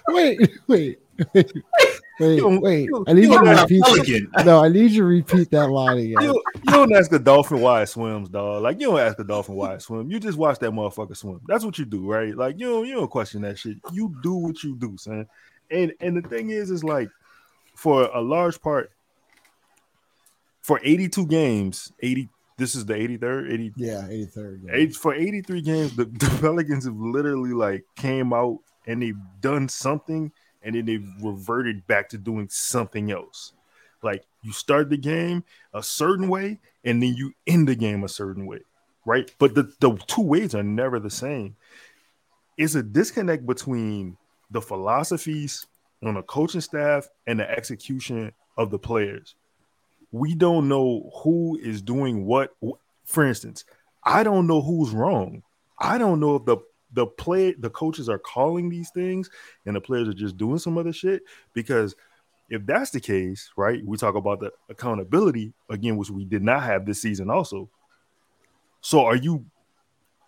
Wait, 0.08 0.38
wait, 0.66 0.98
wait, 1.32 1.52
wait, 2.20 2.36
You- 2.36 2.60
wait. 2.60 2.84
you- 2.84 3.04
I 3.06 3.12
need 3.14 3.22
you 3.24 3.32
you 3.32 3.44
to 3.44 3.50
repeat. 3.62 3.82
Pelican. 3.84 4.30
No, 4.44 4.62
I 4.62 4.68
need 4.68 4.90
you 4.90 4.98
to 4.98 5.04
repeat 5.04 5.50
that 5.52 5.68
line 5.70 5.96
again. 5.98 6.22
you, 6.22 6.42
you 6.64 6.72
don't 6.72 6.92
ask 6.94 7.10
a 7.12 7.18
dolphin 7.20 7.60
why 7.60 7.82
it 7.82 7.86
swims, 7.86 8.28
dog. 8.28 8.62
Like 8.62 8.80
you 8.80 8.88
don't 8.88 8.98
ask 9.00 9.18
a 9.20 9.24
dolphin 9.24 9.54
why 9.54 9.74
it 9.74 9.82
swims. 9.82 10.12
You 10.12 10.18
just 10.20 10.36
watch 10.36 10.58
that 10.58 10.72
motherfucker 10.72 11.16
swim. 11.16 11.40
That's 11.46 11.64
what 11.64 11.78
you 11.78 11.84
do, 11.84 12.10
right? 12.10 12.36
Like 12.36 12.58
you 12.58 12.66
don't 12.68 12.86
you 12.86 12.94
don't 12.96 13.10
question 13.10 13.42
that 13.42 13.58
shit. 13.58 13.78
You 13.92 14.14
do 14.22 14.34
what 14.34 14.62
you 14.62 14.76
do, 14.76 14.96
son. 14.98 15.26
And 15.70 15.92
and 16.00 16.16
the 16.22 16.28
thing 16.28 16.50
is, 16.50 16.70
is 16.70 16.82
like 16.84 17.08
for 17.76 18.10
a 18.12 18.20
large 18.20 18.60
part, 18.60 18.90
for 20.62 20.80
82 20.82 21.26
games, 21.26 21.92
80 22.00 22.28
this 22.58 22.74
is 22.74 22.84
the 22.86 22.94
83rd, 22.94 23.52
80 23.52 23.72
Yeah, 23.76 24.02
83rd. 24.08 24.60
yeah. 24.66 24.70
eight 24.74 24.94
for 24.94 25.14
83 25.14 25.62
games, 25.62 25.96
the, 25.96 26.04
the 26.04 26.28
Pelicans 26.40 26.84
have 26.84 26.96
literally 26.96 27.52
like 27.52 27.84
came 27.96 28.32
out 28.32 28.58
and 28.86 29.02
they've 29.02 29.18
done 29.40 29.68
something 29.68 30.30
and 30.62 30.74
then 30.76 30.84
they've 30.84 31.08
reverted 31.20 31.84
back 31.86 32.08
to 32.10 32.18
doing 32.18 32.48
something 32.50 33.10
else. 33.10 33.52
Like 34.02 34.24
you 34.42 34.52
start 34.52 34.90
the 34.90 34.96
game 34.96 35.42
a 35.74 35.82
certain 35.82 36.28
way 36.28 36.60
and 36.84 37.02
then 37.02 37.14
you 37.14 37.32
end 37.46 37.66
the 37.68 37.74
game 37.74 38.04
a 38.04 38.08
certain 38.08 38.46
way, 38.46 38.60
right? 39.06 39.28
But 39.38 39.54
the, 39.54 39.72
the 39.80 39.96
two 40.06 40.22
ways 40.22 40.54
are 40.54 40.62
never 40.62 41.00
the 41.00 41.10
same. 41.10 41.56
It's 42.58 42.74
a 42.74 42.82
disconnect 42.82 43.46
between 43.46 44.16
the 44.50 44.60
philosophies 44.60 45.66
on 46.04 46.14
the 46.14 46.22
coaching 46.22 46.60
staff 46.60 47.08
and 47.26 47.40
the 47.40 47.50
execution 47.50 48.32
of 48.58 48.70
the 48.70 48.78
players. 48.78 49.34
We 50.12 50.34
don't 50.34 50.68
know 50.68 51.10
who 51.22 51.58
is 51.60 51.82
doing 51.82 52.24
what. 52.26 52.54
For 53.04 53.26
instance, 53.26 53.64
I 54.04 54.22
don't 54.22 54.46
know 54.46 54.60
who's 54.60 54.90
wrong. 54.90 55.42
I 55.78 55.98
don't 55.98 56.20
know 56.20 56.36
if 56.36 56.44
the 56.44 56.58
the 56.92 57.06
play 57.06 57.52
the 57.52 57.70
coaches 57.70 58.08
are 58.08 58.18
calling 58.18 58.68
these 58.68 58.90
things 58.90 59.30
and 59.66 59.74
the 59.74 59.80
players 59.80 60.08
are 60.08 60.14
just 60.14 60.36
doing 60.36 60.58
some 60.58 60.76
other 60.76 60.92
shit 60.92 61.22
because 61.54 61.96
if 62.50 62.66
that's 62.66 62.90
the 62.90 63.00
case, 63.00 63.50
right? 63.56 63.82
We 63.84 63.96
talk 63.96 64.14
about 64.14 64.40
the 64.40 64.52
accountability 64.68 65.54
again, 65.70 65.96
which 65.96 66.10
we 66.10 66.26
did 66.26 66.42
not 66.42 66.62
have 66.62 66.84
this 66.84 67.00
season 67.00 67.30
also. 67.30 67.70
So 68.82 69.06
are 69.06 69.16
you 69.16 69.46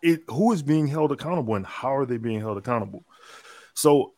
it 0.02 0.22
who 0.28 0.52
is 0.52 0.62
being 0.62 0.86
held 0.86 1.12
accountable 1.12 1.54
and 1.54 1.66
how 1.66 1.94
are 1.96 2.06
they 2.06 2.16
being 2.16 2.40
held 2.40 2.56
accountable? 2.56 3.04
So 3.74 4.12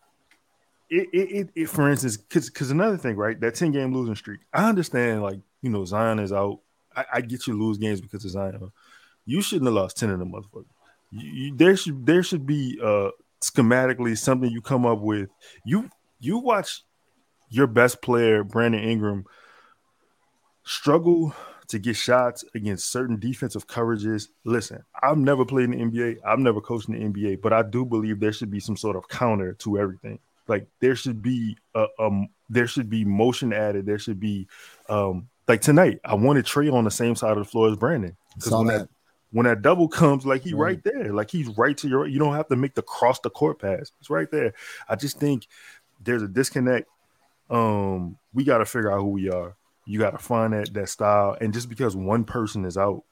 it 0.88 1.08
it, 1.12 1.48
it, 1.54 1.68
for 1.68 1.90
instance, 1.90 2.16
because 2.16 2.70
another 2.70 2.96
thing, 2.96 3.16
right? 3.16 3.38
That 3.40 3.54
10 3.54 3.72
game 3.72 3.92
losing 3.92 4.14
streak. 4.14 4.40
I 4.52 4.68
understand, 4.68 5.22
like, 5.22 5.40
you 5.62 5.70
know, 5.70 5.84
Zion 5.84 6.18
is 6.18 6.32
out. 6.32 6.60
I, 6.94 7.04
I 7.14 7.20
get 7.20 7.46
you 7.46 7.58
lose 7.58 7.78
games 7.78 8.00
because 8.00 8.24
of 8.24 8.30
Zion. 8.30 8.70
You 9.24 9.42
shouldn't 9.42 9.66
have 9.66 9.74
lost 9.74 9.98
10 9.98 10.10
of 10.10 10.18
them 10.18 10.32
motherfuckers. 10.32 10.66
You, 11.10 11.30
you, 11.30 11.56
there 11.56 11.76
should 11.76 12.06
there 12.06 12.22
should 12.22 12.46
be 12.46 12.78
uh 12.82 13.10
schematically 13.40 14.16
something 14.16 14.50
you 14.50 14.60
come 14.60 14.86
up 14.86 15.00
with. 15.00 15.28
You 15.64 15.90
you 16.18 16.38
watch 16.38 16.82
your 17.48 17.66
best 17.66 18.02
player, 18.02 18.42
Brandon 18.42 18.82
Ingram, 18.82 19.24
struggle 20.64 21.34
to 21.68 21.78
get 21.78 21.96
shots 21.96 22.44
against 22.54 22.90
certain 22.90 23.18
defensive 23.18 23.66
coverages. 23.66 24.28
Listen, 24.44 24.84
I've 25.02 25.18
never 25.18 25.44
played 25.44 25.70
in 25.70 25.90
the 25.90 25.98
NBA. 25.98 26.18
I've 26.24 26.38
never 26.38 26.60
coached 26.60 26.88
in 26.88 26.94
the 26.94 27.04
NBA, 27.08 27.42
but 27.42 27.52
I 27.52 27.62
do 27.62 27.84
believe 27.84 28.20
there 28.20 28.32
should 28.32 28.50
be 28.50 28.60
some 28.60 28.76
sort 28.76 28.96
of 28.96 29.08
counter 29.08 29.54
to 29.54 29.78
everything. 29.78 30.18
Like 30.48 30.66
there 30.80 30.94
should 30.96 31.22
be 31.22 31.56
a 31.74 31.86
um 31.98 32.28
there 32.48 32.66
should 32.66 32.88
be 32.88 33.04
motion 33.04 33.52
added. 33.52 33.86
There 33.86 33.98
should 33.98 34.20
be 34.20 34.46
um 34.88 35.28
like 35.48 35.60
tonight. 35.60 36.00
I 36.04 36.14
wanted 36.14 36.46
Trey 36.46 36.68
on 36.68 36.84
the 36.84 36.90
same 36.90 37.14
side 37.16 37.32
of 37.32 37.38
the 37.38 37.44
floor 37.44 37.68
as 37.68 37.76
Brandon. 37.76 38.16
'Cause 38.34 38.50
Saw 38.50 38.58
when 38.58 38.66
that. 38.68 38.88
when 39.32 39.44
that 39.46 39.62
double 39.62 39.88
comes, 39.88 40.24
like 40.26 40.42
he 40.42 40.52
Right. 40.54 40.76
right 40.76 40.84
there, 40.84 41.12
like 41.12 41.30
he's 41.30 41.48
right 41.58 41.76
to 41.78 41.88
your. 41.88 42.06
You 42.06 42.18
don't 42.18 42.34
have 42.34 42.48
to 42.48 42.56
make 42.56 42.74
the 42.74 42.82
cross 42.82 43.18
the 43.20 43.30
court 43.30 43.58
pass. 43.60 43.90
It's 44.00 44.10
right 44.10 44.30
there. 44.30 44.52
I 44.88 44.96
just 44.96 45.18
think 45.18 45.46
there's 46.04 46.22
a 46.22 46.28
disconnect. 46.28 46.88
Um, 47.50 48.18
we 48.34 48.44
got 48.44 48.58
to 48.58 48.64
figure 48.66 48.92
out 48.92 49.00
who 49.00 49.08
we 49.10 49.30
are. 49.30 49.54
You 49.84 49.98
got 49.98 50.10
to 50.10 50.18
find 50.18 50.52
that 50.52 50.72
that 50.74 50.88
style, 50.88 51.36
and 51.40 51.52
just 51.52 51.68
because 51.68 51.94
one 51.96 52.24
person 52.24 52.64
is 52.64 52.76
out, 52.76 53.04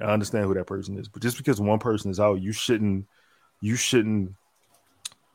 I 0.00 0.04
understand 0.04 0.46
who 0.46 0.54
that 0.54 0.66
person 0.66 0.98
is, 0.98 1.08
but 1.08 1.22
just 1.22 1.36
because 1.38 1.60
one 1.60 1.78
person 1.78 2.10
is 2.10 2.18
out, 2.20 2.40
you 2.40 2.52
shouldn't 2.52 3.06
you 3.60 3.76
shouldn't 3.76 4.32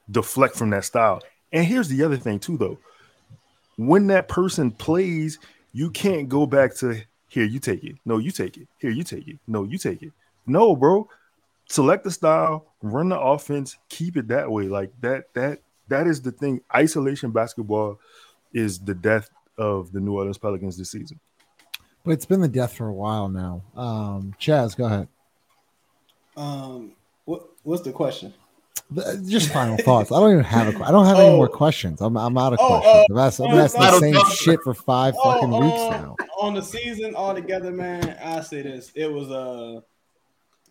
deflect 0.09 0.55
from 0.55 0.69
that 0.71 0.85
style. 0.85 1.21
And 1.51 1.65
here's 1.65 1.89
the 1.89 2.03
other 2.03 2.17
thing 2.17 2.39
too, 2.39 2.57
though. 2.57 2.77
When 3.77 4.07
that 4.07 4.27
person 4.27 4.71
plays, 4.71 5.39
you 5.73 5.89
can't 5.89 6.29
go 6.29 6.45
back 6.45 6.75
to 6.77 7.01
here, 7.27 7.45
you 7.45 7.59
take 7.59 7.83
it. 7.83 7.95
No, 8.05 8.17
you 8.17 8.31
take 8.31 8.57
it. 8.57 8.67
Here, 8.77 8.91
you 8.91 9.03
take 9.03 9.27
it. 9.27 9.39
No, 9.47 9.63
you 9.63 9.77
take 9.77 10.03
it. 10.03 10.11
No, 10.45 10.75
bro. 10.75 11.07
Select 11.69 12.03
the 12.03 12.11
style, 12.11 12.65
run 12.81 13.07
the 13.07 13.19
offense, 13.19 13.77
keep 13.87 14.17
it 14.17 14.27
that 14.27 14.51
way. 14.51 14.63
Like 14.63 14.91
that, 14.99 15.33
that, 15.33 15.59
that 15.87 16.07
is 16.07 16.21
the 16.21 16.33
thing. 16.33 16.59
Isolation 16.75 17.31
basketball 17.31 17.99
is 18.53 18.79
the 18.79 18.93
death 18.93 19.29
of 19.57 19.93
the 19.93 20.01
New 20.01 20.17
Orleans 20.17 20.37
Pelicans 20.37 20.77
this 20.77 20.91
season. 20.91 21.19
But 22.03 22.11
it's 22.11 22.25
been 22.25 22.41
the 22.41 22.49
death 22.49 22.73
for 22.73 22.87
a 22.87 22.93
while 22.93 23.29
now. 23.29 23.61
Um, 23.75 24.33
Chaz, 24.39 24.75
go 24.75 24.85
ahead. 24.85 25.07
Um, 26.35 26.93
what 27.25 27.43
what's 27.63 27.83
the 27.83 27.91
question? 27.91 28.33
Just 29.25 29.51
final 29.53 29.77
thoughts. 29.77 30.11
I 30.11 30.19
don't 30.19 30.31
even 30.33 30.43
have 30.43 30.67
a. 30.75 30.83
I 30.85 30.91
don't 30.91 31.05
have 31.05 31.17
any 31.19 31.29
Oh. 31.29 31.37
more 31.37 31.47
questions. 31.47 32.01
I'm, 32.01 32.17
I'm 32.17 32.37
out 32.37 32.53
of 32.53 32.59
Oh, 32.61 32.67
questions. 32.79 33.05
uh, 33.09 33.13
I've 33.13 33.19
asked, 33.27 33.39
I've 33.41 33.53
oh, 33.53 33.55
the 33.55 33.99
same 33.99 34.13
thoughts. 34.15 34.33
shit 34.35 34.59
for 34.63 34.73
five 34.73 35.13
Oh, 35.17 35.33
fucking 35.33 35.49
weeks 35.49 35.79
um, 35.81 35.91
now. 35.91 36.15
On 36.41 36.53
the 36.53 36.61
season 36.61 37.15
altogether, 37.15 37.71
man, 37.71 38.17
I 38.23 38.41
say 38.41 38.63
this. 38.63 38.91
It 38.95 39.11
was 39.11 39.29
uh 39.31 39.79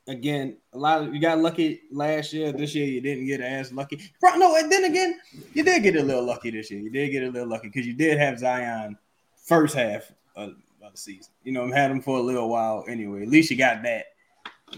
again 0.08 0.56
a 0.72 0.78
lot 0.78 1.02
of 1.02 1.14
you 1.14 1.20
got 1.20 1.38
lucky 1.38 1.80
last 1.92 2.32
year. 2.32 2.52
This 2.52 2.74
year 2.74 2.86
you 2.86 3.00
didn't 3.00 3.26
get 3.26 3.40
as 3.40 3.72
lucky. 3.72 4.00
Bro, 4.20 4.36
no, 4.36 4.54
and 4.56 4.70
then 4.70 4.84
again, 4.84 5.18
you 5.54 5.62
did 5.62 5.82
get 5.82 5.96
a 5.96 6.02
little 6.02 6.24
lucky 6.24 6.50
this 6.50 6.70
year. 6.70 6.80
You 6.80 6.90
did 6.90 7.10
get 7.10 7.22
a 7.22 7.28
little 7.30 7.48
lucky 7.48 7.68
because 7.68 7.86
you 7.86 7.94
did 7.94 8.18
have 8.18 8.38
Zion 8.38 8.98
first 9.44 9.74
half 9.74 10.10
of, 10.36 10.50
of 10.82 10.92
the 10.92 10.98
season. 10.98 11.32
You 11.44 11.52
know, 11.52 11.62
I'm 11.62 11.72
had 11.72 11.90
him 11.90 12.00
for 12.02 12.18
a 12.18 12.22
little 12.22 12.48
while 12.48 12.84
anyway. 12.88 13.22
At 13.22 13.28
least 13.28 13.50
you 13.50 13.56
got 13.56 13.82
that. 13.84 14.06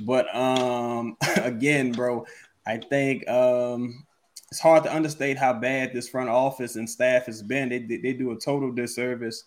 But 0.03 0.33
um 0.35 1.17
again, 1.39 1.93
bro, 1.93 2.25
I 2.67 2.79
think 2.79 3.29
um 3.29 4.05
it's 4.53 4.61
hard 4.61 4.85
to 4.85 4.95
understate 4.95 5.39
how 5.39 5.55
bad 5.55 5.95
this 5.95 6.11
front 6.11 6.29
office 6.29 6.77
and 6.77 6.89
staff 6.89 7.25
has 7.25 7.43
been. 7.43 7.71
They, 7.71 7.79
they, 7.79 7.97
they 7.97 8.13
do 8.13 8.33
a 8.33 8.37
total 8.37 8.71
disservice 8.71 9.45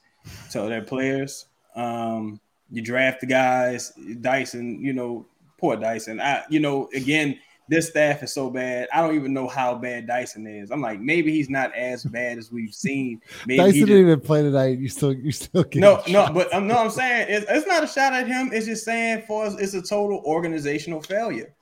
to 0.50 0.62
their 0.64 0.82
players. 0.82 1.46
Um, 1.76 2.40
you 2.72 2.82
draft 2.82 3.22
the 3.22 3.28
guys, 3.28 3.92
Dyson, 4.22 4.84
you 4.84 4.94
know, 4.94 5.28
poor 5.60 5.76
Dyson. 5.76 6.20
I, 6.20 6.44
you 6.50 6.60
know, 6.60 6.90
again, 6.96 7.38
this 7.68 7.90
staff 7.90 8.24
is 8.24 8.34
so 8.34 8.50
bad. 8.50 8.88
I 8.92 9.02
don't 9.02 9.14
even 9.14 9.32
know 9.32 9.48
how 9.48 9.76
bad 9.76 10.08
Dyson 10.08 10.48
is. 10.48 10.72
I'm 10.72 10.82
like, 10.82 11.00
maybe 11.00 11.32
he's 11.32 11.52
not 11.52 11.76
as 11.76 12.04
bad 12.04 12.40
as 12.40 12.52
we've 12.52 12.74
seen. 12.74 13.22
Maybe 13.46 13.58
Dyson 13.58 13.82
didn't 13.82 14.08
even 14.08 14.20
play 14.22 14.42
tonight. 14.42 14.80
You 14.80 14.90
still, 14.90 15.14
you 15.14 15.32
still 15.32 15.66
no, 15.76 16.02
no, 16.08 16.32
but 16.34 16.52
um, 16.52 16.66
no, 16.66 16.78
I'm 16.78 16.90
saying 16.90 17.28
it's, 17.30 17.46
it's 17.48 17.68
not 17.68 17.84
a 17.84 17.88
shot 17.88 18.14
at 18.14 18.28
him. 18.28 18.50
It's 18.54 18.66
just 18.66 18.86
saying 18.86 19.24
for 19.28 19.46
us, 19.46 19.56
it's 19.60 19.76
a 19.76 19.84
total 19.84 20.24
organizational 20.26 21.02
failure. 21.02 21.54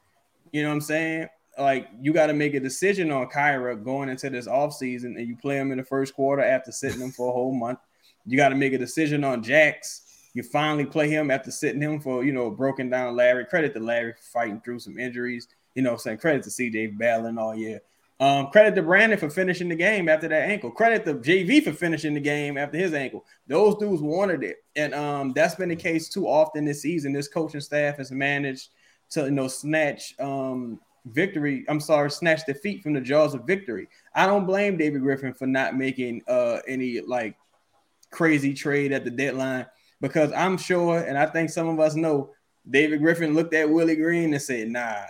You 0.54 0.64
know 0.64 0.70
what 0.70 0.76
I'm 0.76 0.82
saying? 0.82 1.28
Like 1.58 1.88
you 2.02 2.14
got 2.14 2.28
to 2.28 2.34
make 2.34 2.54
a 2.54 2.60
decision 2.60 3.12
on 3.12 3.28
Kira 3.28 3.82
going 3.84 4.10
into 4.10 4.30
this 4.30 4.48
offseason 4.48 5.18
and 5.18 5.28
you 5.28 5.36
play 5.36 5.58
him 5.58 5.72
in 5.72 5.78
the 5.78 5.84
first 5.84 6.14
quarter 6.14 6.44
after 6.44 6.72
sitting 6.72 7.02
him 7.02 7.12
for 7.12 7.30
a 7.30 7.34
whole 7.34 7.54
month. 7.54 7.80
You 8.26 8.38
got 8.38 8.50
to 8.50 8.56
make 8.56 8.74
a 8.74 8.78
decision 8.78 9.24
on 9.24 9.44
Jax. 9.44 10.30
You 10.34 10.42
finally 10.42 10.86
play 10.86 11.10
him 11.10 11.30
after 11.30 11.52
sitting 11.52 11.82
him 11.82 12.00
for, 12.00 12.24
you 12.24 12.32
know, 12.32 12.50
broken 12.50 12.90
down 12.90 13.16
Larry. 13.16 13.46
Credit 13.46 13.74
to 13.74 13.80
Larry 13.80 14.14
for 14.14 14.24
fighting 14.24 14.62
through 14.62 14.80
some 14.80 14.98
injuries. 14.98 15.48
You 15.76 15.84
know, 15.84 15.96
saying 15.98 16.20
credit 16.20 16.44
to 16.44 16.50
CJ 16.50 16.98
battling 16.98 17.38
all 17.38 17.56
year. 17.56 17.82
Um, 18.20 18.48
credit 18.52 18.76
to 18.76 18.84
Brandon 18.84 19.18
for 19.18 19.30
finishing 19.30 19.68
the 19.70 19.76
game 19.76 20.08
after 20.08 20.28
that 20.28 20.50
ankle. 20.50 20.72
Credit 20.72 21.04
to 21.06 21.16
JV 21.16 21.64
for 21.64 21.74
finishing 21.74 22.14
the 22.14 22.20
game 22.20 22.58
after 22.58 22.78
his 22.78 22.94
ankle. 22.94 23.26
Those 23.48 23.76
dudes 23.78 24.02
wanted 24.02 24.44
it, 24.44 24.64
and 24.76 24.94
um, 24.94 25.34
that's 25.34 25.56
been 25.56 25.70
the 25.70 25.76
case 25.76 26.10
too 26.10 26.28
often 26.28 26.64
this 26.64 26.84
season. 26.84 27.12
This 27.12 27.28
coaching 27.28 27.60
staff 27.60 27.98
has 27.98 28.12
managed 28.12 28.70
to 29.10 29.26
you 29.26 29.32
know 29.32 29.48
snatch 29.48 30.18
um, 30.20 30.80
victory. 31.06 31.66
I'm 31.68 31.80
sorry, 31.80 32.10
snatch 32.12 32.46
defeat 32.46 32.84
from 32.84 32.94
the 32.94 33.02
jaws 33.02 33.34
of 33.34 33.46
victory. 33.46 33.88
I 34.16 34.26
don't 34.26 34.46
blame 34.46 34.78
David 34.78 35.02
Griffin 35.02 35.34
for 35.34 35.48
not 35.48 35.76
making 35.76 36.22
uh, 36.28 36.60
any 36.68 37.02
like 37.02 37.36
crazy 38.12 38.54
trade 38.54 38.92
at 38.92 39.04
the 39.04 39.12
deadline 39.12 39.66
because 40.02 40.32
I'm 40.34 40.58
sure, 40.58 41.00
and 41.00 41.18
I 41.18 41.26
think 41.26 41.50
some 41.50 41.68
of 41.68 41.80
us 41.80 41.96
know, 41.96 42.32
David 42.70 43.02
Griffin 43.02 43.34
looked 43.34 43.54
at 43.54 43.70
Willie 43.70 43.96
Green 43.96 44.34
and 44.34 44.42
said, 44.42 44.70
"Nah, 44.70 45.02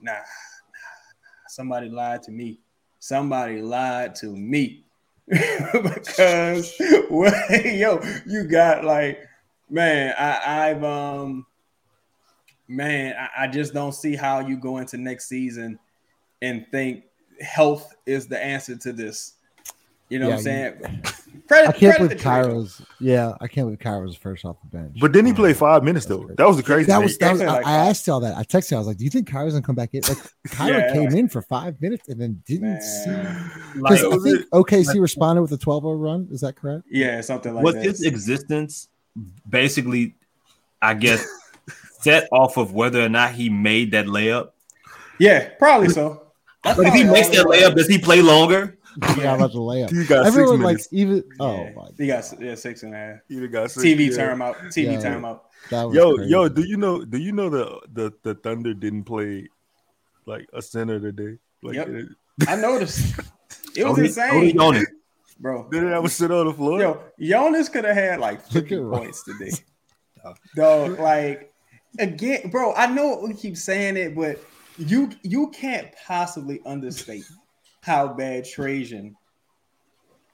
nah, 0.00 0.12
nah, 0.12 0.18
somebody 1.48 1.88
lied 1.88 2.22
to 2.24 2.30
me. 2.30 2.60
Somebody 2.98 3.62
lied 3.62 4.14
to 4.16 4.26
me." 4.26 4.84
because 5.26 6.74
well, 7.10 7.32
yo, 7.64 8.00
you 8.26 8.44
got 8.44 8.84
like, 8.84 9.18
man, 9.70 10.14
I, 10.18 10.70
I've 10.70 10.84
um, 10.84 11.46
man, 12.68 13.14
I, 13.18 13.44
I 13.44 13.46
just 13.48 13.74
don't 13.74 13.92
see 13.92 14.16
how 14.16 14.40
you 14.40 14.56
go 14.56 14.78
into 14.78 14.96
next 14.96 15.28
season 15.28 15.78
and 16.42 16.66
think 16.70 17.04
health 17.40 17.94
is 18.06 18.26
the 18.26 18.42
answer 18.42 18.76
to 18.76 18.92
this. 18.92 19.34
You 20.08 20.18
know 20.18 20.28
what 20.28 20.38
I'm 20.38 20.46
Yeah, 20.46 20.72
saying? 20.78 21.02
Credit, 21.48 21.68
I 21.68 21.72
can't 21.72 21.96
credit 21.96 22.22
believe 22.22 22.76
to 22.76 22.84
Yeah, 23.00 23.32
I 23.40 23.48
can't 23.48 23.66
believe 23.66 23.78
Kira's 23.78 24.06
was 24.06 24.16
first 24.16 24.44
off 24.44 24.56
the 24.62 24.78
bench. 24.78 24.98
But 25.00 25.12
then 25.12 25.26
he 25.26 25.32
Um, 25.32 25.36
played 25.36 25.56
five 25.56 25.82
minutes 25.82 26.06
though. 26.06 26.28
That 26.36 26.46
was 26.46 26.56
the 26.56 26.62
crazy. 26.62 26.86
That 26.86 26.96
thing. 26.96 27.04
was, 27.04 27.18
that 27.18 27.32
was 27.32 27.40
I, 27.42 27.46
like 27.46 27.66
I 27.66 27.88
asked 27.88 28.06
y'all 28.06 28.20
that. 28.20 28.36
I 28.36 28.44
texted 28.44 28.70
you. 28.70 28.76
I 28.76 28.80
was 28.80 28.86
like, 28.86 28.96
"Do 28.98 29.04
you 29.04 29.10
think 29.10 29.28
Kira's 29.28 29.54
gonna 29.54 29.62
come 29.62 29.74
back 29.74 29.90
in?" 29.92 30.02
Like, 30.06 30.18
Kira 30.48 30.80
Yeah. 30.86 30.92
came 30.92 31.14
in 31.14 31.28
for 31.28 31.42
five 31.42 31.80
minutes 31.80 32.08
and 32.08 32.20
then 32.20 32.42
didn't 32.46 32.68
Man. 32.68 32.80
see. 32.80 33.80
Like, 33.80 34.00
I 34.00 34.16
think 34.18 34.46
OKC 34.52 35.00
responded 35.00 35.42
with 35.42 35.52
a 35.52 35.58
12-0 35.58 36.00
run. 36.00 36.28
Is 36.30 36.40
that 36.42 36.54
correct? 36.56 36.84
Yeah, 36.90 37.20
something 37.22 37.54
like 37.54 37.64
was 37.64 37.74
that. 37.74 37.84
his 37.84 38.02
existence 38.04 38.88
basically, 39.48 40.14
I 40.80 40.94
guess, 40.94 41.26
set 42.04 42.28
off 42.32 42.56
of 42.56 42.72
whether 42.72 43.02
or 43.04 43.08
not 43.08 43.32
he 43.32 43.48
made 43.48 43.90
that 43.92 44.06
layup? 44.06 44.50
yeah, 45.18 45.48
probably 45.58 45.88
so. 45.88 46.20
That's 46.62 46.76
But 46.78 46.86
if 46.86 46.94
he 46.94 47.04
makes 47.04 47.28
that 47.28 47.46
layup, 47.46 47.74
does 47.76 47.88
he 47.88 47.98
play 47.98 48.22
longer? 48.22 48.78
Yeah, 49.18 49.34
about 49.34 49.52
the 49.52 49.58
layup. 49.58 49.90
He 49.90 50.04
got 50.06 50.24
six 50.24 50.28
Everyone 50.36 50.60
like 50.60 50.76
minutes. 50.76 50.88
even. 50.92 51.24
Oh 51.40 51.56
Yeah. 51.64 51.70
my, 51.76 51.88
he 51.98 52.06
got 52.06 52.24
yeah 52.40 52.54
six 52.54 52.82
and 52.84 52.94
a 52.94 52.96
half. 52.96 53.16
He 53.28 53.46
got 53.48 53.70
six, 53.70 53.84
TV 53.84 54.10
yeah. 54.10 54.16
timeout. 54.16 54.56
TV 54.72 54.92
Yeah. 54.92 55.00
timeout. 55.02 55.40
that 55.70 55.90
Yo, 55.92 56.14
crazy. 56.14 56.30
yo, 56.30 56.48
do 56.48 56.62
you 56.62 56.76
know? 56.76 57.04
Do 57.04 57.18
you 57.18 57.32
know 57.32 57.48
the 57.50 57.80
the 57.92 58.12
the 58.22 58.34
Thunder 58.36 58.72
didn't 58.72 59.02
play 59.04 59.48
like 60.26 60.46
a 60.54 60.62
center 60.62 61.00
today? 61.00 61.38
Like, 61.62 61.74
Yep. 61.74 61.88
it- 61.88 62.08
I 62.48 62.56
noticed. 62.56 63.14
It 63.76 63.84
was 63.84 63.98
Odie- 63.98 64.04
insane, 64.06 64.30
Odie 64.30 64.54
Jonas. 64.54 64.86
bro. 65.40 65.68
didn't 65.70 65.90
have 65.90 66.04
a 66.04 66.08
sit 66.08 66.30
on 66.30 66.46
the 66.46 66.52
floor. 66.54 66.78
Yo, 66.80 67.02
Jonas 67.18 67.68
could 67.68 67.84
have 67.84 67.96
had 67.96 68.20
like 68.20 68.40
50 68.46 68.78
points 68.82 69.24
today. 69.24 69.50
Dog, 70.56 70.98
like 71.00 71.52
again, 71.98 72.50
bro. 72.50 72.72
I 72.74 72.86
know 72.86 73.20
we 73.22 73.34
keep 73.34 73.56
saying 73.56 73.96
it, 73.96 74.14
but 74.14 74.42
you 74.78 75.10
you 75.22 75.50
can't 75.50 75.88
possibly 76.06 76.60
understate 76.66 77.24
how 77.82 78.08
bad 78.08 78.44
Trajan 78.44 79.16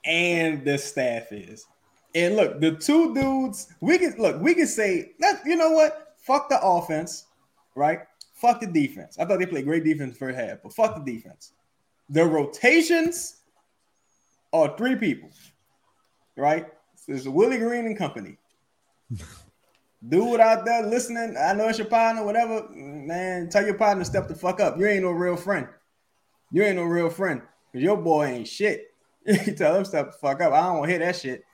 and 0.04 0.64
the 0.64 0.78
staff 0.78 1.32
is. 1.32 1.66
And 2.14 2.36
look, 2.36 2.60
the 2.60 2.72
two 2.72 3.14
dudes, 3.14 3.68
we 3.80 3.98
can 3.98 4.14
look, 4.18 4.40
we 4.40 4.54
can 4.54 4.66
say 4.66 5.12
that 5.20 5.42
you 5.44 5.56
know 5.56 5.70
what? 5.70 6.14
Fuck 6.18 6.48
the 6.48 6.60
offense, 6.62 7.26
right? 7.74 8.00
Fuck 8.34 8.60
the 8.60 8.66
defense. 8.66 9.18
I 9.18 9.24
thought 9.24 9.38
they 9.38 9.46
played 9.46 9.66
great 9.66 9.84
defense 9.84 10.16
for 10.16 10.32
half, 10.32 10.58
but 10.62 10.72
fuck 10.72 11.04
the 11.04 11.12
defense. 11.12 11.52
The 12.08 12.24
rotations 12.24 13.36
are 14.52 14.76
three 14.76 14.96
people, 14.96 15.30
right? 16.36 16.66
So 16.96 17.12
There's 17.12 17.28
Willie 17.28 17.58
Green 17.58 17.86
and 17.86 17.96
company. 17.96 18.36
Dude 20.08 20.40
out 20.40 20.64
there 20.64 20.86
listening, 20.86 21.36
I 21.36 21.52
know 21.52 21.68
it's 21.68 21.78
your 21.78 21.86
partner, 21.86 22.24
whatever. 22.24 22.66
Man, 22.70 23.50
tell 23.50 23.64
your 23.64 23.74
partner 23.74 24.04
step 24.04 24.28
the 24.28 24.34
fuck 24.34 24.58
up. 24.58 24.78
You 24.78 24.86
ain't 24.86 25.02
no 25.02 25.10
real 25.10 25.36
friend. 25.36 25.68
You 26.50 26.62
ain't 26.62 26.76
no 26.76 26.84
real 26.84 27.10
friend. 27.10 27.42
Cause 27.72 27.82
your 27.82 27.98
boy 27.98 28.26
ain't 28.26 28.48
shit. 28.48 28.94
you 29.26 29.52
tell 29.56 29.76
him 29.76 29.84
step 29.84 30.12
the 30.12 30.18
fuck 30.18 30.40
up. 30.40 30.52
I 30.52 30.62
don't 30.62 30.78
want 30.78 30.88
to 30.88 30.90
hear 30.90 30.98
that 31.00 31.16
shit. 31.16 31.44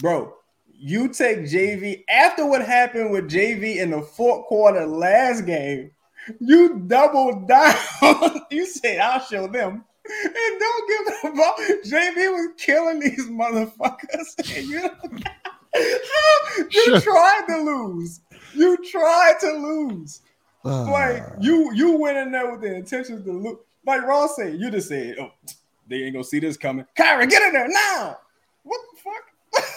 Bro, 0.00 0.34
you 0.72 1.08
take 1.08 1.40
JV 1.40 2.04
after 2.08 2.46
what 2.46 2.64
happened 2.64 3.10
with 3.10 3.28
JV 3.28 3.76
in 3.78 3.90
the 3.90 4.02
fourth 4.02 4.46
quarter 4.46 4.86
last 4.86 5.44
game. 5.44 5.90
You 6.38 6.84
double 6.86 7.44
down. 7.46 7.74
you 8.50 8.66
said 8.66 9.00
I'll 9.00 9.20
show 9.20 9.48
them. 9.48 9.84
And 10.24 10.60
don't 10.60 10.88
give 10.88 11.32
a 11.32 11.36
fuck. 11.36 11.58
JV 11.84 12.32
was 12.32 12.48
killing 12.56 13.00
these 13.00 13.26
motherfuckers. 13.26 15.24
And 15.72 15.84
you, 15.84 16.68
you 16.72 16.84
Sure. 16.84 17.00
tried 17.00 17.42
to 17.48 17.56
lose. 17.58 18.20
You 18.54 18.76
tried 18.90 19.34
to 19.40 19.52
lose. 19.52 20.20
Uh, 20.64 20.90
Like 20.90 21.22
you, 21.40 21.72
you 21.74 21.96
went 21.96 22.18
in 22.18 22.32
there 22.32 22.50
with 22.50 22.60
the 22.60 22.74
intentions 22.74 23.24
to 23.24 23.32
lose. 23.32 23.58
Like 23.86 24.02
Ross 24.02 24.36
said, 24.36 24.60
you 24.60 24.70
just 24.70 24.88
said, 24.88 25.16
"Oh, 25.18 25.30
they 25.88 26.02
ain't 26.02 26.12
gonna 26.12 26.24
see 26.24 26.38
this 26.40 26.56
coming." 26.56 26.84
Kira, 26.98 27.28
get 27.30 27.42
in 27.42 27.52
there 27.52 27.68
now. 27.68 28.18
What 28.62 28.80
the 28.92 29.00
fuck? 29.00 29.24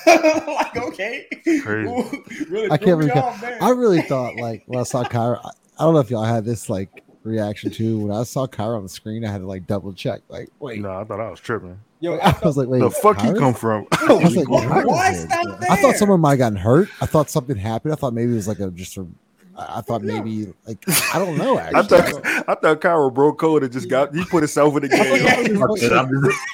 like 0.47 0.77
okay, 0.77 1.27
really 1.45 2.69
I 2.69 2.77
can't 2.77 2.99
me 2.99 3.07
believe 3.07 3.15
off, 3.15 3.41
man. 3.41 3.57
I 3.61 3.69
really 3.69 4.01
thought 4.01 4.35
like 4.35 4.63
when 4.67 4.79
I 4.79 4.83
saw 4.83 5.03
Kira. 5.03 5.39
I, 5.43 5.49
I 5.79 5.85
don't 5.85 5.93
know 5.93 6.01
if 6.01 6.11
y'all 6.11 6.23
had 6.23 6.45
this 6.45 6.69
like 6.69 7.03
reaction 7.23 7.71
too. 7.71 7.99
When 7.99 8.15
I 8.15 8.23
saw 8.23 8.45
Kira 8.45 8.77
on 8.77 8.83
the 8.83 8.89
screen, 8.89 9.25
I 9.25 9.31
had 9.31 9.39
to 9.41 9.47
like 9.47 9.65
double 9.65 9.93
check. 9.93 10.21
Like, 10.27 10.49
wait, 10.59 10.81
No, 10.81 10.91
I 10.99 11.03
thought 11.03 11.19
I 11.19 11.29
was 11.29 11.39
tripping. 11.39 11.79
Yo, 12.03 12.17
I 12.17 12.37
was 12.43 12.57
like, 12.57 12.67
wait, 12.67 12.79
the 12.79 12.89
fuck 12.91 13.21
he 13.21 13.29
Kira's- 13.29 13.39
come 13.39 13.53
from? 13.53 13.87
I 13.93 14.11
was 14.13 14.35
like, 14.35 14.49
Why- 14.49 14.65
Kira's 14.65 14.85
why 15.29 15.67
I 15.69 15.75
thought 15.77 15.95
someone 15.95 16.19
might 16.19 16.31
have 16.31 16.39
gotten 16.39 16.57
hurt. 16.57 16.89
I 16.99 17.05
thought 17.05 17.29
something 17.29 17.55
happened. 17.55 17.93
I 17.93 17.95
thought 17.95 18.13
maybe 18.13 18.33
it 18.33 18.35
was 18.35 18.47
like 18.49 18.59
a 18.59 18.69
just 18.71 18.97
a 18.97 19.07
I, 19.55 19.77
I 19.77 19.81
thought 19.81 20.01
maybe 20.01 20.51
like 20.67 20.83
I 21.13 21.19
don't 21.19 21.37
know. 21.37 21.57
I 21.59 21.67
Actually, 21.79 22.01
thought 22.01 22.25
I 22.49 22.55
thought 22.55 22.81
Kira 22.81 23.13
broke 23.13 23.39
code 23.39 23.63
and 23.63 23.71
just 23.71 23.87
got 23.87 24.13
he 24.13 24.25
put 24.25 24.39
himself 24.43 24.75
in 24.75 24.81
the 24.81 24.89
game. 24.89 25.63
I'm 25.63 25.75
just- 25.77 25.91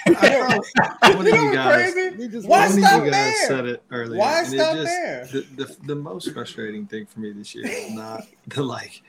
I 0.08 0.98
thought 1.02 1.16
one 1.16 1.26
of 1.26 1.26
You 1.26 1.32
know 1.34 1.42
you 1.42 1.46
what's 1.46 1.56
guys, 1.56 1.94
crazy? 1.94 2.48
Why 2.48 2.60
one 2.60 2.72
of 2.72 2.76
you 2.78 2.82
guys 2.84 3.12
there? 3.12 3.48
said 3.48 3.66
it 3.66 3.84
earlier. 3.90 4.20
Why 4.20 4.40
and 4.44 4.54
it 4.54 4.58
stop 4.60 4.76
just- 4.76 4.86
there? 4.86 5.26
The, 5.32 5.64
the, 5.64 5.78
the 5.88 5.96
most 5.96 6.32
frustrating 6.32 6.86
thing 6.86 7.08
for 7.08 7.22
me 7.22 7.32
this 7.32 7.56
year 7.56 7.66
is 7.66 7.92
not 7.96 8.28
the 8.48 8.62
like 8.64 9.02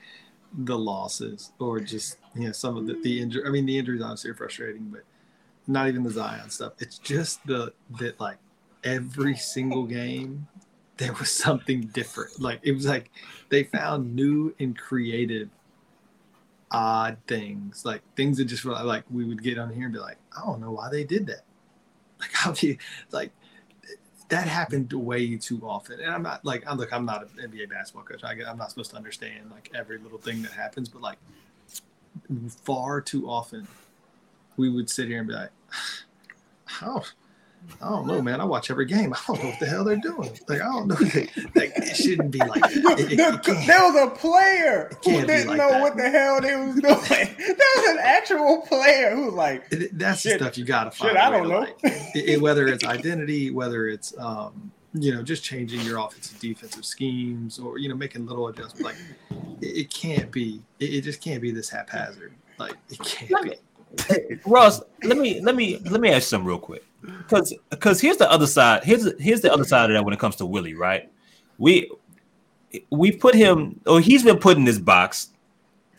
the 0.57 0.77
losses 0.77 1.51
or 1.59 1.79
just 1.79 2.17
you 2.33 2.45
know 2.47 2.51
some 2.51 2.77
of 2.77 2.87
the, 2.87 2.93
the 3.03 3.21
injury. 3.21 3.43
I 3.45 3.49
mean, 3.49 3.67
the 3.67 3.77
injuries 3.77 4.01
obviously 4.01 4.31
are 4.31 4.35
frustrating, 4.35 4.85
but 4.89 5.03
not 5.67 5.87
even 5.87 6.03
the 6.03 6.11
Zion 6.11 6.49
stuff. 6.49 6.73
It's 6.79 6.97
just 6.97 7.45
the 7.45 7.73
that 7.99 8.19
like 8.19 8.37
every 8.83 9.35
single 9.35 9.85
game 9.85 10.47
there 10.97 11.13
was 11.13 11.31
something 11.31 11.81
different. 11.81 12.39
Like 12.39 12.59
it 12.63 12.73
was 12.73 12.85
like 12.85 13.09
they 13.49 13.63
found 13.63 14.15
new 14.15 14.53
and 14.59 14.77
creative 14.77 15.49
odd 16.69 17.17
things, 17.27 17.83
like 17.85 18.01
things 18.15 18.37
that 18.37 18.45
just 18.45 18.65
like 18.65 19.03
we 19.09 19.25
would 19.25 19.41
get 19.41 19.57
on 19.57 19.73
here 19.73 19.85
and 19.85 19.93
be 19.93 19.99
like, 19.99 20.17
I 20.37 20.45
don't 20.45 20.61
know 20.61 20.71
why 20.71 20.89
they 20.89 21.03
did 21.03 21.27
that. 21.27 21.43
Like 22.19 22.33
how 22.33 22.51
do 22.51 22.67
you 22.67 22.77
like 23.11 23.31
that 24.29 24.47
happened 24.47 24.93
way 24.93 25.35
too 25.37 25.59
often. 25.63 25.99
And 25.99 26.11
I'm 26.11 26.21
not 26.21 26.45
like 26.45 26.63
I'm 26.67 26.77
look, 26.77 26.93
I'm 26.93 27.03
not 27.03 27.23
an 27.23 27.49
NBA 27.49 27.71
basketball 27.71 28.03
coach. 28.03 28.23
I, 28.23 28.33
I'm 28.47 28.59
not 28.59 28.69
supposed 28.69 28.91
to 28.91 28.95
understand 28.95 29.49
like 29.49 29.71
every 29.73 29.97
little 29.97 30.19
thing 30.19 30.43
that 30.43 30.51
happens, 30.51 30.87
but 30.87 31.01
like 31.01 31.17
far 32.63 33.01
too 33.01 33.27
often 33.27 33.67
we 34.57 34.69
would 34.69 34.89
sit 34.89 35.07
here 35.07 35.19
and 35.19 35.27
be 35.27 35.33
like, 35.33 35.49
oh, 36.81 37.03
I 37.81 37.89
don't 37.89 38.07
know, 38.07 38.21
man. 38.21 38.41
I 38.41 38.43
watch 38.43 38.71
every 38.71 38.85
game. 38.85 39.13
I 39.13 39.19
don't 39.27 39.41
know 39.43 39.49
what 39.49 39.59
the 39.59 39.65
hell 39.67 39.83
they're 39.83 39.95
doing. 39.97 40.31
Like 40.47 40.61
I 40.61 40.65
don't 40.65 40.87
know. 40.87 40.95
Like 41.55 41.73
it 41.77 41.95
shouldn't 41.95 42.31
be 42.31 42.39
like 42.39 42.61
that. 42.61 42.95
It- 42.99 43.11
it- 43.13 43.17
There- 43.17 43.33
it 43.35 43.67
there 43.67 43.83
was 43.83 44.07
a 44.07 44.15
player 44.15 44.91
who 45.05 45.25
didn't 45.25 45.47
like 45.47 45.57
know 45.57 45.69
that. 45.71 45.81
what 45.81 45.95
the 45.97 46.09
hell 46.09 46.41
they 46.41 46.55
was 46.55 46.75
doing. 46.75 46.81
there 47.37 47.55
was 47.77 47.87
an 47.89 47.99
actual 48.01 48.61
player 48.67 49.15
who 49.15 49.25
was 49.25 49.33
like, 49.35 49.69
that's 49.93 50.21
Shit. 50.21 50.39
the 50.39 50.45
stuff 50.45 50.57
you 50.57 50.65
gotta 50.65 50.91
find. 50.91 51.11
"Shit, 51.11 51.17
a 51.17 51.23
I 51.23 51.29
way 51.29 51.37
don't 51.37 51.49
know." 51.49 51.59
like, 51.59 51.75
it- 51.83 52.29
it- 52.29 52.41
whether 52.41 52.67
it's 52.67 52.83
identity, 52.83 53.51
whether 53.51 53.87
it's 53.87 54.17
um, 54.17 54.71
you 54.93 55.13
know 55.13 55.21
just 55.23 55.43
changing 55.43 55.81
your 55.81 55.99
offensive 55.99 56.39
defensive 56.39 56.83
schemes, 56.85 57.59
or 57.59 57.77
you 57.77 57.89
know 57.89 57.95
making 57.95 58.25
little 58.25 58.47
adjustments. 58.47 58.81
Like 58.81 58.95
it, 59.61 59.67
it 59.77 59.93
can't 59.93 60.31
be. 60.31 60.61
It, 60.79 60.95
it 60.95 61.01
just 61.01 61.21
can't 61.21 61.41
be 61.41 61.51
this 61.51 61.69
haphazard. 61.69 62.33
Like 62.57 62.75
it 62.89 62.99
can't 62.99 63.43
be. 63.43 63.53
Ross, 64.45 64.81
let 65.03 65.17
me 65.17 65.41
let 65.41 65.55
me 65.55 65.77
let 65.89 66.01
me 66.01 66.09
ask 66.09 66.15
you 66.15 66.21
something 66.21 66.47
real 66.47 66.59
quick. 66.59 66.83
Because 67.01 67.53
because 67.69 67.99
here's 67.99 68.17
the 68.17 68.29
other 68.29 68.47
side. 68.47 68.83
Here's 68.83 69.19
here's 69.19 69.41
the 69.41 69.51
other 69.51 69.63
side 69.63 69.89
of 69.89 69.95
that 69.95 70.03
when 70.03 70.13
it 70.13 70.19
comes 70.19 70.35
to 70.37 70.45
Willie, 70.45 70.75
right? 70.75 71.11
We 71.57 71.91
we 72.89 73.11
put 73.11 73.35
him 73.35 73.79
or 73.85 73.99
he's 73.99 74.23
been 74.23 74.37
put 74.37 74.57
in 74.57 74.63
this 74.63 74.79
box 74.79 75.29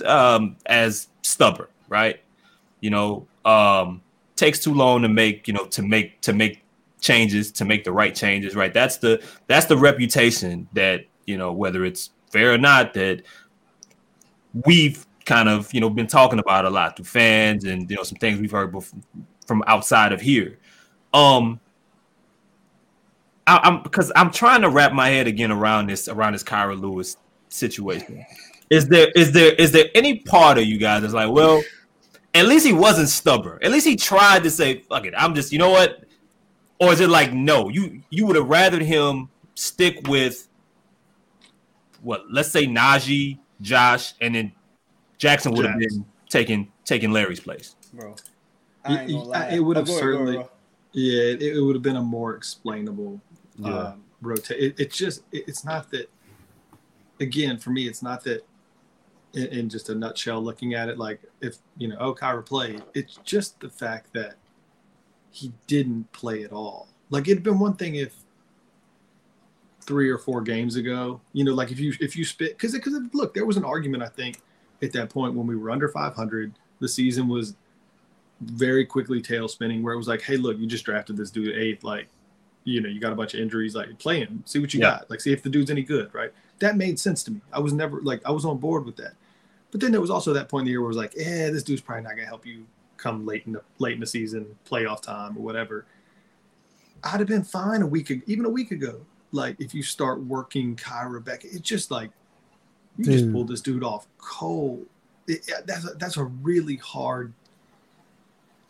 um 0.04 0.56
as 0.66 1.08
stubborn, 1.22 1.68
right? 1.88 2.20
You 2.80 2.90
know, 2.90 3.26
um 3.44 4.02
takes 4.36 4.58
too 4.58 4.74
long 4.74 5.02
to 5.02 5.08
make, 5.08 5.46
you 5.46 5.54
know, 5.54 5.66
to 5.66 5.82
make 5.82 6.20
to 6.22 6.32
make 6.32 6.62
changes, 7.00 7.50
to 7.52 7.64
make 7.64 7.84
the 7.84 7.92
right 7.92 8.14
changes, 8.14 8.54
right? 8.54 8.72
That's 8.72 8.96
the 8.98 9.22
that's 9.46 9.66
the 9.66 9.76
reputation 9.76 10.68
that, 10.72 11.04
you 11.26 11.36
know, 11.36 11.52
whether 11.52 11.84
it's 11.84 12.10
fair 12.30 12.52
or 12.52 12.58
not, 12.58 12.94
that 12.94 13.22
we've 14.64 15.06
kind 15.32 15.48
of 15.48 15.72
you 15.72 15.80
know 15.80 15.88
been 15.88 16.06
talking 16.06 16.38
about 16.38 16.66
a 16.66 16.70
lot 16.70 16.96
to 16.96 17.04
fans 17.04 17.64
and 17.64 17.90
you 17.90 17.96
know 17.96 18.02
some 18.02 18.18
things 18.18 18.38
we've 18.38 18.50
heard 18.50 18.74
from 19.46 19.62
outside 19.66 20.12
of 20.12 20.20
here. 20.20 20.58
Um, 21.14 21.58
I, 23.46 23.60
I'm 23.62 23.82
because 23.82 24.12
I'm 24.14 24.30
trying 24.30 24.60
to 24.62 24.68
wrap 24.68 24.92
my 24.92 25.08
head 25.08 25.26
again 25.26 25.50
around 25.50 25.88
this 25.88 26.06
around 26.08 26.34
this 26.34 26.44
Kira 26.44 26.78
Lewis 26.78 27.16
situation. 27.48 28.24
Is 28.68 28.88
there 28.88 29.08
is 29.16 29.32
there 29.32 29.52
is 29.54 29.72
there 29.72 29.86
any 29.94 30.18
part 30.18 30.58
of 30.58 30.64
you 30.64 30.78
guys 30.78 31.00
that's 31.00 31.14
like, 31.14 31.30
well, 31.30 31.62
at 32.34 32.46
least 32.46 32.66
he 32.66 32.74
wasn't 32.74 33.08
stubborn. 33.08 33.58
At 33.62 33.72
least 33.72 33.86
he 33.86 33.96
tried 33.96 34.42
to 34.44 34.50
say, 34.50 34.80
"Fuck 34.82 35.06
it, 35.06 35.14
I'm 35.16 35.34
just," 35.34 35.50
you 35.50 35.58
know 35.58 35.70
what? 35.70 36.04
Or 36.78 36.92
is 36.92 37.00
it 37.00 37.08
like, 37.08 37.32
no, 37.32 37.68
you 37.70 38.02
you 38.10 38.26
would 38.26 38.36
have 38.36 38.48
rather 38.48 38.78
him 38.80 39.30
stick 39.54 40.06
with 40.08 40.48
what? 42.02 42.30
Let's 42.30 42.50
say 42.50 42.66
Naji, 42.66 43.38
Josh, 43.60 44.14
and 44.20 44.34
then 44.34 44.52
Jaxson 45.22 45.56
would 45.56 45.64
have 45.66 45.78
been 45.78 46.04
taking 46.28 46.70
taking 46.84 47.12
Larry's 47.12 47.40
place. 47.40 47.76
bro, 47.94 48.14
I 48.84 49.00
ain't 49.02 49.10
gonna 49.10 49.22
lie. 49.24 49.48
It 49.50 49.60
would 49.60 49.76
have 49.76 49.88
Oh, 49.88 49.92
go 49.92 49.98
ahead, 49.98 50.02
go 50.02 50.08
ahead, 50.08 50.18
certainly- 50.18 50.36
bro. 50.36 50.50
Yeah, 50.94 51.22
it, 51.22 51.42
it 51.42 51.60
would 51.60 51.74
have 51.74 51.82
been 51.82 51.96
a 51.96 52.02
more 52.02 52.34
explainable 52.36 53.18
Yeah. 53.56 53.78
um, 53.78 54.04
rotate. 54.20 54.58
It, 54.60 54.74
it's 54.80 54.96
just 54.96 55.22
it, 55.32 55.44
it's 55.46 55.64
not 55.64 55.90
that. 55.92 56.10
Again, 57.20 57.56
for 57.58 57.70
me, 57.70 57.86
it's 57.86 58.02
not 58.02 58.24
that. 58.24 58.44
In, 59.34 59.46
in 59.46 59.68
just 59.70 59.88
a 59.88 59.94
nutshell, 59.94 60.42
looking 60.42 60.74
at 60.74 60.90
it, 60.90 60.98
like 60.98 61.22
if 61.40 61.56
you 61.78 61.88
know, 61.88 61.96
oh, 62.00 62.14
Kira 62.14 62.44
played. 62.44 62.82
It's 62.92 63.18
just 63.24 63.58
the 63.60 63.70
fact 63.70 64.12
that 64.12 64.34
he 65.30 65.52
didn't 65.66 66.12
play 66.12 66.42
at 66.42 66.52
all. 66.52 66.88
Like 67.08 67.28
it'd 67.28 67.42
been 67.42 67.58
one 67.58 67.74
thing 67.76 67.94
if 67.94 68.14
three 69.80 70.10
or 70.10 70.18
four 70.18 70.42
games 70.42 70.76
ago, 70.76 71.20
you 71.32 71.44
know, 71.44 71.54
like 71.54 71.70
if 71.72 71.80
you 71.80 71.94
if 72.00 72.14
you 72.16 72.24
spit 72.26 72.58
because 72.58 72.72
because 72.72 72.92
look, 73.14 73.32
there 73.32 73.46
was 73.46 73.56
an 73.56 73.64
argument 73.64 74.02
I 74.02 74.08
think 74.08 74.40
at 74.82 74.92
that 74.92 75.10
point 75.10 75.34
when 75.34 75.46
we 75.46 75.56
were 75.56 75.70
under 75.70 75.88
500, 75.88 76.52
the 76.80 76.88
season 76.88 77.28
was 77.28 77.54
very 78.40 78.84
quickly 78.84 79.22
tail 79.22 79.46
spinning 79.48 79.82
where 79.82 79.94
it 79.94 79.96
was 79.96 80.08
like, 80.08 80.22
hey, 80.22 80.36
look, 80.36 80.58
you 80.58 80.66
just 80.66 80.84
drafted 80.84 81.16
this 81.16 81.30
dude 81.30 81.56
eighth, 81.56 81.84
like, 81.84 82.08
you 82.64 82.80
know, 82.80 82.88
you 82.88 83.00
got 83.00 83.12
a 83.12 83.16
bunch 83.16 83.34
of 83.34 83.40
injuries, 83.40 83.74
like 83.74 83.96
play 83.98 84.20
him, 84.20 84.42
see 84.46 84.58
what 84.58 84.74
you 84.74 84.80
Yeah. 84.80 84.98
got, 84.98 85.10
like 85.10 85.20
see 85.20 85.32
if 85.32 85.42
the 85.42 85.50
dude's 85.50 85.70
any 85.70 85.82
good, 85.82 86.12
right? 86.14 86.32
That 86.58 86.76
made 86.76 86.98
sense 86.98 87.22
to 87.24 87.30
me. 87.32 87.40
I 87.52 87.60
was 87.60 87.72
never 87.72 88.00
like 88.00 88.20
I 88.24 88.30
was 88.30 88.44
on 88.44 88.58
board 88.58 88.84
with 88.84 88.96
that. 88.96 89.14
But 89.70 89.80
then 89.80 89.90
there 89.90 90.00
was 90.00 90.10
also 90.10 90.32
that 90.32 90.48
point 90.48 90.62
in 90.62 90.64
the 90.66 90.70
year 90.72 90.80
where 90.80 90.86
it 90.86 90.94
was 90.94 90.96
like, 90.96 91.14
yeah, 91.16 91.50
this 91.50 91.62
dude's 91.62 91.80
probably 91.80 92.04
not 92.04 92.10
gonna 92.14 92.26
help 92.26 92.44
you 92.46 92.66
come 92.96 93.26
late 93.26 93.44
in 93.46 93.52
the 93.52 93.62
late 93.78 93.94
in 93.94 94.00
the 94.00 94.06
season, 94.06 94.46
playoff 94.68 95.02
time 95.02 95.36
or 95.36 95.40
whatever. 95.42 95.86
I'd 97.04 97.18
have 97.18 97.28
been 97.28 97.42
fine 97.42 97.82
a 97.82 97.86
week, 97.86 98.12
even 98.26 98.44
a 98.44 98.48
week 98.50 98.70
ago. 98.70 99.00
Like 99.32 99.60
if 99.60 99.74
you 99.74 99.82
start 99.82 100.22
working 100.22 100.76
Kira 100.76 101.24
back, 101.24 101.44
it's 101.44 101.60
just 101.60 101.90
like 101.90 102.10
you 102.98 103.04
just 103.04 103.32
pulled 103.32 103.48
this 103.48 103.60
dude 103.60 103.84
off 103.84 104.06
cold. 104.18 104.86
It, 105.26 105.46
yeah, 105.48 105.56
that's 105.64 105.84
a, 105.84 105.94
that's 105.94 106.16
a 106.16 106.24
really 106.24 106.76
hard. 106.76 107.32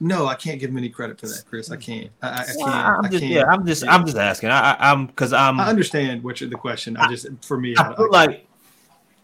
No, 0.01 0.27
I 0.27 0.35
can't 0.35 0.59
give 0.59 0.71
him 0.71 0.77
any 0.79 0.89
credit 0.89 1.21
for 1.21 1.29
that, 1.29 1.45
Chris. 1.49 1.71
I 1.71 1.77
can't. 1.77 2.11
I, 2.23 2.29
I 2.29 2.33
I 2.33 2.45
can't. 2.45 2.63
I'm 2.69 3.05
I 3.05 3.09
just, 3.09 3.21
can't. 3.21 3.33
yeah, 3.33 3.45
I'm 3.49 3.67
just, 3.67 3.87
I'm 3.87 4.05
just 4.05 4.17
asking. 4.19 4.51
I, 4.51 4.73
I, 4.73 4.91
I'm 4.91 5.07
because 5.07 5.33
I'm, 5.33 5.61
I 5.61 5.69
understand 5.69 6.25
what 6.25 6.41
you're, 6.41 6.51
the 6.51 6.57
question. 6.57 6.97
I 6.97 7.09
just 7.09 7.27
for 7.43 7.59
me, 7.59 7.75
I 7.79 7.95
feel 7.95 8.11
like 8.11 8.47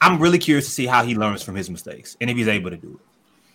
I'm 0.00 0.20
really 0.20 0.38
curious 0.38 0.66
to 0.66 0.70
see 0.70 0.86
how 0.86 1.02
he 1.04 1.16
learns 1.16 1.42
from 1.42 1.56
his 1.56 1.68
mistakes 1.68 2.16
and 2.20 2.30
if 2.30 2.36
he's 2.36 2.48
able 2.48 2.70
to 2.70 2.76
do 2.76 3.00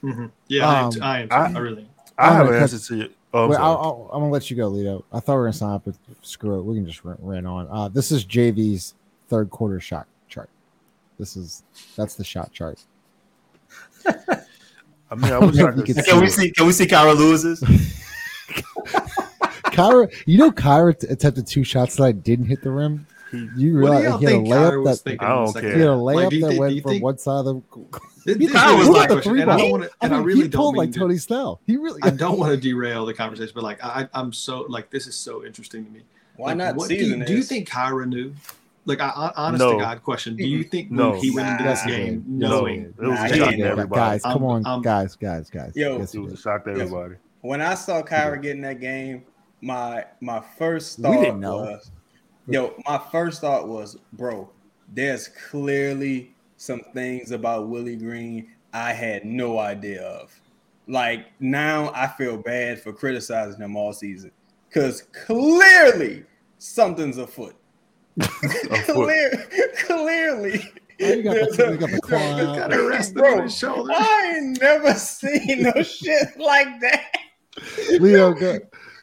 it. 0.03 0.05
Mhm. 0.05 0.31
yeah, 0.49 0.67
I 0.67 0.79
am, 0.79 0.85
Um. 0.85 0.93
I 1.01 1.19
am. 1.21 1.27
I- 1.31 1.57
I 1.57 1.59
really. 1.61 1.89
I 2.17 2.33
have 2.33 2.47
an 2.47 2.55
answer 2.55 2.77
to 2.77 2.95
you. 2.97 3.09
Oh, 3.33 3.45
I'm 3.45 3.49
Wait. 3.49 3.57
I'll, 3.57 3.77
I'll, 3.77 4.09
I'm 4.13 4.19
gonna 4.19 4.31
let 4.31 4.51
you 4.51 4.57
go, 4.57 4.69
Lito. 4.71 5.03
I 5.11 5.19
thought 5.19 5.33
we 5.33 5.39
were 5.39 5.45
gonna 5.45 5.53
sign 5.53 5.71
up, 5.71 5.85
but 5.85 5.95
screw 6.21 6.59
it. 6.59 6.63
We 6.63 6.75
can 6.75 6.85
just 6.85 7.03
run, 7.03 7.17
run 7.19 7.45
on. 7.47 7.67
Uh, 7.71 7.87
this 7.87 8.11
is 8.11 8.23
JV's 8.23 8.93
third 9.29 9.49
quarter 9.49 9.79
shot 9.79 10.05
chart. 10.05 10.07
This 11.23 11.37
is 11.37 11.63
that's 11.95 12.15
the 12.15 12.23
shot 12.25 12.51
chart. 12.51 12.83
I 14.05 15.15
mean, 15.15 15.31
I 15.31 15.37
wish 15.39 15.57
I 15.59 15.69
You 15.69 15.71
could 15.71 15.85
could 15.85 15.95
see 15.95 16.11
Can 16.11 16.19
we 16.19 16.29
see? 16.29 16.51
Can 16.51 16.65
we 16.67 16.73
see 16.73 16.85
Kira 16.85 17.15
Lewis's? 17.15 17.61
Kira, 19.71 20.11
you 20.25 20.37
know, 20.37 20.51
Kira 20.51 20.99
t- 20.99 21.07
attempted 21.07 21.47
two 21.47 21.63
shots 21.63 21.95
that 21.95 22.03
I 22.03 22.11
didn't 22.11 22.47
hit 22.47 22.61
the 22.61 22.71
rim. 22.71 23.07
You 23.31 23.79
What 23.79 23.79
realize 23.79 24.03
y'all 24.03 24.17
he 24.17 24.25
had 24.25 24.33
a 24.33 24.37
think 24.37 24.47
layup 24.49 24.83
that 24.85 24.95
thinking? 24.97 25.25
I 25.27 25.29
don't 25.33 25.53
care. 25.53 25.61
he 25.63 25.79
had 25.79 25.87
a 25.87 25.91
half? 25.93 26.01
Like, 26.01 26.17
layup 26.17 26.41
that 26.41 26.47
think- 26.49 26.59
went 26.59 26.81
from 26.81 26.91
think- 26.91 27.03
one 27.03 27.17
side 27.17 27.39
of 27.39 27.45
the. 27.45 27.61
This, 28.25 28.37
He 28.37 28.45
this 28.47 28.55
Kira 28.55 28.77
was 28.77 28.87
my 28.89 28.93
like- 28.95 29.09
question, 29.09 29.39
and 29.39 29.49
I 29.51 29.57
don't 29.57 29.71
want 29.71 29.83
to. 29.83 29.89
I 30.01 30.05
And 30.05 30.13
I, 30.13 30.17
mean, 30.17 30.25
really 30.25 30.41
he 30.43 30.47
don't 30.49 30.75
like 30.75 30.91
to- 30.91 30.99
Tony 30.99 31.17
Snell. 31.17 31.61
He 31.65 31.77
really. 31.77 32.01
I 32.03 32.09
don't 32.09 32.37
want 32.37 32.51
to 32.51 32.57
derail 32.57 33.05
the 33.05 33.13
conversation, 33.13 33.53
but 33.55 33.63
like 33.63 33.81
I, 33.81 34.09
I'm 34.13 34.33
so 34.33 34.65
like 34.67 34.89
this 34.91 35.07
is 35.07 35.15
so 35.15 35.45
interesting 35.45 35.85
to 35.85 35.89
me. 35.91 36.01
Why 36.35 36.49
Like, 36.49 36.57
not 36.57 36.75
what 36.75 36.89
do 36.89 36.95
you, 36.95 37.23
do 37.23 37.33
you 37.33 37.43
think 37.43 37.69
Kira 37.69 38.05
knew? 38.07 38.33
Like, 38.85 38.99
I, 38.99 39.09
I 39.09 39.31
honest 39.47 39.59
No. 39.63 39.73
to 39.73 39.77
God 39.79 40.03
question. 40.03 40.35
Do 40.35 40.43
you 40.45 40.63
think 40.63 40.91
No. 40.91 41.11
when 41.11 41.19
he 41.19 41.31
went 41.31 41.47
into 41.49 41.63
Nah. 41.63 41.69
this 41.69 41.85
game 41.85 42.19
did. 42.21 42.27
knowing? 42.29 42.81
It 42.81 42.95
was 42.99 43.09
Nah, 43.19 43.25
a 43.25 43.27
he 43.29 43.39
shock 43.39 43.49
to 43.51 43.61
everybody. 43.61 43.99
guys, 43.99 44.21
come 44.23 44.31
I'm- 44.31 44.43
on, 44.45 44.65
I'm- 44.65 44.81
guys, 44.81 45.15
guys, 45.15 45.49
guys. 45.49 45.71
Yo. 45.75 45.99
Yes, 45.99 46.13
It 46.15 46.19
was 46.19 46.33
a 46.33 46.37
shock 46.37 46.65
to 46.65 46.71
everybody. 46.71 47.15
when 47.41 47.61
I 47.61 47.75
saw 47.75 48.01
Kira 48.01 48.41
get 48.41 48.55
in 48.57 48.61
that 48.61 48.79
game, 48.81 49.23
my 49.61 50.05
my 50.19 50.41
first 50.57 50.97
We 50.99 51.03
thought 51.03 51.21
didn't 51.21 51.39
know. 51.39 51.57
was, 51.57 51.91
yo, 52.47 52.73
my 52.85 52.99
first 53.11 53.39
thought 53.39 53.67
was, 53.69 53.97
bro, 54.11 54.49
there's 54.93 55.29
clearly 55.29 56.33
some 56.57 56.81
things 56.93 57.31
about 57.31 57.69
Willie 57.69 57.95
Green 57.95 58.47
I 58.73 58.91
had 58.91 59.23
no 59.23 59.59
idea 59.59 60.01
of. 60.01 60.33
Like 60.87 61.27
now, 61.39 61.91
I 61.95 62.07
feel 62.07 62.35
bad 62.35 62.81
for 62.81 62.91
criticizing 62.91 63.61
him 63.61 63.77
all 63.77 63.93
season 63.93 64.31
because 64.67 65.03
clearly 65.25 66.25
something's 66.57 67.17
afoot. 67.17 67.55
foot. 68.21 68.85
Clear, 68.85 69.47
clearly. 69.77 70.71
Oh, 71.01 71.07
you 71.07 71.23
got 71.23 71.33
there's 71.33 71.59
a- 71.59 71.77
got 71.77 71.89
the 71.91 72.01
claw. 72.01 72.55
Got 72.55 72.73
arrested 72.73 73.15
Bro, 73.15 73.37
on 73.37 73.43
his 73.43 73.57
shoulder. 73.57 73.91
I 73.93 74.35
ain't 74.37 74.61
never 74.61 74.93
seen 74.95 75.63
no 75.63 75.81
shit 75.83 76.37
like 76.39 76.79
that. 76.81 77.11
Leo, 77.99 78.33
go, 78.33 78.59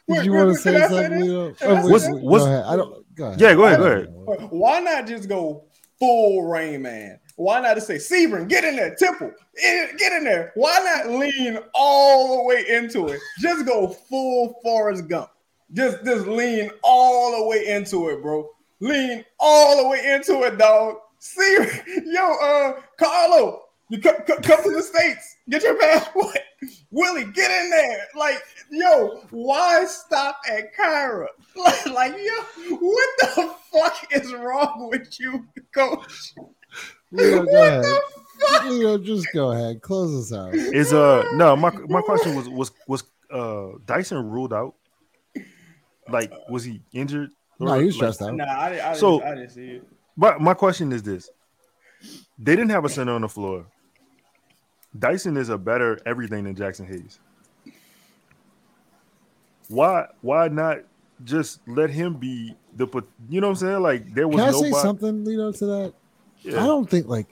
did 0.07 0.25
you 0.25 0.33
want 0.33 0.49
to 0.49 0.55
say 0.55 0.79
something. 0.87 1.21
Leo? 1.21 1.53
Oh, 1.61 1.89
What's- 1.89 2.07
this? 2.07 2.15
what's- 2.21 2.45
go 2.45 2.51
ahead. 2.51 2.65
I 2.65 2.75
don't. 2.75 3.15
Go 3.15 3.25
ahead. 3.27 3.41
Yeah, 3.41 3.53
go 3.55 3.65
ahead, 3.65 3.79
go 3.79 3.85
ahead. 4.33 4.47
Why 4.51 4.79
not 4.79 5.05
just 5.07 5.27
go 5.27 5.65
full 5.99 6.43
Rain 6.43 6.81
Man? 6.81 7.19
Why 7.35 7.59
not 7.59 7.75
just 7.75 7.87
say 7.87 7.95
Seabron, 7.95 8.47
get 8.47 8.63
in 8.63 8.75
there, 8.75 8.93
Temple, 8.95 9.31
get 9.55 10.13
in 10.13 10.23
there? 10.23 10.51
Why 10.55 10.79
not 10.79 11.09
lean 11.17 11.57
all 11.73 12.37
the 12.37 12.43
way 12.43 12.65
into 12.69 13.07
it? 13.07 13.19
Just 13.39 13.65
go 13.65 13.87
full 13.89 14.59
Forrest 14.63 15.07
Gump. 15.07 15.29
Just 15.73 16.03
just 16.05 16.25
lean 16.27 16.69
all 16.83 17.37
the 17.37 17.47
way 17.47 17.67
into 17.67 18.09
it, 18.09 18.21
bro. 18.21 18.49
Lean 18.81 19.23
all 19.39 19.81
the 19.81 19.87
way 19.89 20.13
into 20.13 20.41
it, 20.43 20.57
dog. 20.57 20.95
See, 21.19 21.57
yo, 22.05 22.35
uh, 22.41 22.81
Carlo, 22.99 23.61
you 23.89 23.99
come, 24.01 24.15
come, 24.25 24.41
come 24.41 24.63
to 24.63 24.71
the 24.71 24.81
states. 24.81 25.37
Get 25.49 25.61
your 25.63 25.77
passport. 25.77 26.37
Willie, 26.91 27.25
get 27.25 27.51
in 27.63 27.69
there. 27.69 28.07
Like, 28.15 28.41
yo, 28.71 29.21
why 29.29 29.85
stop 29.85 30.39
at 30.49 30.75
Kira? 30.75 31.27
Like, 31.55 31.85
like, 31.87 32.13
yo, 32.17 32.75
what 32.77 33.09
the 33.19 33.53
fuck 33.73 34.07
is 34.11 34.33
wrong 34.33 34.87
with 34.89 35.19
you, 35.19 35.45
coach? 35.75 36.33
Leo, 37.11 37.43
go 37.43 37.51
What 37.51 37.67
ahead. 37.67 37.83
the 37.83 38.01
fuck? 38.47 38.63
Leo, 38.65 38.97
just 38.97 39.27
go 39.33 39.51
ahead. 39.51 39.81
Close 39.81 40.31
us 40.31 40.37
out. 40.37 40.53
Is 40.55 40.93
uh 40.93 41.23
no 41.33 41.57
my 41.57 41.71
my 41.89 42.01
question 42.01 42.35
was 42.35 42.47
was 42.47 42.71
was 42.87 43.03
uh 43.29 43.71
Dyson 43.85 44.29
ruled 44.29 44.53
out? 44.53 44.75
Like 46.09 46.31
was 46.49 46.63
he 46.63 46.81
injured? 46.93 47.31
No, 47.65 47.79
he 47.79 47.85
was 47.85 47.95
Like, 47.97 48.13
stressed 48.13 48.21
out. 48.21 48.35
Nah, 48.35 48.43
I, 48.45 48.91
I, 48.91 48.93
So- 48.93 49.19
didn't, 49.19 49.31
I 49.31 49.35
didn't 49.35 49.49
see 49.51 49.67
it. 49.71 49.87
My 50.15 50.37
my 50.37 50.53
question 50.53 50.91
is 50.91 51.03
this: 51.03 51.29
They 52.37 52.55
didn't 52.55 52.71
have 52.71 52.83
a 52.85 52.89
center 52.89 53.13
on 53.13 53.21
the 53.21 53.29
floor. 53.29 53.65
Dyson 54.97 55.37
is 55.37 55.49
a 55.49 55.57
better 55.57 55.99
everything 56.05 56.43
than 56.43 56.55
Jaxson 56.55 56.85
Hayes. 56.87 57.19
Why 59.69 60.07
why 60.21 60.47
not 60.49 60.79
just 61.23 61.61
let 61.67 61.89
him 61.89 62.15
be 62.15 62.55
the 62.75 62.87
you 63.29 63.39
know 63.41 63.47
what 63.47 63.51
I'm 63.51 63.55
saying? 63.55 63.81
Like 63.81 64.13
there 64.13 64.27
was 64.27 64.35
Can 64.37 64.47
I 64.49 64.51
nobody. 64.51 64.73
say 64.73 64.81
something, 64.81 65.23
Leo, 65.25 65.51
to 65.53 65.65
that? 65.65 65.93
Yeah. 66.41 66.63
I 66.63 66.65
don't 66.67 66.89
think 66.89 67.07
like 67.07 67.27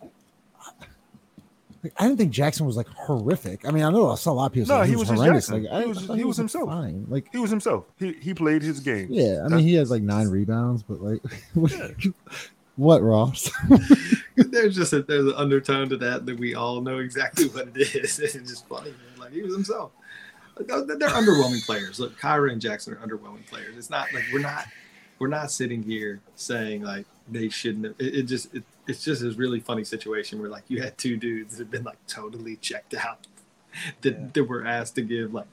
like, 1.83 1.93
I 1.97 2.05
didn't 2.07 2.17
think 2.17 2.33
Jaxson 2.33 2.61
was 2.65 2.75
like 2.77 2.87
horrific. 2.87 3.65
I 3.67 3.71
mean, 3.71 3.83
I 3.83 3.89
know 3.91 4.09
I 4.11 4.15
saw 4.15 4.31
a 4.31 4.33
lot 4.33 4.45
of 4.47 4.53
people 4.53 4.67
No, 4.75 4.81
say 4.81 4.87
he 4.87 4.91
he 4.91 4.95
was 4.97 5.09
was 5.09 5.19
horrendous. 5.19 5.49
Jaxson. 5.49 5.63
Like, 5.63 5.71
I, 5.73 5.81
He 5.81 5.87
was- 5.87 6.09
I 6.09 6.17
he 6.17 6.23
was 6.25 6.37
like, 6.37 6.41
himself. 6.43 6.69
Fine. 6.69 7.05
Like, 7.09 7.27
He 7.31 7.37
was 7.37 7.49
himself. 7.49 7.85
He 7.97 8.13
he 8.13 8.33
played 8.33 8.61
his 8.61 8.79
game. 8.79 9.07
yeah, 9.09 9.43
I 9.45 9.47
mean, 9.49 9.59
he 9.65 9.75
has 9.75 9.89
like 9.91 10.01
nine 10.01 10.27
rebounds, 10.27 10.83
but 10.83 11.01
like, 11.01 11.21
what, 12.75 13.01
Ross? 13.03 13.49
there's 14.35 14.75
just 14.75 14.93
a, 14.93 15.01
there's 15.03 15.25
an 15.25 15.33
undertone 15.35 15.89
to 15.89 15.97
that 15.97 16.25
that 16.25 16.39
we 16.39 16.55
all 16.55 16.81
know 16.81 16.99
exactly 16.99 17.47
what 17.49 17.69
it 17.75 17.95
is. 17.95 18.19
It's 18.19 18.33
just 18.35 18.67
funny. 18.67 18.91
Man. 18.91 19.19
Like 19.19 19.31
he 19.33 19.41
was 19.41 19.53
himself. 19.53 19.91
Like, 20.57 20.67
they're 20.67 20.97
they're 20.97 21.09
underwhelming 21.09 21.65
players. 21.65 21.99
Look, 21.99 22.19
Kira 22.19 22.51
and 22.51 22.61
Jaxson 22.61 22.89
are 22.93 23.05
underwhelming 23.07 23.45
players. 23.47 23.77
It's 23.77 23.89
not 23.89 24.11
like 24.13 24.23
we're 24.33 24.39
not 24.39 24.65
we're 25.19 25.27
not 25.27 25.51
sitting 25.51 25.83
here 25.83 26.21
saying 26.35 26.81
like 26.83 27.05
they 27.31 27.49
shouldn't 27.49 27.85
have. 27.85 27.95
It, 27.99 28.15
it 28.15 28.23
just 28.23 28.53
it, 28.55 28.63
it's 28.87 29.03
just 29.03 29.21
a 29.21 29.31
really 29.31 29.59
funny 29.59 29.83
situation 29.83 30.39
where 30.39 30.49
like 30.49 30.63
you 30.67 30.81
had 30.81 30.97
two 30.97 31.15
dudes 31.17 31.57
that 31.57 31.63
have 31.65 31.71
been 31.71 31.83
like 31.83 31.97
totally 32.07 32.55
checked 32.57 32.93
out 32.95 33.27
that, 34.01 34.13
Yeah. 34.13 34.25
that 34.33 34.43
were 34.45 34.65
asked 34.65 34.95
to 34.95 35.01
give 35.03 35.33
like 35.33 35.45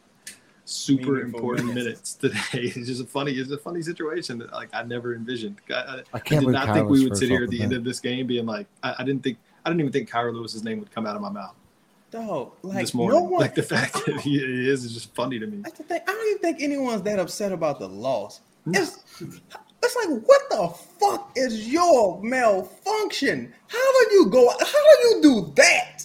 super 0.65 1.13
Meaningful 1.13 1.39
important 1.41 1.75
minutes. 1.75 2.19
minutes. 2.23 2.51
today. 2.51 2.73
It's 2.77 2.87
just 2.89 3.01
a 3.03 3.07
funny 3.07 3.33
it's 3.33 3.51
a 3.51 3.59
funny 3.59 3.83
situation 3.83 4.39
that 4.39 4.53
like 4.53 4.69
I 4.73 4.83
never 4.83 5.15
envisioned. 5.15 5.57
I, 5.71 5.75
I, 5.75 5.79
I 5.79 6.03
I 6.15 6.19
can't 6.21 6.45
did 6.45 6.53
not 6.53 6.67
Kyle 6.67 6.75
think 6.75 6.89
we 6.89 7.05
would 7.05 7.17
sit 7.17 7.29
here 7.29 7.45
at 7.45 7.51
the 7.51 7.59
the 7.59 7.63
end 7.63 7.71
bench. 7.71 7.79
of 7.81 7.85
this 7.85 8.01
game 8.01 8.27
being 8.27 8.47
like, 8.47 8.67
I, 8.83 8.97
I 8.99 9.05
didn't 9.05 9.23
think, 9.23 9.39
I 9.65 9.71
didn't 9.71 9.81
even 9.81 9.93
think 9.93 10.11
Kira 10.11 10.33
Lewis's 10.35 10.65
name 10.65 10.79
would 10.81 10.91
come 10.91 11.07
out 11.07 11.15
of 11.17 11.23
my 11.23 11.29
mouth 11.31 11.55
Dog, 12.11 12.53
like 12.63 12.79
this 12.81 12.95
morning. 12.95 13.19
no 13.19 13.25
one. 13.27 13.41
like 13.41 13.55
the 13.55 13.63
fact 13.75 13.95
that 14.07 14.21
he 14.21 14.37
is 14.39 14.85
is 14.85 14.95
just 14.95 15.15
funny 15.15 15.39
to 15.39 15.47
me. 15.47 15.59
That's 15.63 15.79
the 15.79 15.85
thing. 15.85 16.01
I 16.07 16.13
don't 16.13 16.27
even 16.29 16.39
think 16.43 16.63
anyone's 16.63 17.03
that 17.03 17.19
upset 17.19 17.53
about 17.53 17.79
the 17.79 17.89
loss. 17.89 18.41
No. 18.67 18.81
It's, 18.81 18.99
it's 19.21 19.97
like, 19.97 20.23
what 20.25 20.43
the 20.51 20.69
fuck 20.99 21.33
is 21.37 21.69
your 21.69 22.21
malfunction? 22.23 23.53
How 23.69 23.93
do 24.09 24.15
you 24.15 24.27
go? 24.27 24.49
How 24.49 24.57
do 24.63 25.09
you 25.09 25.19
do 25.23 25.53
that? 25.57 26.05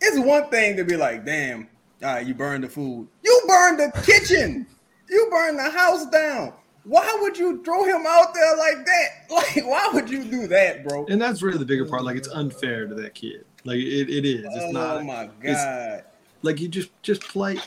It's 0.00 0.18
one 0.18 0.48
thing 0.50 0.76
to 0.76 0.84
be 0.84 0.96
like, 0.96 1.24
damn, 1.24 1.68
all 2.02 2.14
right, 2.14 2.26
you 2.26 2.34
burned 2.34 2.64
the 2.64 2.68
food. 2.68 3.08
You 3.22 3.40
burned 3.46 3.78
the 3.78 3.92
kitchen. 4.02 4.66
You 5.08 5.28
burned 5.30 5.58
the 5.58 5.70
house 5.70 6.06
down. 6.06 6.54
Why 6.84 7.18
would 7.20 7.36
you 7.36 7.62
throw 7.62 7.84
him 7.84 8.06
out 8.06 8.32
there 8.34 8.56
like 8.56 8.86
that? 8.86 9.08
Like, 9.30 9.64
why 9.64 9.88
would 9.92 10.10
you 10.10 10.24
do 10.24 10.48
that, 10.48 10.82
bro? 10.86 11.06
And 11.06 11.22
that's 11.22 11.40
really 11.40 11.58
the 11.58 11.64
bigger 11.64 11.84
part. 11.84 12.02
Like 12.02 12.16
it's 12.16 12.28
unfair 12.28 12.88
to 12.88 12.94
that 12.96 13.14
kid. 13.14 13.44
Like 13.64 13.78
it, 13.78 14.10
it 14.10 14.24
is. 14.24 14.44
It's 14.44 14.56
oh 14.56 14.70
not 14.72 15.04
my 15.04 15.30
god. 15.40 16.04
like 16.42 16.60
you 16.60 16.66
just 16.66 16.90
just 17.02 17.22
play, 17.22 17.58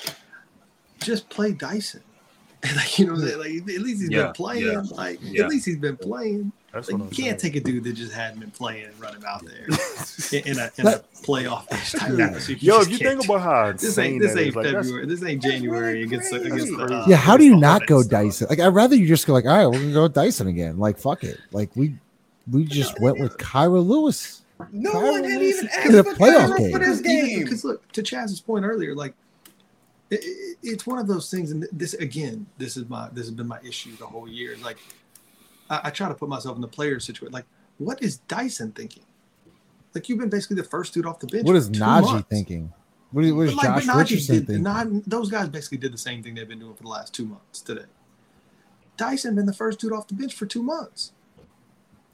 just 0.99 1.30
play 1.30 1.54
Dyson. 1.54 2.04
And 2.64 2.76
like 2.78 2.97
you 2.99 3.07
know, 3.07 3.14
like 3.14 3.51
at 3.51 3.66
least 3.82 4.01
he's 4.01 4.09
Yeah, 4.09 4.24
been 4.26 4.34
playing. 4.34 4.66
yeah, 4.66 4.82
Like 4.91 5.20
yeah. 5.22 5.43
at 5.43 5.49
least 5.49 5.66
he's 5.66 5.78
been 5.78 5.97
playing. 5.97 6.51
That's 6.72 6.89
Like, 6.89 7.01
what 7.01 7.16
you 7.18 7.24
can't 7.26 7.39
saying. 7.39 7.53
take 7.53 7.61
a 7.61 7.64
dude 7.66 7.84
that 7.84 7.93
just 7.93 8.14
hadn't 8.14 8.39
been 8.39 8.49
playing 8.51 8.86
and 8.86 8.99
run 8.99 9.16
him 9.16 9.24
out 9.28 9.45
there 9.45 9.66
in, 10.32 10.47
in 10.47 10.57
a, 10.59 10.72
in 10.78 10.88
a 10.88 11.01
playoff 11.24 11.68
type 11.99 12.20
atmosphere. 12.20 12.57
Yo, 12.59 12.80
if 12.82 12.89
you 12.89 12.97
think 12.97 13.24
about 13.24 13.41
how 13.41 13.72
this 13.74 13.84
insane 13.84 14.14
ain't 14.14 14.22
this 14.24 14.34
that 14.34 14.39
ain't 14.39 14.49
is, 14.49 14.55
like, 14.55 14.66
February. 14.66 15.05
This 15.05 15.24
ain't 15.24 15.41
January 15.43 15.93
really 15.93 16.03
against 16.03 16.32
the, 16.32 16.41
against 16.41 16.68
the. 16.76 16.84
Uh, 16.86 17.05
yeah, 17.07 17.16
how 17.18 17.38
do 17.38 17.43
you 17.43 17.55
not 17.57 17.86
go 17.86 17.95
Hornets, 17.95 18.09
Dyson? 18.09 18.47
Like, 18.49 18.59
I'd 18.59 18.74
rather 18.74 18.95
you 18.95 19.07
just 19.07 19.28
go 19.28 19.34
like, 19.34 19.45
all 19.45 19.55
right, 19.55 19.68
we're 19.68 19.80
gonna 19.82 19.93
go 19.93 20.03
with 20.03 20.14
Dyson 20.14 20.47
again. 20.47 20.80
Like, 20.80 20.97
fuck 20.97 21.24
it. 21.24 21.38
Like, 21.51 21.76
we 21.76 21.95
we 22.51 22.66
just 22.66 22.99
went 22.99 23.20
with 23.20 23.38
Kira 23.38 23.86
Lewis. 23.86 24.41
No 24.72 24.93
Kira 24.93 25.11
one 25.11 25.24
had 25.26 25.41
Lewis 25.41 25.57
even 25.57 25.66
in 25.66 25.72
asked 25.99 26.07
for 26.07 26.16
playoff 26.16 26.57
game. 26.57 26.72
for 26.72 26.80
this 26.80 27.01
game. 27.01 27.43
Because 27.43 27.64
look, 27.64 27.91
to 27.91 28.01
Chaz's 28.01 28.41
point 28.41 28.66
earlier, 28.66 28.95
like 28.95 29.14
it, 30.14 30.24
it- 30.24 30.57
it's 30.66 30.88
one 30.88 30.97
of 30.99 31.07
those 31.07 31.30
things, 31.30 31.51
and 31.51 31.68
this 31.74 31.93
again, 31.95 32.45
this 32.57 32.78
is 32.78 32.88
my 32.88 33.09
this 33.09 33.26
has 33.26 33.32
been 33.32 33.47
my 33.47 33.59
issue 33.64 33.95
the 33.97 34.05
whole 34.05 34.28
year. 34.28 34.55
Like 34.64 34.78
I, 35.70 35.82
I 35.86 35.89
try 35.89 36.07
to 36.07 36.14
put 36.16 36.30
myself 36.30 36.55
in 36.55 36.61
the 36.61 36.68
player 36.68 36.99
situation. 36.99 37.34
Like, 37.34 37.45
what 37.80 38.01
is 38.01 38.18
Dyson 38.30 38.72
thinking? 38.72 39.03
Like 39.93 40.07
you've 40.09 40.20
been 40.20 40.30
basically 40.30 40.55
the 40.57 40.64
first 40.64 40.93
dude 40.93 41.05
off 41.05 41.20
the 41.20 41.28
bench. 41.28 41.45
What 41.45 41.55
is 41.55 41.68
for 41.68 41.74
Naji 41.74 42.01
months. 42.03 42.28
thinking? 42.30 42.72
What 43.11 43.26
is, 43.26 43.34
what 43.34 43.47
is 43.47 43.53
But, 43.55 43.57
like, 43.57 43.66
Josh 43.76 43.86
but 43.86 43.93
Naji 43.93 43.99
Richardson 43.99 44.36
did- 44.38 44.47
thinking? 44.47 44.64
Not, 44.64 44.88
those 45.05 45.30
guys 45.30 45.47
basically 45.49 45.78
did 45.78 45.93
the 45.93 45.97
same 45.99 46.24
thing 46.24 46.34
they've 46.34 46.47
been 46.47 46.57
doing 46.59 46.74
for 46.74 46.82
the 46.84 46.89
last 46.89 47.14
two 47.14 47.26
months 47.26 47.61
today. 47.61 47.86
Dyson 48.97 49.36
been 49.36 49.45
the 49.45 49.53
first 49.53 49.80
dude 49.80 49.91
off 49.93 50.07
the 50.07 50.14
bench 50.16 50.34
for 50.34 50.45
two 50.47 50.64
months. 50.64 51.11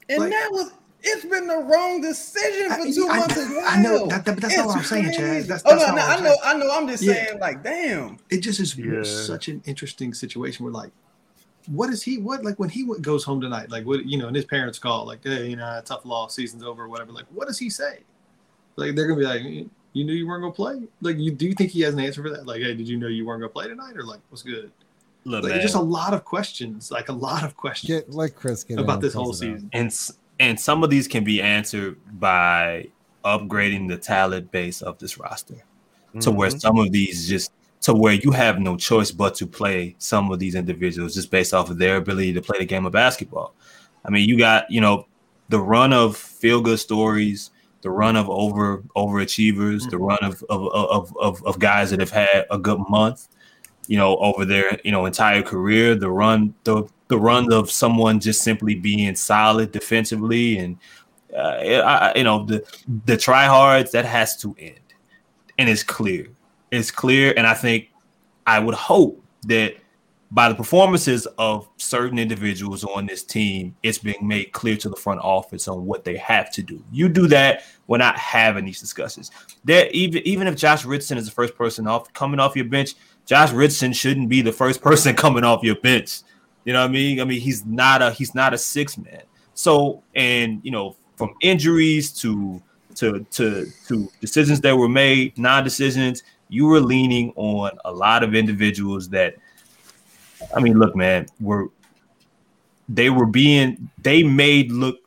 And 0.08 0.18
Like- 0.20 0.30
that 0.32 0.48
was 0.52 0.72
it's 1.02 1.24
been 1.24 1.46
the 1.46 1.56
wrong 1.58 2.00
decision 2.00 2.68
for 2.70 2.92
two 2.92 3.08
I- 3.10 3.18
months 3.18 3.36
as 3.36 3.48
well. 3.48 3.64
I 3.66 3.82
know, 3.82 4.06
that- 4.08 4.24
that- 4.24 4.34
but 4.34 4.42
that's 4.42 4.56
not 4.56 4.66
what 4.66 4.74
I'm 4.76 4.80
It's 4.80 4.88
saying, 4.90 5.04
Chaz. 5.06 5.16
crazy. 5.16 5.48
That's- 5.48 5.62
oh 5.66 5.76
that's 5.76 5.88
no, 5.88 5.94
not 5.94 5.96
no, 5.96 6.02
I 6.02 6.20
know. 6.28 6.36
I 6.44 6.54
know. 6.58 6.70
I'm 6.72 6.88
just 6.88 7.02
Yeah. 7.02 7.12
saying, 7.26 7.38
like, 7.40 7.62
damn. 7.62 8.18
it 8.30 8.38
just 8.40 8.60
is 8.60 8.76
Yeah. 8.76 9.02
such 9.04 9.48
an 9.48 9.62
interesting 9.66 10.12
situation 10.14 10.64
where 10.64 10.72
like 10.72 10.90
what 11.66 11.90
is 11.90 12.02
he 12.02 12.16
what 12.18 12.42
like 12.42 12.58
when 12.58 12.70
he 12.70 12.84
goes 13.02 13.22
home 13.22 13.38
tonight 13.40 13.70
like 13.70 13.84
what 13.84 14.04
you 14.06 14.16
know 14.18 14.26
and 14.28 14.34
his 14.34 14.46
parents 14.46 14.78
call 14.78 15.06
like 15.06 15.20
hey 15.22 15.46
you 15.48 15.56
know 15.56 15.80
tough 15.84 16.04
loss 16.06 16.34
season's 16.34 16.64
over 16.64 16.84
or 16.84 16.88
whatever 16.88 17.12
like 17.12 17.26
what 17.34 17.46
does 17.46 17.58
he 17.58 17.68
say 17.68 17.98
like 18.76 18.94
they're 18.96 19.06
gonna 19.06 19.20
be 19.20 19.26
like 19.26 19.42
you 19.42 19.68
you 19.92 20.04
knew 20.04 20.14
you 20.14 20.26
weren't 20.26 20.40
gonna 20.42 20.52
play 20.54 20.80
like 21.02 21.18
you 21.18 21.30
do 21.30 21.46
you 21.46 21.52
think 21.52 21.70
he 21.70 21.82
has 21.82 21.92
an 21.92 22.00
answer 22.00 22.22
for 22.22 22.30
that 22.30 22.46
like 22.46 22.62
hey 22.62 22.74
did 22.74 22.88
you 22.88 22.96
know 22.96 23.06
you 23.08 23.26
weren't 23.26 23.40
gonna 23.42 23.50
play 23.52 23.68
tonight 23.68 23.94
or 23.94 24.04
like 24.04 24.20
what's 24.30 24.42
good 24.42 24.72
Look, 25.24 25.44
like 25.44 25.52
man, 25.52 25.60
just 25.60 25.74
a 25.74 25.80
lot 25.80 26.14
of 26.14 26.24
questions 26.24 26.90
like 26.90 27.10
a 27.10 27.12
lot 27.12 27.44
of 27.44 27.54
questions 27.58 27.88
Get 27.88 28.10
like 28.10 28.34
Chris 28.34 28.64
get 28.64 28.78
about 28.80 29.02
this 29.02 29.12
whole 29.12 29.26
it 29.26 29.34
out. 29.34 29.36
season 29.36 29.70
and 29.74 29.86
s- 29.88 30.12
and 30.40 30.58
some 30.58 30.82
of 30.82 30.90
these 30.90 31.06
can 31.06 31.22
be 31.22 31.40
answered 31.40 31.96
by 32.18 32.88
upgrading 33.24 33.86
the 33.88 33.96
talent 33.98 34.50
base 34.50 34.80
of 34.82 34.98
this 34.98 35.18
roster 35.18 35.62
to 36.20 36.30
where 36.32 36.48
Mhm. 36.50 36.60
some 36.60 36.78
of 36.78 36.90
these 36.90 37.28
just 37.28 37.52
to 37.82 37.94
where 37.94 38.14
you 38.14 38.30
have 38.32 38.58
no 38.58 38.76
choice 38.76 39.10
but 39.12 39.34
to 39.36 39.46
play 39.46 39.94
some 39.98 40.30
of 40.32 40.38
these 40.38 40.54
individuals 40.54 41.14
just 41.14 41.30
based 41.30 41.54
off 41.54 41.70
of 41.70 41.78
their 41.78 41.96
ability 41.96 42.32
to 42.32 42.42
play 42.42 42.58
the 42.58 42.64
game 42.64 42.84
of 42.84 42.92
basketball. 42.92 43.54
I 44.04 44.10
mean, 44.10 44.28
you 44.28 44.36
got 44.36 44.70
you 44.70 44.80
know 44.80 45.06
the 45.50 45.60
run 45.60 45.92
of 45.92 46.16
feel 46.16 46.60
good 46.60 46.78
stories, 46.78 47.50
the 47.82 47.90
run 47.90 48.16
of 48.16 48.28
over 48.30 48.82
overachievers, 48.96 49.88
the 49.90 49.96
Mhm. 49.98 50.08
run 50.08 50.18
of 50.22 50.42
of, 50.48 50.66
of 50.72 51.16
of 51.20 51.44
of 51.46 51.58
guys 51.58 51.90
that 51.90 52.00
have 52.00 52.10
had 52.10 52.46
a 52.50 52.58
good 52.58 52.80
month, 52.88 53.28
you 53.90 53.96
know, 53.96 54.16
over 54.18 54.44
their 54.44 54.78
you 54.84 54.92
know 54.92 55.04
entire 55.04 55.42
career. 55.42 55.96
The 55.96 56.08
run 56.08 56.54
the 56.62 56.84
the 57.08 57.18
run 57.18 57.52
of 57.52 57.72
someone 57.72 58.20
just 58.20 58.42
simply 58.42 58.76
being 58.76 59.16
solid 59.16 59.72
defensively 59.72 60.58
and 60.58 60.78
uh, 61.36 61.56
I, 61.84 62.12
you 62.14 62.22
know 62.22 62.44
the 62.44 62.64
the 63.06 63.16
tryhards 63.16 63.90
that 63.90 64.04
has 64.04 64.36
to 64.42 64.54
end, 64.60 64.94
and 65.58 65.68
it's 65.68 65.82
clear. 65.82 66.28
It's 66.70 66.92
clear, 66.92 67.34
and 67.36 67.48
I 67.48 67.54
think 67.54 67.88
I 68.46 68.60
would 68.60 68.76
hope 68.76 69.24
that 69.46 69.74
by 70.30 70.48
the 70.48 70.54
performances 70.54 71.26
of 71.38 71.68
certain 71.76 72.16
individuals 72.16 72.84
on 72.84 73.06
this 73.06 73.24
team, 73.24 73.74
it's 73.82 73.98
being 73.98 74.28
made 74.28 74.52
clear 74.52 74.76
to 74.76 74.88
the 74.88 74.94
front 74.94 75.20
office 75.20 75.66
on 75.66 75.84
what 75.84 76.04
they 76.04 76.16
have 76.16 76.52
to 76.52 76.62
do. 76.62 76.80
You 76.92 77.08
do 77.08 77.26
that, 77.26 77.64
we're 77.88 77.98
not 77.98 78.16
having 78.16 78.64
these 78.64 78.78
discussions. 78.78 79.32
That 79.64 79.92
even 79.92 80.22
even 80.24 80.46
if 80.46 80.54
Josh 80.54 80.84
Richardson 80.84 81.18
is 81.18 81.26
the 81.26 81.32
first 81.32 81.56
person 81.56 81.88
off 81.88 82.12
coming 82.12 82.38
off 82.38 82.54
your 82.54 82.66
bench, 82.66 82.94
Josh 83.26 83.52
Richardson 83.52 83.92
shouldn't 83.92 84.28
be 84.28 84.42
the 84.42 84.52
first 84.52 84.82
person 84.82 85.14
coming 85.16 85.44
off 85.44 85.62
your 85.62 85.76
bench. 85.76 86.22
You 86.64 86.72
know 86.72 86.80
what 86.80 86.90
I 86.90 86.92
mean? 86.92 87.20
I 87.20 87.24
mean, 87.24 87.40
he's 87.40 87.64
not 87.64 88.02
a 88.02 88.10
he's 88.10 88.34
not 88.34 88.52
a 88.52 88.58
six 88.58 88.98
man. 88.98 89.22
So, 89.54 90.02
and 90.14 90.60
you 90.62 90.70
know, 90.70 90.96
from 91.16 91.34
injuries 91.40 92.12
to 92.20 92.62
to 92.96 93.24
to 93.30 93.66
to 93.88 94.08
decisions 94.20 94.60
that 94.60 94.76
were 94.76 94.88
made, 94.88 95.38
non-decisions, 95.38 96.22
you 96.48 96.66
were 96.66 96.80
leaning 96.80 97.32
on 97.36 97.70
a 97.84 97.92
lot 97.92 98.22
of 98.22 98.34
individuals 98.34 99.08
that 99.10 99.36
I 100.54 100.60
mean, 100.60 100.78
look, 100.78 100.96
man, 100.96 101.26
were 101.40 101.68
they 102.88 103.10
were 103.10 103.26
being 103.26 103.90
they 104.02 104.22
made 104.22 104.72
look 104.72 104.98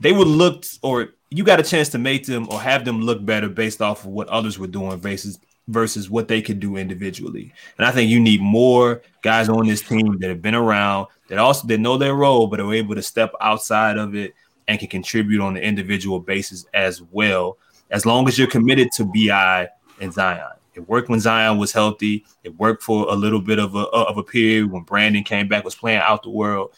they 0.00 0.12
were 0.12 0.24
looked 0.24 0.78
or 0.82 1.10
you 1.28 1.44
got 1.44 1.60
a 1.60 1.62
chance 1.62 1.90
to 1.90 1.98
make 1.98 2.26
them 2.26 2.48
or 2.50 2.60
have 2.60 2.84
them 2.84 3.02
look 3.02 3.24
better 3.24 3.48
based 3.48 3.82
off 3.82 4.04
of 4.04 4.10
what 4.10 4.28
others 4.28 4.58
were 4.58 4.66
doing 4.66 4.98
versus 4.98 5.38
versus 5.70 6.10
what 6.10 6.28
they 6.28 6.42
could 6.42 6.60
do 6.60 6.76
individually. 6.76 7.52
And 7.78 7.86
I 7.86 7.92
think 7.92 8.10
you 8.10 8.20
need 8.20 8.40
more 8.40 9.02
guys 9.22 9.48
on 9.48 9.66
this 9.66 9.80
team 9.80 10.18
that 10.18 10.28
have 10.28 10.42
been 10.42 10.54
around 10.54 11.06
that 11.28 11.38
also 11.38 11.66
that 11.68 11.78
know 11.78 11.96
their 11.96 12.14
role, 12.14 12.46
but 12.46 12.60
are 12.60 12.74
able 12.74 12.94
to 12.94 13.02
step 13.02 13.32
outside 13.40 13.96
of 13.96 14.14
it 14.14 14.34
and 14.68 14.78
can 14.78 14.88
contribute 14.88 15.40
on 15.40 15.54
the 15.54 15.62
individual 15.62 16.20
basis 16.20 16.66
as 16.74 17.02
well. 17.02 17.56
As 17.90 18.06
long 18.06 18.28
as 18.28 18.38
you're 18.38 18.48
committed 18.48 18.88
to 18.96 19.04
Bi 19.04 19.68
and 20.00 20.12
Zion. 20.12 20.52
It 20.74 20.88
worked 20.88 21.08
when 21.08 21.20
Zion 21.20 21.58
was 21.58 21.72
healthy. 21.72 22.24
It 22.44 22.56
worked 22.56 22.82
for 22.82 23.10
a 23.10 23.14
little 23.14 23.40
bit 23.40 23.58
of 23.58 23.74
a 23.74 23.80
of 23.80 24.16
a 24.16 24.22
period 24.22 24.70
when 24.70 24.82
Brandon 24.82 25.24
came 25.24 25.48
back, 25.48 25.64
was 25.64 25.74
playing 25.74 25.98
out 25.98 26.22
the 26.22 26.30
world. 26.30 26.72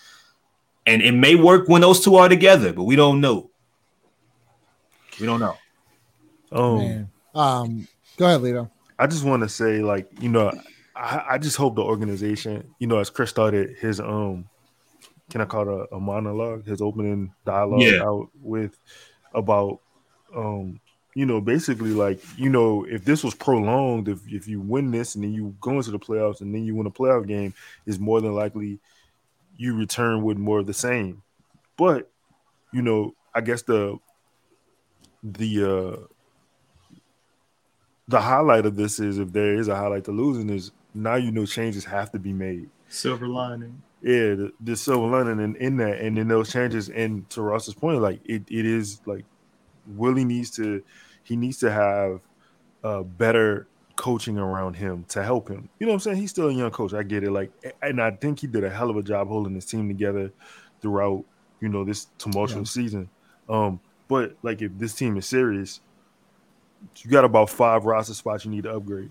And 0.86 1.03
it 1.03 1.12
may 1.12 1.34
work 1.34 1.68
when 1.68 1.82
those 1.82 2.03
two 2.03 2.16
are 2.16 2.28
together, 2.28 2.72
but 2.72 2.84
we 2.84 2.97
don't 2.97 3.20
know. 3.20 3.51
We 5.20 5.26
don't 5.26 5.40
know. 5.40 5.57
Um, 6.51 6.78
Man. 6.78 7.11
Um, 7.34 7.88
go 8.16 8.26
ahead, 8.26 8.40
Lito. 8.40 8.70
I 9.03 9.07
just 9.09 9.24
want 9.24 9.42
to 9.42 9.48
say, 9.48 9.80
like, 9.82 10.09
you 10.20 10.28
know, 10.28 10.53
I, 10.94 11.24
I 11.32 11.38
just 11.38 11.57
hope 11.57 11.74
the 11.76 11.82
organization, 11.82 12.74
you 12.78 12.86
know, 12.86 12.98
as 12.98 13.11
Chris 13.11 13.30
started 13.30 13.76
his 13.78 14.00
um, 14.00 14.48
can 15.30 15.40
I 15.40 15.44
call 15.46 15.62
it 15.62 15.88
a, 15.92 15.96
a 15.96 16.00
monologue, 16.00 16.66
his 16.66 16.80
opening 16.80 17.34
dialogue 17.44 17.80
Yeah. 17.88 18.03
out 18.03 18.28
with 18.42 18.78
about 19.34 19.80
um, 20.34 20.80
you 21.14 21.26
know, 21.26 21.40
basically 21.40 21.90
like, 21.90 22.20
you 22.38 22.48
know, 22.48 22.84
if 22.84 23.05
this 23.05 23.22
was 23.24 23.34
prolonged, 23.34 24.09
if 24.09 24.20
if 24.28 24.48
you 24.48 24.61
win 24.61 24.90
this 24.90 25.14
and 25.14 25.24
then 25.24 25.32
you 25.32 25.57
go 25.61 25.72
into 25.72 25.90
the 25.90 25.98
playoffs 25.98 26.40
and 26.40 26.55
then 26.55 26.64
you 26.64 26.74
win 26.74 26.86
a 26.86 26.90
playoff 26.90 27.26
game, 27.26 27.55
is 27.86 27.98
more 27.98 28.20
than 28.20 28.34
likely 28.34 28.80
you 29.57 29.76
return 29.76 30.22
with 30.22 30.38
more 30.38 30.61
of 30.61 30.66
the 30.66 30.74
same. 30.74 31.22
But, 31.76 32.11
you 32.72 32.82
know, 32.82 33.14
I 33.34 33.40
guess 33.42 33.62
the 33.62 33.98
the 35.22 35.64
uh 35.64 36.07
the 38.09 38.20
highlight 38.20 38.66
of 38.66 38.76
this 38.76 38.98
is 38.98 39.18
if 39.18 39.32
there 39.32 39.55
is 39.55 39.68
a 39.68 39.76
highlight 39.76 40.05
to 40.05 40.12
losing 40.12 40.50
is 40.50 40.72
now 40.94 41.14
you 41.14 41.30
know 41.30 41.46
changes 41.46 41.84
have 41.84 42.11
to 42.12 42.18
be 42.18 42.32
made. 42.32 42.68
Silver 42.88 43.26
lining. 43.26 43.82
Yeah, 44.03 44.34
the, 44.34 44.53
the 44.61 44.76
silver 44.76 45.07
lining 45.07 45.42
in, 45.42 45.57
in 45.57 45.76
that, 45.78 46.00
and 46.00 46.16
then 46.16 46.28
those 46.28 46.53
changes. 46.53 46.88
And 46.88 47.28
to 47.30 47.42
Ross's 47.42 47.74
point, 47.74 48.00
like 48.00 48.20
it, 48.24 48.42
it 48.48 48.66
is 48.66 49.00
like 49.07 49.24
Willie 49.86 50.24
needs 50.24 50.50
to, 50.53 50.82
he 51.22 51.36
needs 51.36 51.59
to 51.59 51.70
have 51.70 52.20
uh, 52.82 53.03
better 53.03 53.68
coaching 53.96 54.38
around 54.38 54.74
him 54.74 55.05
to 55.09 55.22
help 55.22 55.48
him. 55.48 55.68
You 55.78 55.86
know 55.86 55.92
what 55.92 55.96
I'm 55.96 56.00
saying? 56.00 56.16
He's 56.16 56.30
still 56.30 56.48
a 56.48 56.53
young 56.53 56.70
coach. 56.70 56.92
I 56.92 57.03
get 57.05 57.22
it. 57.22 57.30
Like, 57.30 57.50
and 57.80 58.00
I 58.00 58.11
think 58.11 58.40
he 58.40 58.46
did 58.46 58.64
a 58.64 58.70
hell 58.70 58.90
of 58.90 58.96
a 58.96 59.03
job 59.03 59.28
holding 59.28 59.55
his 59.55 59.66
team 59.66 59.86
together 59.88 60.32
throughout, 60.80 61.24
you 61.61 61.68
know, 61.68 61.84
this 61.84 62.09
tumultuous 62.18 62.70
season. 62.70 63.09
Um, 63.48 63.80
but 64.09 64.34
like 64.42 64.61
if 64.62 64.76
this 64.78 64.94
team 64.94 65.16
is 65.16 65.26
serious, 65.26 65.80
you 66.99 67.11
got 67.11 67.24
about 67.24 67.51
five 67.51 67.85
roster 67.85 68.14
spots 68.14 68.45
you 68.45 68.51
need 68.51 68.64
to 68.64 68.74
upgrade. 68.74 69.11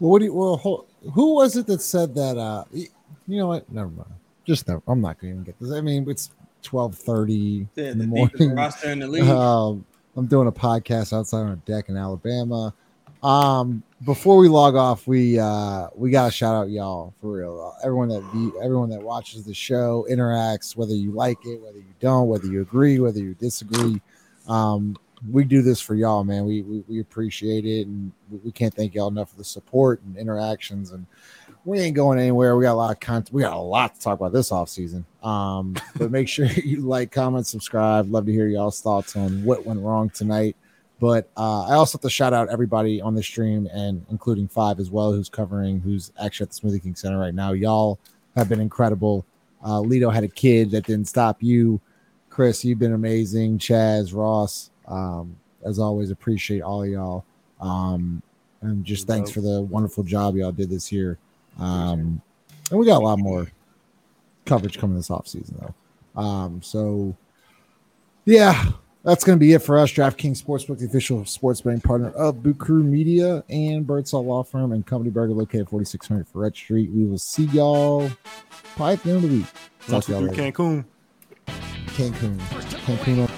Well, 0.00 0.10
what 0.10 0.18
do 0.20 0.24
you? 0.26 0.34
Well, 0.34 0.86
who 1.14 1.34
was 1.34 1.56
it 1.56 1.66
that 1.66 1.80
said 1.82 2.14
that? 2.14 2.36
Uh, 2.36 2.64
you 2.72 2.88
know 3.28 3.48
what? 3.48 3.70
Never 3.70 3.88
mind. 3.88 4.10
Just 4.44 4.66
no. 4.68 4.82
I'm 4.86 5.00
not 5.00 5.20
going 5.20 5.32
to 5.32 5.40
even 5.40 5.44
get 5.44 5.58
this. 5.60 5.72
I 5.72 5.80
mean, 5.80 6.08
it's 6.10 6.30
12:30 6.64 7.68
The, 7.74 7.88
in 7.88 7.98
the 7.98 8.04
the 8.04 8.08
morning. 8.08 8.54
roster 8.56 8.90
in 8.90 8.98
the 9.00 9.06
league. 9.08 9.24
Um, 9.24 9.84
I'm 10.16 10.26
doing 10.26 10.48
a 10.48 10.52
podcast 10.52 11.12
outside 11.16 11.40
on 11.40 11.52
a 11.52 11.56
deck 11.56 11.88
in 11.88 11.96
Alabama. 11.96 12.74
Um, 13.22 13.84
before 14.04 14.36
we 14.36 14.48
log 14.48 14.74
off, 14.74 15.06
we 15.06 15.38
uh 15.38 15.86
we 15.94 16.10
gotta 16.10 16.32
shout 16.32 16.56
out 16.56 16.70
y'all 16.70 17.14
for 17.20 17.30
real. 17.30 17.72
Uh, 17.76 17.80
everyone 17.86 18.08
that 18.08 18.22
view, 18.32 18.60
everyone 18.60 18.90
that 18.90 19.00
watches 19.00 19.44
the 19.44 19.54
show 19.54 20.04
interacts, 20.10 20.76
whether 20.76 20.92
you 20.94 21.12
like 21.12 21.38
it, 21.46 21.60
whether 21.62 21.78
you 21.78 21.94
don't, 22.00 22.26
whether 22.26 22.46
you 22.48 22.62
agree, 22.62 22.98
whether 22.98 23.20
you 23.20 23.34
disagree. 23.34 24.00
Um, 24.48 24.96
we 25.30 25.44
do 25.44 25.62
this 25.62 25.80
for 25.80 25.94
y'all, 25.94 26.24
man. 26.24 26.44
We 26.46 26.62
we, 26.62 26.84
we 26.88 27.00
appreciate 27.00 27.64
it, 27.64 27.86
and 27.86 28.12
we, 28.30 28.38
we 28.38 28.52
can't 28.52 28.74
thank 28.74 28.94
y'all 28.94 29.08
enough 29.08 29.30
for 29.30 29.36
the 29.36 29.44
support 29.44 30.00
and 30.02 30.16
interactions. 30.16 30.90
And 30.90 31.06
we 31.64 31.78
ain't 31.78 31.94
going 31.94 32.18
anywhere. 32.18 32.56
We 32.56 32.64
got 32.64 32.72
a 32.72 32.74
lot 32.74 32.92
of 32.92 33.00
content. 33.00 33.32
We 33.32 33.42
got 33.42 33.52
a 33.52 33.58
lot 33.58 33.94
to 33.94 34.00
talk 34.00 34.18
about 34.18 34.32
this 34.32 34.50
off 34.50 34.68
season. 34.68 35.04
Um, 35.22 35.76
but 35.96 36.10
make 36.10 36.28
sure 36.28 36.46
you 36.46 36.80
like, 36.80 37.12
comment, 37.12 37.46
subscribe. 37.46 38.10
Love 38.10 38.26
to 38.26 38.32
hear 38.32 38.48
y'all's 38.48 38.80
thoughts 38.80 39.16
on 39.16 39.44
what 39.44 39.64
went 39.64 39.80
wrong 39.80 40.10
tonight. 40.10 40.56
But 40.98 41.28
uh, 41.36 41.64
I 41.64 41.74
also 41.74 41.98
have 41.98 42.02
to 42.02 42.10
shout 42.10 42.32
out 42.32 42.48
everybody 42.48 43.00
on 43.00 43.16
the 43.16 43.22
stream 43.22 43.68
and 43.72 44.06
including 44.10 44.46
Five 44.46 44.78
as 44.78 44.90
well, 44.90 45.12
who's 45.12 45.28
covering, 45.28 45.80
who's 45.80 46.12
actually 46.22 46.44
at 46.44 46.52
the 46.52 46.60
Smoothie 46.60 46.82
King 46.82 46.94
Center 46.94 47.18
right 47.18 47.34
now. 47.34 47.52
Y'all 47.52 47.98
have 48.36 48.48
been 48.48 48.60
incredible. 48.60 49.24
Uh, 49.64 49.80
Lito 49.80 50.12
had 50.12 50.24
a 50.24 50.28
kid 50.28 50.70
that 50.70 50.86
didn't 50.86 51.08
stop 51.08 51.42
you. 51.42 51.80
Chris, 52.30 52.64
you've 52.64 52.78
been 52.78 52.92
amazing. 52.92 53.58
Chaz, 53.58 54.14
Ross, 54.14 54.70
um, 54.86 55.36
as 55.64 55.78
always, 55.78 56.10
appreciate 56.10 56.62
all 56.62 56.86
y'all. 56.86 57.24
Um, 57.60 58.22
and 58.60 58.84
just 58.84 59.06
thanks 59.06 59.30
for 59.30 59.40
the 59.40 59.62
wonderful 59.62 60.04
job 60.04 60.36
y'all 60.36 60.52
did 60.52 60.70
this 60.70 60.92
year. 60.92 61.18
Um, 61.58 62.20
and 62.70 62.78
we 62.78 62.86
got 62.86 63.02
a 63.02 63.04
lot 63.04 63.18
more 63.18 63.50
coverage 64.44 64.78
coming 64.78 64.96
this 64.96 65.10
off 65.10 65.26
season 65.26 65.56
though. 65.60 66.20
Um, 66.20 66.62
so 66.62 67.16
yeah, 68.24 68.70
that's 69.02 69.24
going 69.24 69.38
to 69.38 69.40
be 69.40 69.52
it 69.52 69.60
for 69.60 69.78
us. 69.78 69.90
DraftKings 69.92 70.42
Sportsbook, 70.42 70.78
the 70.78 70.86
official 70.86 71.24
sports 71.24 71.60
betting 71.60 71.80
partner 71.80 72.10
of 72.10 72.42
Boot 72.42 72.58
Crew 72.58 72.84
Media 72.84 73.42
and 73.48 73.86
Birdsall 73.86 74.24
Law 74.24 74.44
Firm 74.44 74.72
and 74.72 74.86
Company 74.86 75.10
Burger, 75.10 75.32
located 75.32 75.68
4600 75.68 76.26
Freret 76.32 76.54
Street. 76.54 76.90
We 76.90 77.04
will 77.04 77.18
see 77.18 77.44
y'all 77.46 78.10
probably 78.76 78.94
at 78.94 79.02
the 79.02 79.10
end 79.10 79.24
of 79.24 79.30
the 79.30 79.36
week. 79.38 79.46
Talk 79.88 80.04
to 80.04 80.12
y'all 80.12 80.20
later. 80.22 80.52
Cancun. 80.52 80.84
Cancun. 81.88 82.38
Cancun. 82.38 83.31